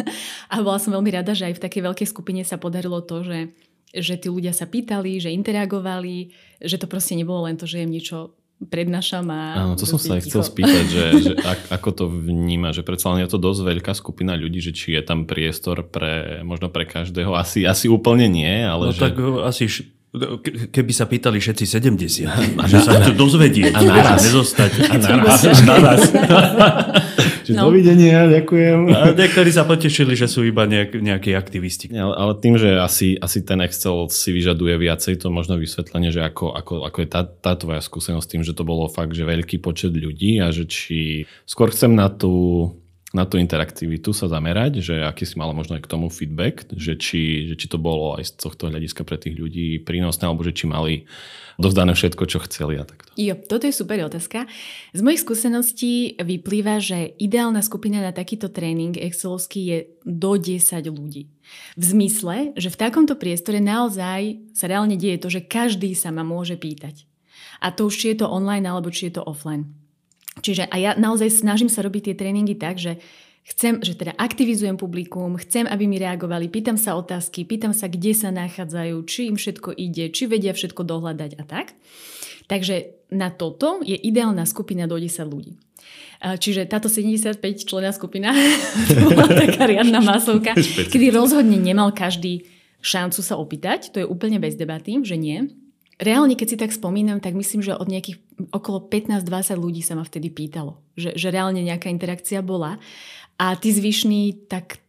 a 0.53 0.61
bola 0.61 0.77
som 0.77 0.93
veľmi 0.93 1.09
rada, 1.09 1.33
že 1.33 1.49
aj 1.49 1.57
v 1.57 1.63
takej 1.65 1.81
veľkej 1.81 2.07
skupine 2.13 2.45
sa 2.45 2.61
podarilo 2.61 3.01
to, 3.01 3.25
že 3.25 3.57
že 3.95 4.19
tí 4.19 4.27
ľudia 4.27 4.51
sa 4.51 4.67
pýtali, 4.67 5.15
že 5.17 5.31
interagovali, 5.31 6.35
že 6.59 6.75
to 6.75 6.91
proste 6.91 7.15
nebolo 7.15 7.47
len 7.47 7.55
to, 7.55 7.63
že 7.63 7.87
im 7.87 7.91
niečo 7.95 8.36
prednášam 8.57 9.29
a... 9.29 9.41
Áno, 9.61 9.73
to 9.77 9.85
som 9.85 10.01
sa 10.01 10.17
aj 10.17 10.25
chcel 10.25 10.41
spýtať, 10.41 10.85
že, 10.89 11.05
že 11.29 11.33
ako 11.69 11.89
to 11.93 12.05
vníma, 12.09 12.73
že 12.73 12.81
predsa 12.81 13.13
len 13.13 13.21
je 13.21 13.29
to 13.29 13.37
dosť 13.37 13.61
veľká 13.61 13.93
skupina 13.93 14.33
ľudí, 14.33 14.57
že 14.57 14.73
či 14.73 14.97
je 14.97 15.01
tam 15.05 15.29
priestor 15.29 15.85
pre, 15.85 16.41
možno 16.41 16.73
pre 16.73 16.89
každého, 16.89 17.37
asi, 17.37 17.69
asi 17.69 17.85
úplne 17.85 18.25
nie, 18.25 18.65
ale 18.65 18.89
no 18.89 18.93
že... 18.93 19.01
tak 19.01 19.13
asi 19.45 19.69
keby 20.73 20.91
sa 20.95 21.05
pýtali 21.05 21.37
všetci 21.37 21.63
70, 21.67 22.25
a 22.61 22.63
že 22.65 22.77
sa 22.81 22.97
to 23.03 23.13
dozvedieť, 23.13 23.77
a 23.77 23.79
naraz. 23.85 24.25
nezostať. 24.25 24.71
A 24.89 24.93
naraz. 24.97 25.41
naraz. 25.61 26.01
No. 27.53 27.69
Dovidenia, 27.69 28.27
ďakujem. 28.27 28.79
A 28.91 29.13
niektorí 29.15 29.53
sa 29.53 29.63
potešili, 29.63 30.17
že 30.17 30.27
sú 30.27 30.43
iba 30.43 30.67
nejak, 30.67 30.97
nejakí 30.97 31.31
aktivisti. 31.37 31.93
Ale, 31.93 32.13
ale 32.15 32.33
tým, 32.41 32.57
že 32.59 32.75
asi, 32.79 33.15
asi 33.21 33.45
ten 33.45 33.61
Excel 33.63 34.09
si 34.11 34.33
vyžaduje 34.33 34.75
viacej, 34.75 35.21
to 35.21 35.31
možno 35.31 35.55
vysvetlenie, 35.55 36.09
že 36.09 36.25
ako, 36.25 36.51
ako, 36.57 36.73
ako 36.89 36.97
je 37.03 37.07
tá, 37.07 37.21
tá 37.23 37.53
tvoja 37.55 37.79
skúsenosť 37.79 38.27
tým, 38.27 38.43
že 38.43 38.57
to 38.57 38.67
bolo 38.67 38.89
fakt, 38.89 39.13
že 39.13 39.23
veľký 39.23 39.61
počet 39.61 39.93
ľudí 39.93 40.41
a 40.41 40.49
že 40.49 40.65
či 40.65 41.29
skôr 41.45 41.71
chcem 41.71 41.93
na 41.93 42.11
tú 42.11 42.67
na 43.15 43.23
tú 43.23 43.39
interaktivitu 43.39 44.11
sa 44.11 44.27
zamerať, 44.27 44.83
že 44.83 44.95
aký 44.99 45.23
si 45.23 45.39
mala 45.39 45.55
možno 45.55 45.79
aj 45.79 45.87
k 45.87 45.91
tomu 45.91 46.11
feedback, 46.11 46.67
že 46.75 46.99
či, 46.99 47.47
že 47.47 47.55
či 47.55 47.71
to 47.71 47.79
bolo 47.79 48.19
aj 48.19 48.27
z 48.27 48.31
tohto 48.35 48.67
hľadiska 48.67 49.07
pre 49.07 49.15
tých 49.15 49.39
ľudí 49.39 49.79
prínosné, 49.79 50.27
alebo 50.27 50.43
že 50.43 50.51
či 50.51 50.67
mali 50.67 51.07
dovzdané 51.57 51.97
všetko, 51.97 52.23
čo 52.29 52.39
chceli 52.45 52.77
a 52.77 52.85
takto. 52.85 53.09
Jo, 53.17 53.33
toto 53.33 53.65
je 53.65 53.73
super 53.73 53.97
otázka. 54.05 54.45
Z 54.93 55.01
mojich 55.01 55.25
skúseností 55.25 56.15
vyplýva, 56.21 56.77
že 56.77 57.17
ideálna 57.17 57.65
skupina 57.65 57.99
na 57.99 58.13
takýto 58.13 58.53
tréning 58.53 58.93
Excelovský 58.93 59.61
je 59.65 59.77
do 60.05 60.37
10 60.37 60.85
ľudí. 60.93 61.33
V 61.75 61.83
zmysle, 61.83 62.53
že 62.53 62.69
v 62.69 62.79
takomto 62.79 63.17
priestore 63.17 63.57
naozaj 63.57 64.53
sa 64.53 64.69
reálne 64.69 64.95
deje 64.95 65.17
to, 65.17 65.27
že 65.33 65.49
každý 65.49 65.97
sa 65.97 66.13
ma 66.13 66.21
môže 66.21 66.55
pýtať. 66.55 67.09
A 67.57 67.73
to 67.73 67.89
už 67.89 67.97
či 67.97 68.05
je 68.13 68.21
to 68.21 68.29
online 68.29 68.69
alebo 68.69 68.93
či 68.93 69.09
je 69.09 69.17
to 69.17 69.25
offline. 69.25 69.73
Čiže 70.37 70.69
a 70.69 70.75
ja 70.77 70.91
naozaj 70.93 71.41
snažím 71.41 71.69
sa 71.71 71.81
robiť 71.81 72.13
tie 72.13 72.15
tréningy 72.15 72.53
tak, 72.53 72.77
že 72.77 73.01
chcem, 73.47 73.79
že 73.79 73.95
teda 73.95 74.11
aktivizujem 74.19 74.75
publikum, 74.75 75.39
chcem, 75.39 75.63
aby 75.63 75.87
mi 75.87 75.95
reagovali, 75.95 76.51
pýtam 76.51 76.75
sa 76.75 76.99
otázky, 76.99 77.47
pýtam 77.47 77.71
sa, 77.71 77.87
kde 77.87 78.11
sa 78.11 78.29
nachádzajú, 78.35 78.95
či 79.07 79.31
im 79.31 79.39
všetko 79.39 79.71
ide, 79.71 80.11
či 80.11 80.27
vedia 80.27 80.51
všetko 80.51 80.83
dohľadať 80.83 81.31
a 81.39 81.43
tak. 81.47 81.71
Takže 82.47 83.07
na 83.11 83.31
toto 83.31 83.83
je 83.83 83.95
ideálna 83.95 84.43
skupina 84.47 84.87
do 84.87 84.99
10 84.99 85.23
ľudí. 85.27 85.59
Čiže 86.17 86.65
táto 86.65 86.89
75 86.89 87.39
člená 87.63 87.93
skupina 87.93 88.33
bola 89.05 89.29
taká 89.29 89.69
riadna 89.69 90.01
masovka, 90.01 90.57
kedy 90.91 91.13
rozhodne 91.13 91.55
nemal 91.55 91.93
každý 91.93 92.49
šancu 92.81 93.21
sa 93.21 93.37
opýtať, 93.37 93.93
to 93.93 94.01
je 94.01 94.07
úplne 94.07 94.41
bez 94.41 94.57
debaty, 94.57 94.97
že 95.05 95.15
nie. 95.15 95.49
Reálne, 95.97 96.37
keď 96.37 96.47
si 96.47 96.57
tak 96.61 96.69
spomínam, 96.69 97.17
tak 97.17 97.33
myslím, 97.33 97.65
že 97.65 97.73
od 97.73 97.89
nejakých 97.89 98.21
okolo 98.53 98.85
15-20 98.85 99.57
ľudí 99.57 99.81
sa 99.81 99.97
ma 99.97 100.05
vtedy 100.05 100.29
pýtalo, 100.29 100.77
že, 100.93 101.17
že 101.17 101.33
reálne 101.33 101.65
nejaká 101.65 101.89
interakcia 101.89 102.45
bola. 102.45 102.77
A 103.37 103.55
tí 103.55 103.69
zvyšní, 103.69 104.49
tak 104.49 104.81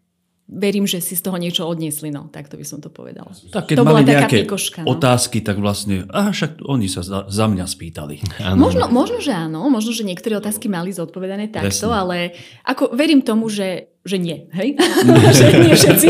verím, 0.49 0.89
že 0.89 1.05
si 1.05 1.13
z 1.13 1.21
toho 1.21 1.37
niečo 1.37 1.69
odniesli, 1.69 2.09
no, 2.09 2.33
tak 2.33 2.49
to 2.49 2.57
by 2.57 2.65
som 2.65 2.81
to 2.81 2.89
povedala. 2.89 3.29
Tak 3.53 3.69
keď 3.69 3.77
to 3.77 3.85
mali 3.85 4.03
nejaké 4.09 4.49
pikoška, 4.49 4.81
no. 4.81 4.97
otázky, 4.97 5.45
tak 5.45 5.61
vlastne, 5.61 6.09
aha, 6.09 6.33
však 6.33 6.65
oni 6.65 6.89
sa 6.89 7.05
za, 7.05 7.29
za 7.29 7.45
mňa 7.45 7.69
spýtali. 7.69 8.17
Možno, 8.57 8.89
možno, 8.89 9.21
že 9.21 9.37
áno, 9.37 9.69
možno, 9.69 9.93
že 9.93 10.09
niektoré 10.09 10.41
otázky 10.41 10.73
mali 10.73 10.97
zodpovedané 10.97 11.53
takto, 11.53 11.93
Presne. 11.93 12.01
ale 12.01 12.17
ako 12.65 12.97
verím 12.97 13.21
tomu, 13.21 13.53
že 13.53 13.93
že 14.07 14.17
nie, 14.17 14.47
hej? 14.55 14.79
že 15.39 15.47
nie 15.59 15.75
všetci. 15.75 16.09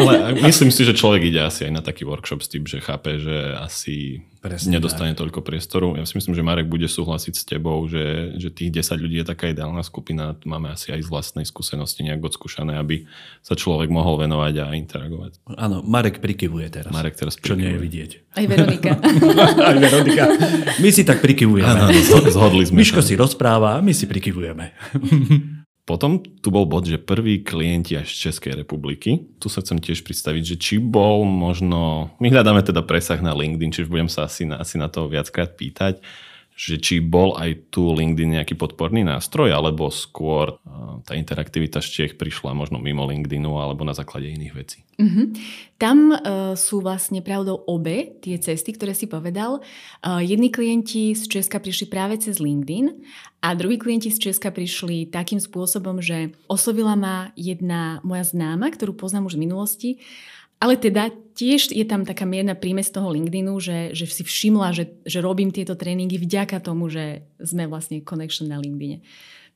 Ale 0.00 0.36
myslím 0.42 0.70
si, 0.74 0.82
že 0.84 0.92
človek 0.92 1.30
ide 1.30 1.40
asi 1.46 1.70
aj 1.70 1.72
na 1.72 1.82
taký 1.82 2.04
workshop 2.04 2.42
s 2.42 2.50
tým, 2.50 2.66
že 2.66 2.82
chápe, 2.82 3.16
že 3.22 3.56
asi 3.56 4.26
Presne 4.40 4.80
nedostane 4.80 5.12
tak. 5.12 5.20
toľko 5.28 5.40
priestoru. 5.44 6.00
Ja 6.00 6.08
si 6.08 6.16
myslím, 6.16 6.32
že 6.32 6.40
Marek 6.40 6.64
bude 6.68 6.88
súhlasiť 6.88 7.34
s 7.36 7.44
tebou, 7.44 7.84
že, 7.84 8.36
že 8.40 8.48
tých 8.48 8.72
10 8.72 9.04
ľudí 9.04 9.20
je 9.20 9.26
taká 9.28 9.52
ideálna 9.52 9.84
skupina. 9.84 10.32
Máme 10.48 10.72
asi 10.72 10.96
aj 10.96 11.04
z 11.04 11.08
vlastnej 11.12 11.44
skúsenosti 11.44 12.04
nejak 12.08 12.24
odskúšané, 12.24 12.80
aby 12.80 13.04
sa 13.44 13.52
človek 13.52 13.92
mohol 13.92 14.16
venovať 14.20 14.54
a 14.64 14.66
interagovať. 14.76 15.44
Áno, 15.60 15.84
Marek 15.84 16.24
prikyvuje 16.24 16.72
teraz. 16.72 16.88
Marek 16.88 17.20
teraz 17.20 17.36
prikyvuje. 17.36 17.52
Čo 17.52 17.60
nie 17.60 17.70
je 17.70 17.80
vidieť. 17.80 18.10
Aj 18.32 18.44
Veronika. 18.48 18.90
aj 19.70 19.76
Veronika. 19.76 20.24
My 20.80 20.88
si 20.88 21.02
tak 21.04 21.20
prikyvujeme. 21.20 21.68
Áno, 21.68 21.92
zhodli 22.32 22.64
sme 22.64 22.80
Miško 22.80 23.04
si 23.04 23.20
rozpráva 23.20 23.76
a 23.76 23.84
my 23.84 23.92
si 23.92 24.08
prikyvujeme. 24.08 24.72
Potom 25.90 26.22
tu 26.22 26.54
bol 26.54 26.70
bod, 26.70 26.86
že 26.86 27.02
prví 27.02 27.42
klienti 27.42 27.98
až 27.98 28.14
z 28.14 28.30
Českej 28.30 28.62
republiky. 28.62 29.26
Tu 29.42 29.50
sa 29.50 29.58
chcem 29.58 29.82
tiež 29.82 30.06
predstaviť, 30.06 30.54
že 30.54 30.56
či 30.62 30.74
bol 30.78 31.26
možno... 31.26 32.14
My 32.22 32.30
hľadáme 32.30 32.62
teda 32.62 32.86
presah 32.86 33.18
na 33.18 33.34
LinkedIn, 33.34 33.74
čiže 33.74 33.90
budem 33.90 34.06
sa 34.06 34.30
asi 34.30 34.46
na, 34.46 34.62
asi 34.62 34.78
na 34.78 34.86
to 34.86 35.10
viackrát 35.10 35.58
pýtať 35.58 35.98
že 36.60 36.76
či 36.76 37.00
bol 37.00 37.40
aj 37.40 37.72
tu 37.72 37.88
LinkedIn 37.88 38.36
nejaký 38.36 38.52
podporný 38.52 39.00
nástroj, 39.00 39.48
alebo 39.48 39.88
skôr 39.88 40.60
tá 41.08 41.16
interaktivita 41.16 41.80
z 41.80 41.88
Čiech 41.88 42.14
prišla 42.20 42.52
možno 42.52 42.76
mimo 42.76 43.08
LinkedInu 43.08 43.56
alebo 43.56 43.80
na 43.88 43.96
základe 43.96 44.28
iných 44.28 44.52
vecí. 44.52 44.84
Mm-hmm. 45.00 45.26
Tam 45.80 46.12
uh, 46.12 46.52
sú 46.52 46.84
vlastne 46.84 47.24
pravdou 47.24 47.64
obe 47.64 48.20
tie 48.20 48.36
cesty, 48.36 48.76
ktoré 48.76 48.92
si 48.92 49.08
povedal. 49.08 49.64
Uh, 50.04 50.20
jedni 50.20 50.52
klienti 50.52 51.16
z 51.16 51.24
Česka 51.40 51.64
prišli 51.64 51.88
práve 51.88 52.20
cez 52.20 52.36
LinkedIn 52.36 52.92
a 53.40 53.56
druhí 53.56 53.80
klienti 53.80 54.12
z 54.12 54.28
Česka 54.28 54.52
prišli 54.52 55.08
takým 55.08 55.40
spôsobom, 55.40 56.04
že 56.04 56.36
oslovila 56.44 56.92
ma 56.92 57.32
jedna 57.40 58.04
moja 58.04 58.28
známa, 58.28 58.68
ktorú 58.68 58.92
poznám 58.92 59.32
už 59.32 59.40
z 59.40 59.42
minulosti 59.48 59.90
ale 60.60 60.76
teda 60.76 61.08
tiež 61.32 61.72
je 61.72 61.84
tam 61.88 62.04
taká 62.04 62.28
mierna 62.28 62.52
prímes 62.52 62.92
toho 62.92 63.08
LinkedInu, 63.08 63.56
že, 63.64 63.96
že 63.96 64.04
si 64.04 64.20
všimla, 64.20 64.76
že, 64.76 64.92
že 65.08 65.24
robím 65.24 65.48
tieto 65.48 65.72
tréningy 65.72 66.20
vďaka 66.20 66.60
tomu, 66.60 66.92
že 66.92 67.24
sme 67.40 67.64
vlastne 67.64 68.04
connection 68.04 68.44
na 68.44 68.60
LinkedIne. 68.60 69.00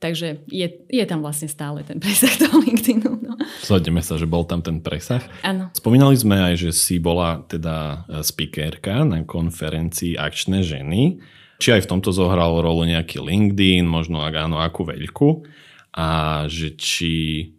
Takže 0.00 0.48
je, 0.48 0.66
je 0.88 1.04
tam 1.04 1.20
vlastne 1.20 1.48
stále 1.48 1.84
ten 1.84 2.00
presah 2.02 2.32
toho 2.40 2.56
LinkedInu. 2.60 3.20
No. 3.20 3.36
Zhodneme 3.62 4.00
sa, 4.00 4.16
že 4.16 4.24
bol 4.24 4.48
tam 4.48 4.64
ten 4.64 4.80
presah. 4.80 5.22
Áno. 5.44 5.68
Spomínali 5.76 6.16
sme 6.16 6.40
aj, 6.40 6.68
že 6.68 6.70
si 6.72 6.96
bola 6.96 7.44
teda 7.46 8.08
e, 8.08 8.20
speakerka 8.24 9.04
na 9.04 9.22
konferencii 9.28 10.16
Akčné 10.16 10.64
ženy. 10.64 11.20
Či 11.60 11.78
aj 11.78 11.84
v 11.86 11.90
tomto 11.96 12.10
zohral 12.10 12.58
rolu 12.64 12.88
nejaký 12.88 13.22
LinkedIn, 13.22 13.86
možno 13.86 14.24
ak 14.24 14.34
áno, 14.34 14.58
akú 14.58 14.88
veľkú. 14.88 15.46
A 15.94 16.08
že 16.50 16.74
či 16.74 17.12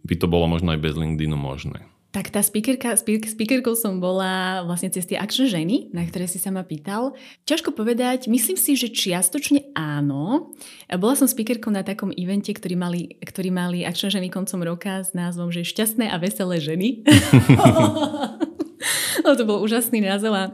by 0.04 0.14
to 0.20 0.28
bolo 0.28 0.44
možno 0.44 0.76
aj 0.76 0.82
bez 0.82 0.92
LinkedInu 0.92 1.34
možné. 1.40 1.88
Tak 2.16 2.32
tá 2.32 2.40
speakerka, 2.40 2.96
speakerkou 2.96 3.76
som 3.76 4.00
bola 4.00 4.64
vlastne 4.64 4.88
cez 4.88 5.04
tie 5.04 5.20
akčné 5.20 5.52
ženy, 5.52 5.92
na 5.92 6.00
ktoré 6.00 6.24
si 6.24 6.40
sa 6.40 6.48
ma 6.48 6.64
pýtal. 6.64 7.12
Ťažko 7.44 7.76
povedať, 7.76 8.24
myslím 8.32 8.56
si, 8.56 8.72
že 8.72 8.88
čiastočne 8.88 9.76
áno. 9.76 10.56
Bola 10.96 11.12
som 11.12 11.28
speakerkou 11.28 11.68
na 11.68 11.84
takom 11.84 12.08
evente, 12.16 12.56
ktorý 12.56 12.72
mali, 12.72 13.20
ktorý 13.20 13.52
mali 13.52 13.84
akčné 13.84 14.16
ženy 14.16 14.28
koncom 14.32 14.64
roka 14.64 15.04
s 15.04 15.12
názvom, 15.12 15.52
že 15.52 15.68
šťastné 15.68 16.08
a 16.08 16.16
veselé 16.16 16.56
ženy. 16.56 17.04
to 19.36 19.44
bol 19.44 19.60
úžasný 19.60 20.00
názov 20.00 20.32
a 20.32 20.44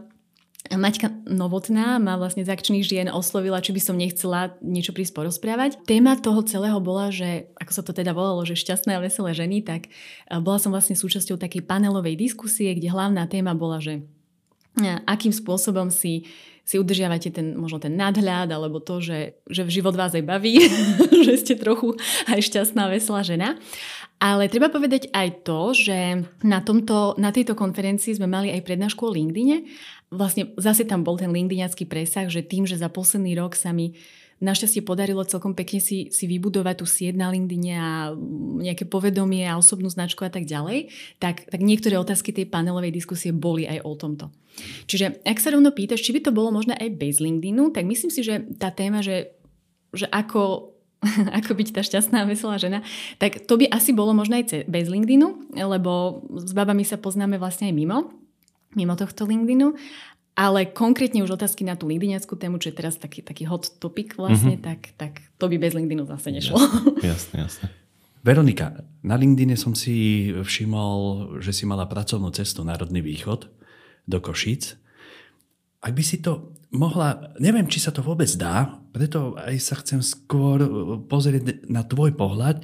Maťka 0.71 1.11
Novotná 1.27 1.99
ma 1.99 2.15
vlastne 2.15 2.47
z 2.47 2.53
akčných 2.55 2.87
žien 2.87 3.09
oslovila, 3.11 3.59
či 3.59 3.75
by 3.75 3.81
som 3.83 3.99
nechcela 3.99 4.55
niečo 4.63 4.95
prísť 4.95 5.19
porozprávať. 5.19 5.83
Téma 5.85 6.15
toho 6.15 6.39
celého 6.47 6.79
bola, 6.79 7.11
že, 7.11 7.51
ako 7.59 7.73
sa 7.75 7.83
to 7.83 7.91
teda 7.91 8.15
volalo, 8.15 8.47
že 8.47 8.55
šťastné 8.55 8.95
a 8.95 9.03
veselé 9.03 9.35
ženy, 9.35 9.67
tak 9.67 9.91
e, 9.91 10.39
bola 10.39 10.63
som 10.63 10.71
vlastne 10.71 10.95
súčasťou 10.95 11.35
takej 11.35 11.67
panelovej 11.67 12.15
diskusie, 12.15 12.71
kde 12.79 12.95
hlavná 12.95 13.27
téma 13.27 13.59
bola, 13.59 13.83
že 13.83 14.07
e, 14.79 15.03
akým 15.03 15.35
spôsobom 15.35 15.91
si, 15.91 16.31
si 16.63 16.79
udržiavate 16.79 17.35
ten, 17.35 17.59
možno 17.59 17.83
ten 17.83 17.99
nadhľad, 17.99 18.55
alebo 18.55 18.79
to, 18.79 19.03
že, 19.03 19.43
že 19.51 19.67
život 19.67 19.99
vás 19.99 20.15
aj 20.15 20.23
baví, 20.23 20.63
že 21.27 21.43
ste 21.43 21.55
trochu 21.59 21.99
aj 22.31 22.39
šťastná 22.39 22.87
veselá 22.87 23.27
žena. 23.27 23.59
Ale 24.23 24.47
treba 24.47 24.71
povedať 24.71 25.11
aj 25.11 25.43
to, 25.43 25.75
že 25.75 26.23
na, 26.47 26.63
tomto, 26.63 27.19
na 27.19 27.35
tejto 27.35 27.59
konferencii 27.59 28.15
sme 28.15 28.31
mali 28.31 28.55
aj 28.55 28.63
prednášku 28.63 29.03
o 29.03 29.11
LinkedIne 29.11 29.67
vlastne 30.13 30.53
zase 30.61 30.85
tam 30.85 31.01
bol 31.01 31.17
ten 31.17 31.33
LinkedInacký 31.33 31.89
presah, 31.89 32.29
že 32.29 32.45
tým, 32.45 32.69
že 32.69 32.77
za 32.77 32.93
posledný 32.93 33.33
rok 33.41 33.57
sa 33.57 33.73
mi 33.73 33.97
našťastie 34.43 34.83
podarilo 34.83 35.23
celkom 35.23 35.55
pekne 35.55 35.79
si, 35.79 36.11
si 36.11 36.27
vybudovať 36.27 36.83
tú 36.83 36.87
sieť 36.87 37.15
na 37.15 37.31
LinkedIne 37.31 37.75
a 37.79 38.11
nejaké 38.59 38.91
povedomie 38.91 39.47
a 39.47 39.55
osobnú 39.55 39.87
značku 39.87 40.27
a 40.27 40.35
tak 40.35 40.51
ďalej, 40.51 40.91
tak, 41.23 41.47
tak 41.47 41.63
niektoré 41.63 41.95
otázky 41.95 42.35
tej 42.35 42.51
panelovej 42.51 42.91
diskusie 42.91 43.31
boli 43.31 43.71
aj 43.71 43.87
o 43.87 43.95
tomto. 43.95 44.35
Čiže 44.91 45.23
ak 45.23 45.39
sa 45.39 45.55
rovno 45.55 45.71
pýtaš, 45.71 46.03
či 46.03 46.13
by 46.13 46.21
to 46.27 46.35
bolo 46.35 46.51
možné 46.51 46.75
aj 46.75 46.91
bez 46.99 47.23
LinkedInu, 47.23 47.71
tak 47.71 47.87
myslím 47.87 48.11
si, 48.11 48.27
že 48.27 48.43
tá 48.59 48.75
téma, 48.75 49.01
že, 49.01 49.31
že 49.95 50.11
ako 50.11 50.75
ako 51.43 51.59
byť 51.59 51.69
tá 51.75 51.83
šťastná 51.83 52.23
a 52.23 52.29
veselá 52.31 52.63
žena, 52.63 52.83
tak 53.19 53.47
to 53.47 53.59
by 53.59 53.67
asi 53.71 53.91
bolo 53.91 54.15
možno 54.15 54.39
aj 54.39 54.67
bez 54.71 54.87
LinkedInu, 54.87 55.55
lebo 55.55 56.23
s 56.35 56.55
babami 56.55 56.87
sa 56.87 56.99
poznáme 56.99 57.43
vlastne 57.43 57.71
aj 57.71 57.75
mimo 57.75 58.22
mimo 58.75 58.95
tohto 58.97 59.25
LinkedInu. 59.29 59.75
Ale 60.33 60.64
konkrétne 60.73 61.20
už 61.20 61.37
otázky 61.37 61.61
na 61.61 61.77
tú 61.77 61.93
LinkedInackú 61.93 62.41
tému, 62.41 62.57
čo 62.57 62.73
je 62.73 62.79
teraz 62.81 62.97
taký, 62.97 63.20
taký 63.20 63.45
hot 63.45 63.77
topic 63.77 64.16
vlastne, 64.16 64.57
mm-hmm. 64.57 64.64
tak, 64.64 64.81
tak 64.97 65.12
to 65.37 65.45
by 65.45 65.61
bez 65.61 65.77
LinkedInu 65.77 66.09
zase 66.09 66.33
nešlo. 66.33 66.57
Jasne, 67.05 67.45
jasne. 67.45 67.68
Veronika, 68.25 68.87
na 69.05 69.18
LinkedIne 69.18 69.59
som 69.61 69.77
si 69.77 70.31
všimol, 70.33 71.37
že 71.45 71.53
si 71.53 71.68
mala 71.68 71.85
pracovnú 71.85 72.33
cestu 72.33 72.64
Národný 72.64 73.05
východ 73.05 73.51
do 74.09 74.18
Košíc. 74.25 74.79
Ak 75.83 75.93
by 75.93 76.01
si 76.07 76.23
to 76.23 76.55
mohla, 76.73 77.35
neviem, 77.43 77.66
či 77.66 77.83
sa 77.83 77.93
to 77.93 78.01
vôbec 78.01 78.31
dá, 78.39 78.81
preto 78.95 79.35
aj 79.37 79.57
sa 79.61 79.75
chcem 79.83 80.01
skôr 80.01 80.62
pozrieť 81.11 81.66
na 81.68 81.83
tvoj 81.85 82.14
pohľad, 82.14 82.62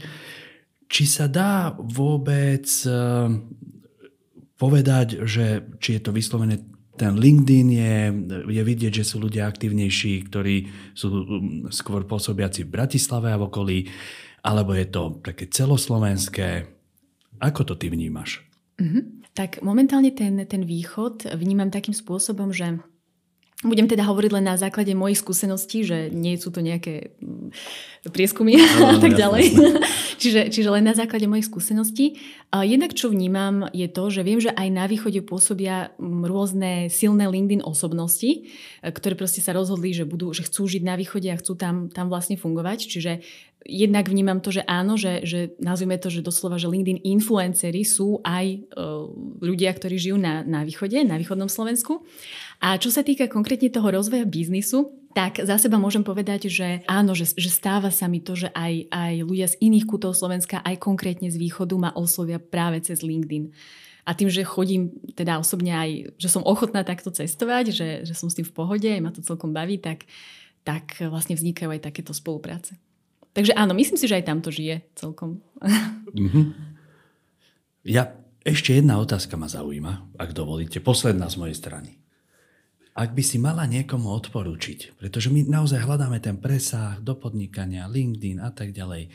či 0.89 1.05
sa 1.05 1.29
dá 1.29 1.77
vôbec 1.77 2.65
povedať, 4.59 5.25
že 5.25 5.65
či 5.79 5.97
je 5.97 6.03
to 6.03 6.11
vyslovené 6.11 6.61
ten 6.99 7.15
LinkedIn 7.15 7.69
je, 7.71 7.97
je 8.51 8.63
vidieť, 8.67 8.93
že 9.01 9.07
sú 9.07 9.23
ľudia 9.23 9.47
aktívnejší, 9.47 10.27
ktorí 10.27 10.67
sú 10.99 11.07
um, 11.07 11.23
skôr 11.71 12.03
pôsobiaci 12.03 12.67
v 12.67 12.75
Bratislave 12.75 13.31
a 13.31 13.39
v 13.39 13.47
okolí, 13.47 13.79
alebo 14.43 14.75
je 14.75 14.87
to 14.91 15.23
také 15.23 15.47
celoslovenské. 15.47 16.67
Ako 17.39 17.63
to 17.63 17.79
ty 17.79 17.87
vnímaš? 17.87 18.43
Mm-hmm. 18.83 19.31
Tak 19.31 19.63
momentálne 19.63 20.11
ten, 20.11 20.43
ten 20.51 20.67
východ 20.67 21.31
vnímam 21.39 21.71
takým 21.71 21.95
spôsobom, 21.95 22.51
že 22.51 22.83
budem 23.67 23.91
teda 23.91 24.07
hovoriť 24.07 24.31
len 24.39 24.47
na 24.47 24.55
základe 24.55 24.95
mojich 24.95 25.19
skúseností, 25.19 25.83
že 25.83 26.15
nie 26.15 26.39
sú 26.39 26.55
to 26.55 26.63
nejaké 26.63 27.11
mm, 27.19 27.51
prieskumy 28.15 28.55
no, 28.55 28.95
a 28.95 28.99
tak 29.03 29.19
ďalej. 29.19 29.51
čiže, 30.23 30.55
čiže 30.55 30.71
len 30.71 30.87
na 30.87 30.95
základe 30.95 31.27
mojich 31.27 31.51
skúseností. 31.51 32.23
Jednak 32.55 32.95
čo 32.95 33.11
vnímam 33.11 33.67
je 33.75 33.91
to, 33.91 34.15
že 34.15 34.23
viem, 34.23 34.39
že 34.39 34.55
aj 34.55 34.69
na 34.71 34.87
východe 34.87 35.19
pôsobia 35.27 35.91
mm, 35.99 36.23
rôzne 36.31 36.87
silné 36.87 37.27
LinkedIn 37.27 37.67
osobnosti, 37.67 38.31
e, 38.31 38.41
ktoré 38.95 39.19
proste 39.19 39.43
sa 39.43 39.51
rozhodli, 39.51 39.91
že, 39.91 40.07
budú, 40.07 40.31
že 40.31 40.47
chcú 40.47 40.71
žiť 40.71 40.83
na 40.87 40.95
východe 40.95 41.27
a 41.27 41.41
chcú 41.43 41.59
tam, 41.59 41.91
tam 41.91 42.07
vlastne 42.07 42.39
fungovať. 42.39 42.79
Čiže 42.87 43.13
jednak 43.67 44.07
vnímam 44.09 44.39
to, 44.39 44.55
že 44.55 44.63
áno, 44.65 44.95
že, 44.95 45.27
že 45.27 45.59
nazvime 45.59 45.99
to, 45.99 46.09
že 46.09 46.23
doslova, 46.23 46.57
že 46.57 46.71
LinkedIn 46.71 47.03
influencery 47.03 47.83
sú 47.83 48.23
aj 48.23 48.47
uh, 48.73 49.11
ľudia, 49.43 49.75
ktorí 49.75 49.99
žijú 49.99 50.17
na, 50.17 50.47
na 50.47 50.63
východe, 50.63 51.03
na 51.03 51.19
východnom 51.19 51.51
Slovensku. 51.51 52.07
A 52.59 52.75
čo 52.75 52.91
sa 52.91 53.07
týka 53.07 53.31
konkrétne 53.31 53.71
toho 53.71 53.87
rozvoja 53.87 54.27
biznisu, 54.27 54.91
tak 55.15 55.43
za 55.43 55.59
seba 55.59 55.79
môžem 55.79 56.03
povedať, 56.03 56.51
že 56.51 56.83
áno, 56.87 57.15
že, 57.15 57.27
že 57.39 57.51
stáva 57.51 57.91
sa 57.91 58.07
mi 58.11 58.23
to, 58.23 58.39
že 58.39 58.51
aj, 58.55 58.87
aj 58.91 59.15
ľudia 59.27 59.47
z 59.51 59.59
iných 59.63 59.87
kútov 59.87 60.15
Slovenska, 60.15 60.63
aj 60.63 60.79
konkrétne 60.79 61.31
z 61.31 61.39
východu 61.39 61.75
ma 61.75 61.91
oslovia 61.95 62.39
práve 62.39 62.83
cez 62.83 63.03
LinkedIn. 63.03 63.51
A 64.09 64.15
tým, 64.17 64.31
že 64.31 64.47
chodím 64.47 64.95
teda 65.19 65.43
osobne 65.43 65.75
aj, 65.75 65.91
že 66.17 66.29
som 66.31 66.47
ochotná 66.47 66.87
takto 66.87 67.11
cestovať, 67.11 67.75
že, 67.75 67.89
že 68.07 68.15
som 68.15 68.31
s 68.31 68.39
tým 68.39 68.47
v 68.47 68.55
pohode, 68.55 68.91
ma 69.03 69.11
to 69.11 69.21
celkom 69.21 69.51
baví, 69.51 69.83
tak, 69.83 70.07
tak 70.65 70.97
vlastne 71.03 71.35
vznikajú 71.35 71.75
aj 71.75 71.83
takéto 71.83 72.15
spolupráce. 72.15 72.79
Takže 73.37 73.59
áno, 73.59 73.75
myslím 73.75 74.01
si, 74.01 74.09
že 74.09 74.23
aj 74.23 74.25
tam 74.27 74.39
to 74.39 74.51
žije 74.55 74.87
celkom. 74.97 75.45
Mm-hmm. 76.09 76.47
Ja, 77.85 78.17
ešte 78.47 78.73
jedna 78.73 78.97
otázka 78.97 79.37
ma 79.37 79.45
zaujíma, 79.51 80.17
ak 80.17 80.31
dovolíte, 80.33 80.81
posledná 80.81 81.29
z 81.29 81.37
mojej 81.37 81.57
strany 81.59 81.98
ak 82.99 83.15
by 83.15 83.23
si 83.23 83.39
mala 83.39 83.63
niekomu 83.71 84.11
odporúčiť, 84.11 84.99
pretože 84.99 85.31
my 85.31 85.47
naozaj 85.47 85.87
hľadáme 85.87 86.19
ten 86.19 86.35
presah 86.43 86.99
do 86.99 87.15
podnikania, 87.15 87.87
LinkedIn 87.87 88.43
a 88.43 88.51
tak 88.51 88.75
ďalej. 88.75 89.15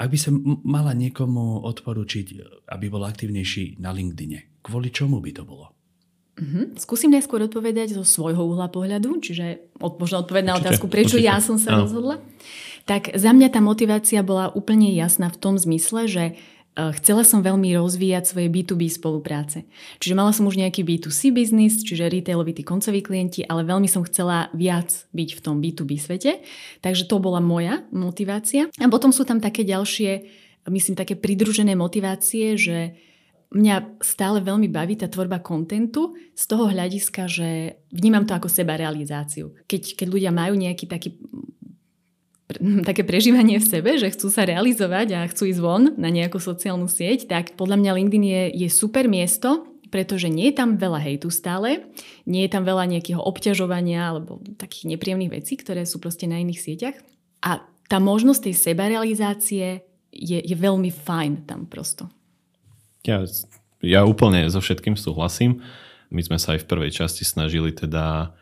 Ak 0.00 0.08
by 0.08 0.16
sa 0.16 0.32
mala 0.64 0.96
niekomu 0.96 1.60
odporúčiť, 1.68 2.26
aby 2.72 2.86
bol 2.88 3.04
aktívnejší 3.04 3.76
na 3.76 3.92
LinkedIne, 3.92 4.64
kvôli 4.64 4.88
čomu 4.88 5.20
by 5.20 5.36
to 5.36 5.44
bolo? 5.44 5.76
Mm-hmm. 6.40 6.80
Skúsim 6.80 7.12
najskôr 7.12 7.44
odpovedať 7.44 8.00
zo 8.00 8.04
svojho 8.08 8.40
uhla 8.40 8.72
pohľadu, 8.72 9.20
čiže 9.20 9.76
od, 9.76 10.00
možno 10.00 10.24
odpovedať 10.24 10.46
na 10.48 10.56
otázku, 10.56 10.88
prečo 10.88 11.20
určite. 11.20 11.28
ja 11.28 11.36
som 11.44 11.60
sa 11.60 11.76
no. 11.76 11.84
rozhodla. 11.84 12.16
Tak 12.88 13.12
za 13.12 13.36
mňa 13.36 13.52
tá 13.52 13.60
motivácia 13.60 14.24
bola 14.24 14.48
úplne 14.48 14.88
jasná 14.96 15.28
v 15.28 15.36
tom 15.36 15.60
zmysle, 15.60 16.08
že 16.08 16.24
chcela 16.76 17.26
som 17.26 17.42
veľmi 17.42 17.74
rozvíjať 17.74 18.24
svoje 18.30 18.48
B2B 18.48 18.86
spolupráce. 18.86 19.66
Čiže 19.98 20.14
mala 20.14 20.30
som 20.30 20.46
už 20.46 20.56
nejaký 20.56 20.86
B2C 20.86 21.34
biznis, 21.34 21.82
čiže 21.82 22.08
retailoví 22.08 22.54
tí 22.54 22.62
koncoví 22.62 23.02
klienti, 23.02 23.42
ale 23.42 23.66
veľmi 23.66 23.90
som 23.90 24.06
chcela 24.06 24.48
viac 24.54 25.10
byť 25.10 25.30
v 25.36 25.40
tom 25.42 25.58
B2B 25.58 25.98
svete. 25.98 26.40
Takže 26.80 27.10
to 27.10 27.18
bola 27.18 27.42
moja 27.42 27.82
motivácia. 27.90 28.70
A 28.78 28.86
potom 28.86 29.10
sú 29.10 29.26
tam 29.26 29.42
také 29.42 29.66
ďalšie, 29.66 30.10
myslím, 30.70 30.94
také 30.94 31.18
pridružené 31.18 31.74
motivácie, 31.74 32.54
že 32.54 32.94
mňa 33.50 33.98
stále 33.98 34.38
veľmi 34.38 34.70
baví 34.70 34.94
tá 34.94 35.10
tvorba 35.10 35.42
kontentu 35.42 36.14
z 36.38 36.44
toho 36.46 36.70
hľadiska, 36.70 37.26
že 37.26 37.82
vnímam 37.90 38.22
to 38.22 38.38
ako 38.38 38.46
seba 38.46 38.78
realizáciu. 38.78 39.58
Keď, 39.66 39.98
keď 39.98 40.06
ľudia 40.06 40.30
majú 40.30 40.54
nejaký 40.54 40.86
taký 40.86 41.18
také 42.88 43.06
prežívanie 43.06 43.60
v 43.60 43.66
sebe, 43.66 43.90
že 44.00 44.10
chcú 44.10 44.32
sa 44.32 44.48
realizovať 44.48 45.06
a 45.14 45.28
chcú 45.30 45.50
ísť 45.50 45.60
von 45.60 45.94
na 45.94 46.10
nejakú 46.10 46.42
sociálnu 46.42 46.90
sieť, 46.90 47.30
tak 47.30 47.54
podľa 47.54 47.78
mňa 47.78 47.90
LinkedIn 47.96 48.24
je, 48.26 48.42
je 48.66 48.68
super 48.72 49.06
miesto, 49.06 49.70
pretože 49.90 50.30
nie 50.30 50.54
je 50.54 50.58
tam 50.58 50.78
veľa 50.78 51.02
hejtu 51.02 51.28
stále, 51.34 51.82
nie 52.24 52.46
je 52.46 52.50
tam 52.50 52.62
veľa 52.62 52.86
nejakého 52.86 53.18
obťažovania 53.18 54.14
alebo 54.14 54.38
takých 54.54 54.96
nepríjemných 54.96 55.34
vecí, 55.42 55.58
ktoré 55.58 55.82
sú 55.82 55.98
proste 55.98 56.30
na 56.30 56.38
iných 56.38 56.62
sieťach. 56.62 56.96
A 57.42 57.66
tá 57.90 57.98
možnosť 57.98 58.48
tej 58.48 58.54
sebarealizácie 58.70 59.82
je, 60.14 60.38
je 60.38 60.56
veľmi 60.56 60.94
fajn 60.94 61.50
tam 61.50 61.66
prosto. 61.66 62.06
Ja, 63.02 63.26
ja 63.82 64.06
úplne 64.06 64.46
so 64.46 64.62
všetkým 64.62 64.94
súhlasím. 64.94 65.58
My 66.10 66.22
sme 66.22 66.38
sa 66.38 66.54
aj 66.54 66.66
v 66.66 66.70
prvej 66.70 66.90
časti 66.94 67.26
snažili 67.26 67.74
teda 67.74 68.34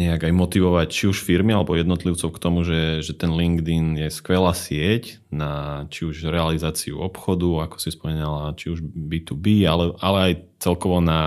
nejak 0.00 0.26
aj 0.26 0.32
motivovať 0.32 0.88
či 0.88 1.04
už 1.12 1.20
firmy 1.20 1.52
alebo 1.52 1.76
jednotlivcov 1.76 2.32
k 2.32 2.42
tomu, 2.42 2.64
že, 2.64 3.04
že 3.04 3.12
ten 3.12 3.28
LinkedIn 3.28 4.00
je 4.00 4.08
skvelá 4.08 4.56
sieť 4.56 5.20
na 5.28 5.84
či 5.92 6.08
už 6.08 6.26
realizáciu 6.32 6.96
obchodu, 6.98 7.68
ako 7.68 7.76
si 7.76 7.92
spomínala, 7.92 8.56
či 8.56 8.72
už 8.72 8.80
B2B, 8.80 9.68
ale, 9.68 9.92
ale 10.00 10.18
aj 10.24 10.32
celkovo 10.60 11.04
na 11.04 11.20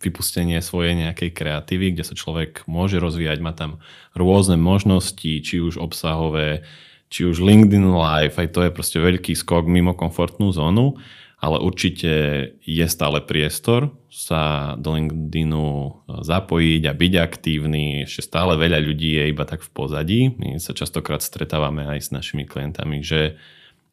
vypustenie 0.00 0.58
svojej 0.64 0.96
nejakej 0.96 1.30
kreatívy, 1.36 1.92
kde 1.92 2.04
sa 2.08 2.16
človek 2.16 2.64
môže 2.64 2.96
rozvíjať, 2.96 3.38
má 3.44 3.52
tam 3.52 3.78
rôzne 4.16 4.56
možnosti, 4.56 5.44
či 5.44 5.60
už 5.60 5.76
obsahové, 5.76 6.64
či 7.12 7.28
už 7.28 7.40
LinkedIn 7.40 7.88
Live, 7.88 8.36
aj 8.36 8.48
to 8.52 8.60
je 8.64 8.70
proste 8.72 8.98
veľký 9.00 9.36
skok 9.36 9.64
mimo 9.68 9.92
komfortnú 9.96 10.52
zónu 10.52 10.96
ale 11.38 11.62
určite 11.62 12.10
je 12.66 12.86
stále 12.90 13.22
priestor 13.22 13.94
sa 14.10 14.74
do 14.74 14.98
LinkedInu 14.98 15.66
zapojiť 16.26 16.82
a 16.90 16.92
byť 16.98 17.12
aktívny. 17.14 18.02
Ešte 18.10 18.26
stále 18.26 18.58
veľa 18.58 18.82
ľudí 18.82 19.22
je 19.22 19.30
iba 19.30 19.46
tak 19.46 19.62
v 19.62 19.70
pozadí. 19.70 20.20
My 20.34 20.58
sa 20.58 20.74
častokrát 20.74 21.22
stretávame 21.22 21.86
aj 21.86 21.98
s 22.02 22.10
našimi 22.10 22.42
klientami, 22.42 23.06
že, 23.06 23.38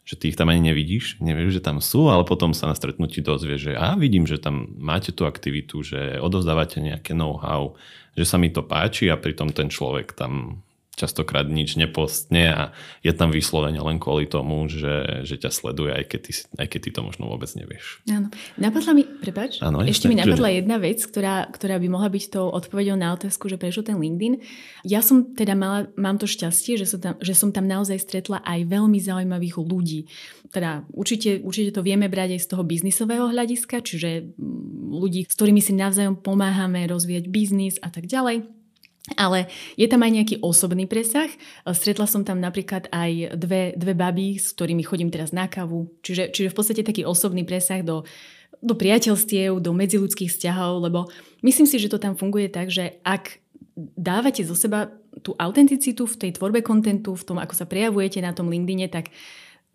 že 0.01 0.17
ty 0.17 0.33
ich 0.33 0.39
tam 0.41 0.49
ani 0.49 0.73
nevidíš, 0.73 1.21
nevieš, 1.21 1.61
že 1.61 1.65
tam 1.69 1.85
sú, 1.85 2.09
ale 2.09 2.25
potom 2.25 2.57
sa 2.57 2.65
na 2.65 2.73
stretnutí 2.73 3.21
dozvieš, 3.21 3.69
že 3.69 3.73
a 3.77 3.93
vidím, 3.93 4.25
že 4.25 4.41
tam 4.41 4.73
máte 4.81 5.13
tú 5.13 5.29
aktivitu, 5.29 5.85
že 5.85 6.17
odovzdávate 6.17 6.81
nejaké 6.81 7.13
know-how, 7.13 7.77
že 8.17 8.25
sa 8.25 8.41
mi 8.41 8.49
to 8.49 8.65
páči 8.65 9.13
a 9.13 9.21
pritom 9.21 9.53
ten 9.53 9.69
človek 9.69 10.17
tam 10.17 10.64
častokrát 10.95 11.45
nič 11.45 11.75
nepostne 11.75 12.49
a 12.49 12.61
je 13.03 13.11
tam 13.11 13.29
vyslovene 13.29 13.79
len 13.83 13.99
kvôli 13.99 14.25
tomu, 14.25 14.65
že, 14.71 15.27
že 15.27 15.35
ťa 15.35 15.51
sleduje, 15.51 15.91
aj 15.91 16.05
keď, 16.07 16.19
ty, 16.23 16.31
aj 16.55 16.67
keď 16.71 16.79
ty 16.79 16.89
to 16.95 17.01
možno 17.03 17.27
vôbec 17.27 17.51
nevieš. 17.53 17.99
Áno. 18.07 18.31
Napadla 18.55 18.91
mi, 18.95 19.03
prepač, 19.03 19.59
Áno, 19.59 19.83
ešte 19.83 20.07
mi 20.07 20.15
napadla 20.15 20.49
že... 20.49 20.55
jedna 20.63 20.77
vec, 20.79 20.99
ktorá, 21.03 21.51
ktorá 21.51 21.75
by 21.77 21.87
mohla 21.91 22.07
byť 22.07 22.23
tou 22.31 22.47
odpovedou 22.47 22.95
na 22.95 23.11
otázku, 23.11 23.51
že 23.51 23.59
prečo 23.59 23.83
ten 23.83 23.99
LinkedIn. 23.99 24.39
Ja 24.87 25.03
som 25.03 25.35
teda 25.35 25.53
mala, 25.53 25.91
mám 25.99 26.15
to 26.15 26.25
šťastie, 26.25 26.79
že 26.79 26.87
som, 26.87 26.99
tam, 27.03 27.13
že 27.19 27.35
som 27.35 27.51
tam 27.51 27.67
naozaj 27.67 27.99
stretla 27.99 28.39
aj 28.47 28.63
veľmi 28.71 28.97
zaujímavých 28.97 29.59
ľudí. 29.59 30.07
Teda 30.55 30.87
určite, 30.95 31.43
určite 31.43 31.75
to 31.75 31.83
vieme 31.83 32.07
brať 32.07 32.39
aj 32.39 32.41
z 32.47 32.49
toho 32.55 32.63
biznisového 32.63 33.27
hľadiska, 33.27 33.83
čiže 33.83 34.31
mm, 34.31 34.95
ľudí, 34.95 35.27
s 35.27 35.35
ktorými 35.35 35.59
si 35.59 35.75
navzájom 35.75 36.15
pomáhame 36.23 36.87
rozvíjať 36.87 37.25
biznis 37.27 37.75
a 37.83 37.91
tak 37.91 38.07
ďalej. 38.07 38.54
Ale 39.13 39.45
je 39.77 39.85
tam 39.85 40.01
aj 40.01 40.11
nejaký 40.17 40.35
osobný 40.41 40.89
presah. 40.89 41.29
Stretla 41.61 42.09
som 42.09 42.25
tam 42.25 42.41
napríklad 42.41 42.89
aj 42.89 43.37
dve, 43.37 43.77
dve 43.77 43.93
baby, 43.93 44.41
s 44.41 44.49
ktorými 44.57 44.81
chodím 44.81 45.13
teraz 45.13 45.29
na 45.29 45.45
kavu. 45.45 45.93
Čiže, 46.01 46.33
čiže 46.33 46.49
v 46.49 46.57
podstate 46.57 46.81
taký 46.81 47.05
osobný 47.05 47.45
presah 47.45 47.85
do, 47.85 48.01
do 48.65 48.73
priateľstiev, 48.73 49.61
do 49.61 49.71
medziludských 49.77 50.33
vzťahov, 50.33 50.89
lebo 50.89 51.05
myslím 51.45 51.69
si, 51.69 51.77
že 51.77 51.93
to 51.93 52.01
tam 52.01 52.17
funguje 52.17 52.49
tak, 52.49 52.73
že 52.73 52.97
ak 53.05 53.45
dávate 53.77 54.41
zo 54.41 54.57
seba 54.57 54.89
tú 55.21 55.37
autenticitu 55.37 56.09
v 56.09 56.19
tej 56.25 56.31
tvorbe 56.41 56.65
kontentu, 56.65 57.13
v 57.13 57.27
tom, 57.29 57.37
ako 57.37 57.53
sa 57.53 57.69
prejavujete 57.69 58.25
na 58.25 58.33
tom 58.33 58.49
LinkedIne, 58.49 58.89
tak 58.89 59.13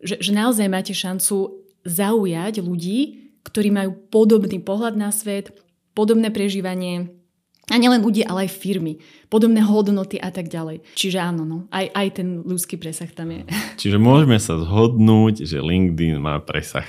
že, 0.01 0.17
že 0.19 0.33
naozaj 0.33 0.67
máte 0.67 0.91
šancu 0.91 1.61
zaujať 1.85 2.59
ľudí, 2.59 3.31
ktorí 3.45 3.69
majú 3.73 3.95
podobný 4.09 4.61
pohľad 4.61 4.97
na 4.97 5.09
svet, 5.13 5.53
podobné 5.93 6.33
prežívanie, 6.33 7.20
a 7.69 7.75
nielen 7.77 8.01
ľudí, 8.01 8.25
ale 8.25 8.49
aj 8.49 8.57
firmy. 8.57 8.97
Podobné 9.31 9.63
hodnoty 9.63 10.19
a 10.19 10.27
tak 10.27 10.51
ďalej. 10.51 10.83
Čiže 10.91 11.23
áno, 11.23 11.47
no, 11.47 11.57
aj, 11.71 11.87
aj 11.93 12.07
ten 12.19 12.43
ľudský 12.43 12.75
presah 12.75 13.07
tam 13.07 13.31
je. 13.31 13.47
Čiže 13.81 13.95
môžeme 13.95 14.35
sa 14.41 14.59
zhodnúť, 14.59 15.47
že 15.47 15.61
LinkedIn 15.63 16.19
má 16.19 16.41
presah. 16.43 16.83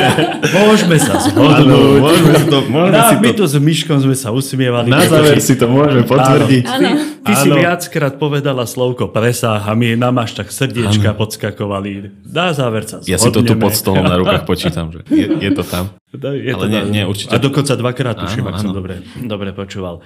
môžeme 0.64 0.96
sa 0.96 1.20
zhodnúť. 1.28 2.00
môžeme 2.00 2.32
si 2.40 2.46
to, 2.48 2.58
môžeme 2.72 3.00
si 3.04 3.14
to... 3.20 3.24
My 3.26 3.30
tu 3.36 3.44
s 3.44 3.54
Myškom 3.60 3.98
sme 4.00 4.16
sa 4.16 4.32
usmievali. 4.32 4.88
Na 4.88 5.04
záver 5.04 5.42
si 5.44 5.58
to 5.60 5.68
môžeme 5.68 6.08
potvrdiť. 6.08 6.64
Áno. 6.72 7.13
Ty, 7.24 7.32
ty 7.32 7.40
si 7.40 7.48
viackrát 7.48 8.20
povedala 8.20 8.68
slovko 8.68 9.08
presah 9.08 9.64
a 9.64 9.72
my 9.72 9.96
nám 9.96 10.20
až 10.20 10.44
tak 10.44 10.52
srdiečka 10.52 11.16
áno. 11.16 11.20
podskakovali. 11.24 12.20
Na 12.28 12.52
záver 12.52 12.84
sa 12.84 13.00
zhodneme. 13.00 13.16
Ja 13.16 13.16
si 13.16 13.32
to 13.32 13.40
tu 13.40 13.56
pod 13.56 13.72
stolom 13.72 14.04
na 14.04 14.20
rukách 14.20 14.44
počítam, 14.44 14.92
že 14.92 15.08
je, 15.08 15.32
je 15.40 15.50
to 15.56 15.64
tam. 15.64 15.88
Je 16.14 16.52
Ale 16.54 16.62
to 16.62 16.66
nie, 16.68 16.82
nie, 16.94 17.02
určite. 17.08 17.34
A 17.34 17.42
dokonca 17.42 17.74
dvakrát 17.74 18.14
tuším, 18.14 18.46
ak 18.46 18.60
som 18.62 18.70
dobre, 18.70 19.02
dobre 19.18 19.50
počúval. 19.50 20.04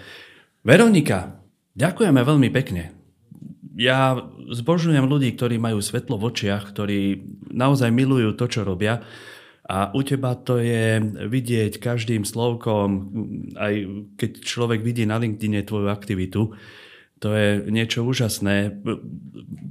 Veronika, 0.64 1.42
ďakujeme 1.76 2.22
veľmi 2.22 2.48
pekne. 2.54 2.96
Ja 3.76 4.16
zbožňujem 4.48 5.04
ľudí, 5.04 5.34
ktorí 5.36 5.60
majú 5.60 5.84
svetlo 5.84 6.16
v 6.16 6.32
očiach, 6.32 6.70
ktorí 6.72 7.28
naozaj 7.52 7.92
milujú 7.92 8.32
to, 8.38 8.48
čo 8.48 8.64
robia. 8.64 9.04
A 9.68 9.92
u 9.92 10.00
teba 10.00 10.32
to 10.32 10.56
je 10.56 10.96
vidieť 11.28 11.76
každým 11.76 12.24
slovkom, 12.24 12.88
aj 13.52 13.74
keď 14.16 14.30
človek 14.40 14.80
vidí 14.80 15.04
na 15.04 15.20
LinkedIn 15.20 15.60
tvoju 15.68 15.92
aktivitu, 15.92 16.56
to 17.18 17.34
je 17.34 17.66
niečo 17.66 18.06
úžasné. 18.06 18.78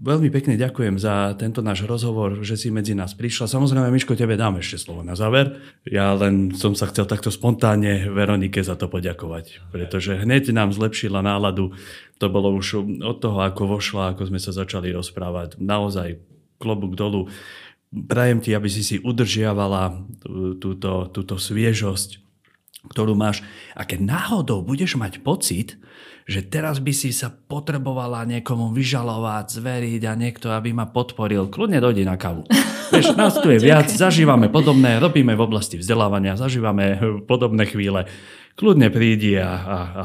Veľmi 0.03 0.27
pekne 0.27 0.59
ďakujem 0.59 0.99
za 0.99 1.31
tento 1.39 1.63
náš 1.63 1.87
rozhovor, 1.87 2.43
že 2.43 2.59
si 2.59 2.67
medzi 2.67 2.91
nás 2.91 3.15
prišla. 3.15 3.47
Samozrejme, 3.47 3.87
Miško, 3.87 4.19
tebe 4.19 4.35
dám 4.35 4.59
ešte 4.59 4.83
slovo 4.83 5.03
na 5.03 5.15
záver. 5.15 5.59
Ja 5.87 6.11
len 6.11 6.51
som 6.55 6.75
sa 6.75 6.91
chcel 6.91 7.07
takto 7.07 7.31
spontánne 7.31 8.11
Veronike 8.11 8.59
za 8.59 8.75
to 8.75 8.91
poďakovať, 8.91 9.71
pretože 9.71 10.19
hneď 10.19 10.51
nám 10.51 10.75
zlepšila 10.75 11.23
náladu. 11.23 11.71
To 12.19 12.27
bolo 12.27 12.51
už 12.51 12.83
od 12.99 13.17
toho, 13.23 13.39
ako 13.39 13.79
vošla, 13.79 14.15
ako 14.15 14.27
sme 14.27 14.39
sa 14.43 14.51
začali 14.51 14.91
rozprávať. 14.91 15.55
Naozaj 15.59 16.19
klobúk 16.59 16.99
dolu. 16.99 17.31
Prajem 17.87 18.43
ti, 18.43 18.51
aby 18.51 18.67
si 18.67 18.83
si 18.83 18.99
udržiavala 18.99 20.03
túto, 20.59 21.07
túto 21.07 21.35
sviežosť, 21.39 22.19
ktorú 22.91 23.15
máš. 23.15 23.39
A 23.71 23.87
keď 23.87 24.03
náhodou 24.03 24.59
budeš 24.59 24.99
mať 24.99 25.23
pocit, 25.23 25.79
že 26.27 26.43
teraz 26.43 26.83
by 26.83 26.91
si 26.91 27.15
sa 27.15 27.31
potrebovala 27.31 28.27
niekomu 28.27 28.75
vyžalovať, 28.75 29.63
zveriť 29.63 30.03
a 30.03 30.13
niekto, 30.19 30.51
aby 30.51 30.75
ma 30.75 30.83
podporil. 30.83 31.47
Kľudne 31.47 31.79
dojdi 31.79 32.03
na 32.03 32.19
kavu. 32.19 32.43
Vieš, 32.91 33.15
nás 33.15 33.39
tu 33.39 33.47
je 33.47 33.59
viac, 33.59 33.87
zažívame 33.87 34.51
podobné, 34.51 34.99
robíme 34.99 35.35
v 35.35 35.43
oblasti 35.43 35.79
vzdelávania, 35.79 36.39
zažívame 36.39 36.99
podobné 37.27 37.67
chvíle. 37.67 38.07
Kľudne 38.59 38.91
prídi 38.91 39.39
a, 39.39 39.51
a, 39.55 39.77
a 39.79 40.03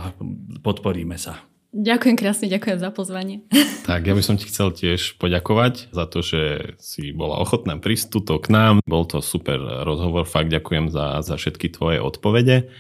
podporíme 0.63 1.19
sa. 1.19 1.43
Ďakujem 1.73 2.17
krásne, 2.21 2.47
ďakujem 2.53 2.79
za 2.79 2.91
pozvanie. 2.95 3.37
Tak, 3.83 4.07
ja 4.07 4.15
by 4.15 4.23
som 4.23 4.39
ti 4.39 4.47
chcel 4.47 4.71
tiež 4.71 5.19
poďakovať 5.19 5.91
za 5.91 6.07
to, 6.07 6.23
že 6.23 6.75
si 6.79 7.11
bola 7.11 7.43
ochotná 7.43 7.75
prísť 7.83 8.15
tuto 8.15 8.39
k 8.39 8.47
nám. 8.55 8.79
Bol 8.87 9.11
to 9.11 9.19
super 9.19 9.59
rozhovor, 9.83 10.23
fakt 10.23 10.55
ďakujem 10.55 10.87
za, 10.87 11.19
za 11.27 11.35
všetky 11.35 11.75
tvoje 11.75 11.99
odpovede. 11.99 12.71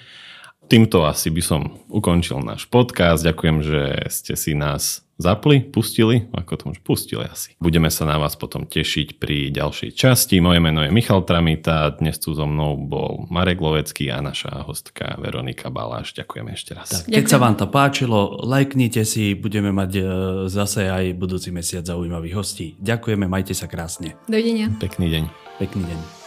Týmto 0.70 1.04
asi 1.04 1.28
by 1.28 1.42
som 1.44 1.60
ukončil 1.92 2.40
náš 2.40 2.64
podcast. 2.70 3.26
Ďakujem, 3.26 3.56
že 3.60 3.80
ste 4.08 4.34
si 4.38 4.56
nás 4.56 5.04
zapli, 5.22 5.62
pustili, 5.62 6.26
ako 6.34 6.52
to 6.58 6.64
už 6.74 6.78
pustili 6.82 7.24
asi. 7.30 7.54
Budeme 7.62 7.86
sa 7.94 8.02
na 8.02 8.18
vás 8.18 8.34
potom 8.34 8.66
tešiť 8.66 9.22
pri 9.22 9.54
ďalšej 9.54 9.90
časti. 9.94 10.42
Moje 10.42 10.58
meno 10.58 10.82
je 10.82 10.90
Michal 10.90 11.22
Tramita, 11.22 11.94
dnes 11.94 12.18
tu 12.18 12.34
so 12.34 12.42
mnou 12.42 12.74
bol 12.74 13.30
Marek 13.30 13.62
Lovecký 13.62 14.10
a 14.10 14.18
naša 14.18 14.66
hostka 14.66 15.14
Veronika 15.22 15.70
Baláš. 15.70 16.10
Ďakujem 16.18 16.46
ešte 16.50 16.70
raz. 16.74 16.88
Tak, 16.90 17.14
keď 17.14 17.24
sa 17.30 17.38
vám 17.38 17.54
to 17.54 17.70
páčilo, 17.70 18.42
lajknite 18.42 19.06
si, 19.06 19.38
budeme 19.38 19.70
mať 19.70 19.90
e, 19.94 20.02
zase 20.50 20.90
aj 20.90 21.14
budúci 21.14 21.54
mesiac 21.54 21.86
zaujímavých 21.86 22.34
hostí. 22.34 22.66
Ďakujeme, 22.82 23.30
majte 23.30 23.54
sa 23.54 23.70
krásne. 23.70 24.18
Dovidenia. 24.26 24.74
Pekný 24.82 25.06
deň. 25.06 25.24
Pekný 25.62 25.86
deň. 25.86 26.21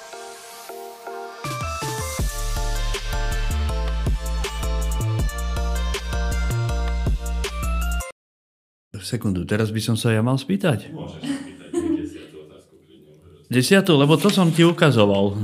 Sekundu, 9.06 9.46
teraz 9.46 9.70
by 9.70 9.78
som 9.78 9.94
sa 9.94 10.10
ja 10.10 10.26
mal 10.26 10.34
spýtať. 10.42 10.90
Môžeš 10.90 11.22
spýtať 11.22 11.94
desiatú 12.02 12.36
otázku. 12.50 12.74
Desiatú, 13.54 13.94
lebo 14.02 14.18
to 14.18 14.34
som 14.34 14.50
ti 14.50 14.66
ukazoval. 14.66 15.38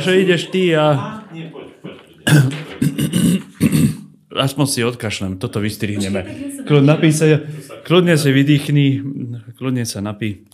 Že 0.00 0.10
ideš 0.24 0.48
ty 0.48 0.72
a... 0.72 1.20
Nie, 1.28 1.52
poď, 1.52 1.68
poď. 1.84 1.96
Aspoň 4.32 4.64
si 4.64 4.80
odkašlem, 4.80 5.36
toto 5.36 5.60
vystrihneme. 5.60 6.24
Kľudne, 6.64 6.88
napí 6.88 7.12
sa, 7.12 7.36
kľudne 7.84 8.16
si 8.16 8.32
vydýchni, 8.32 8.86
kľudne 9.60 9.84
sa 9.84 10.00
napí. 10.00 10.48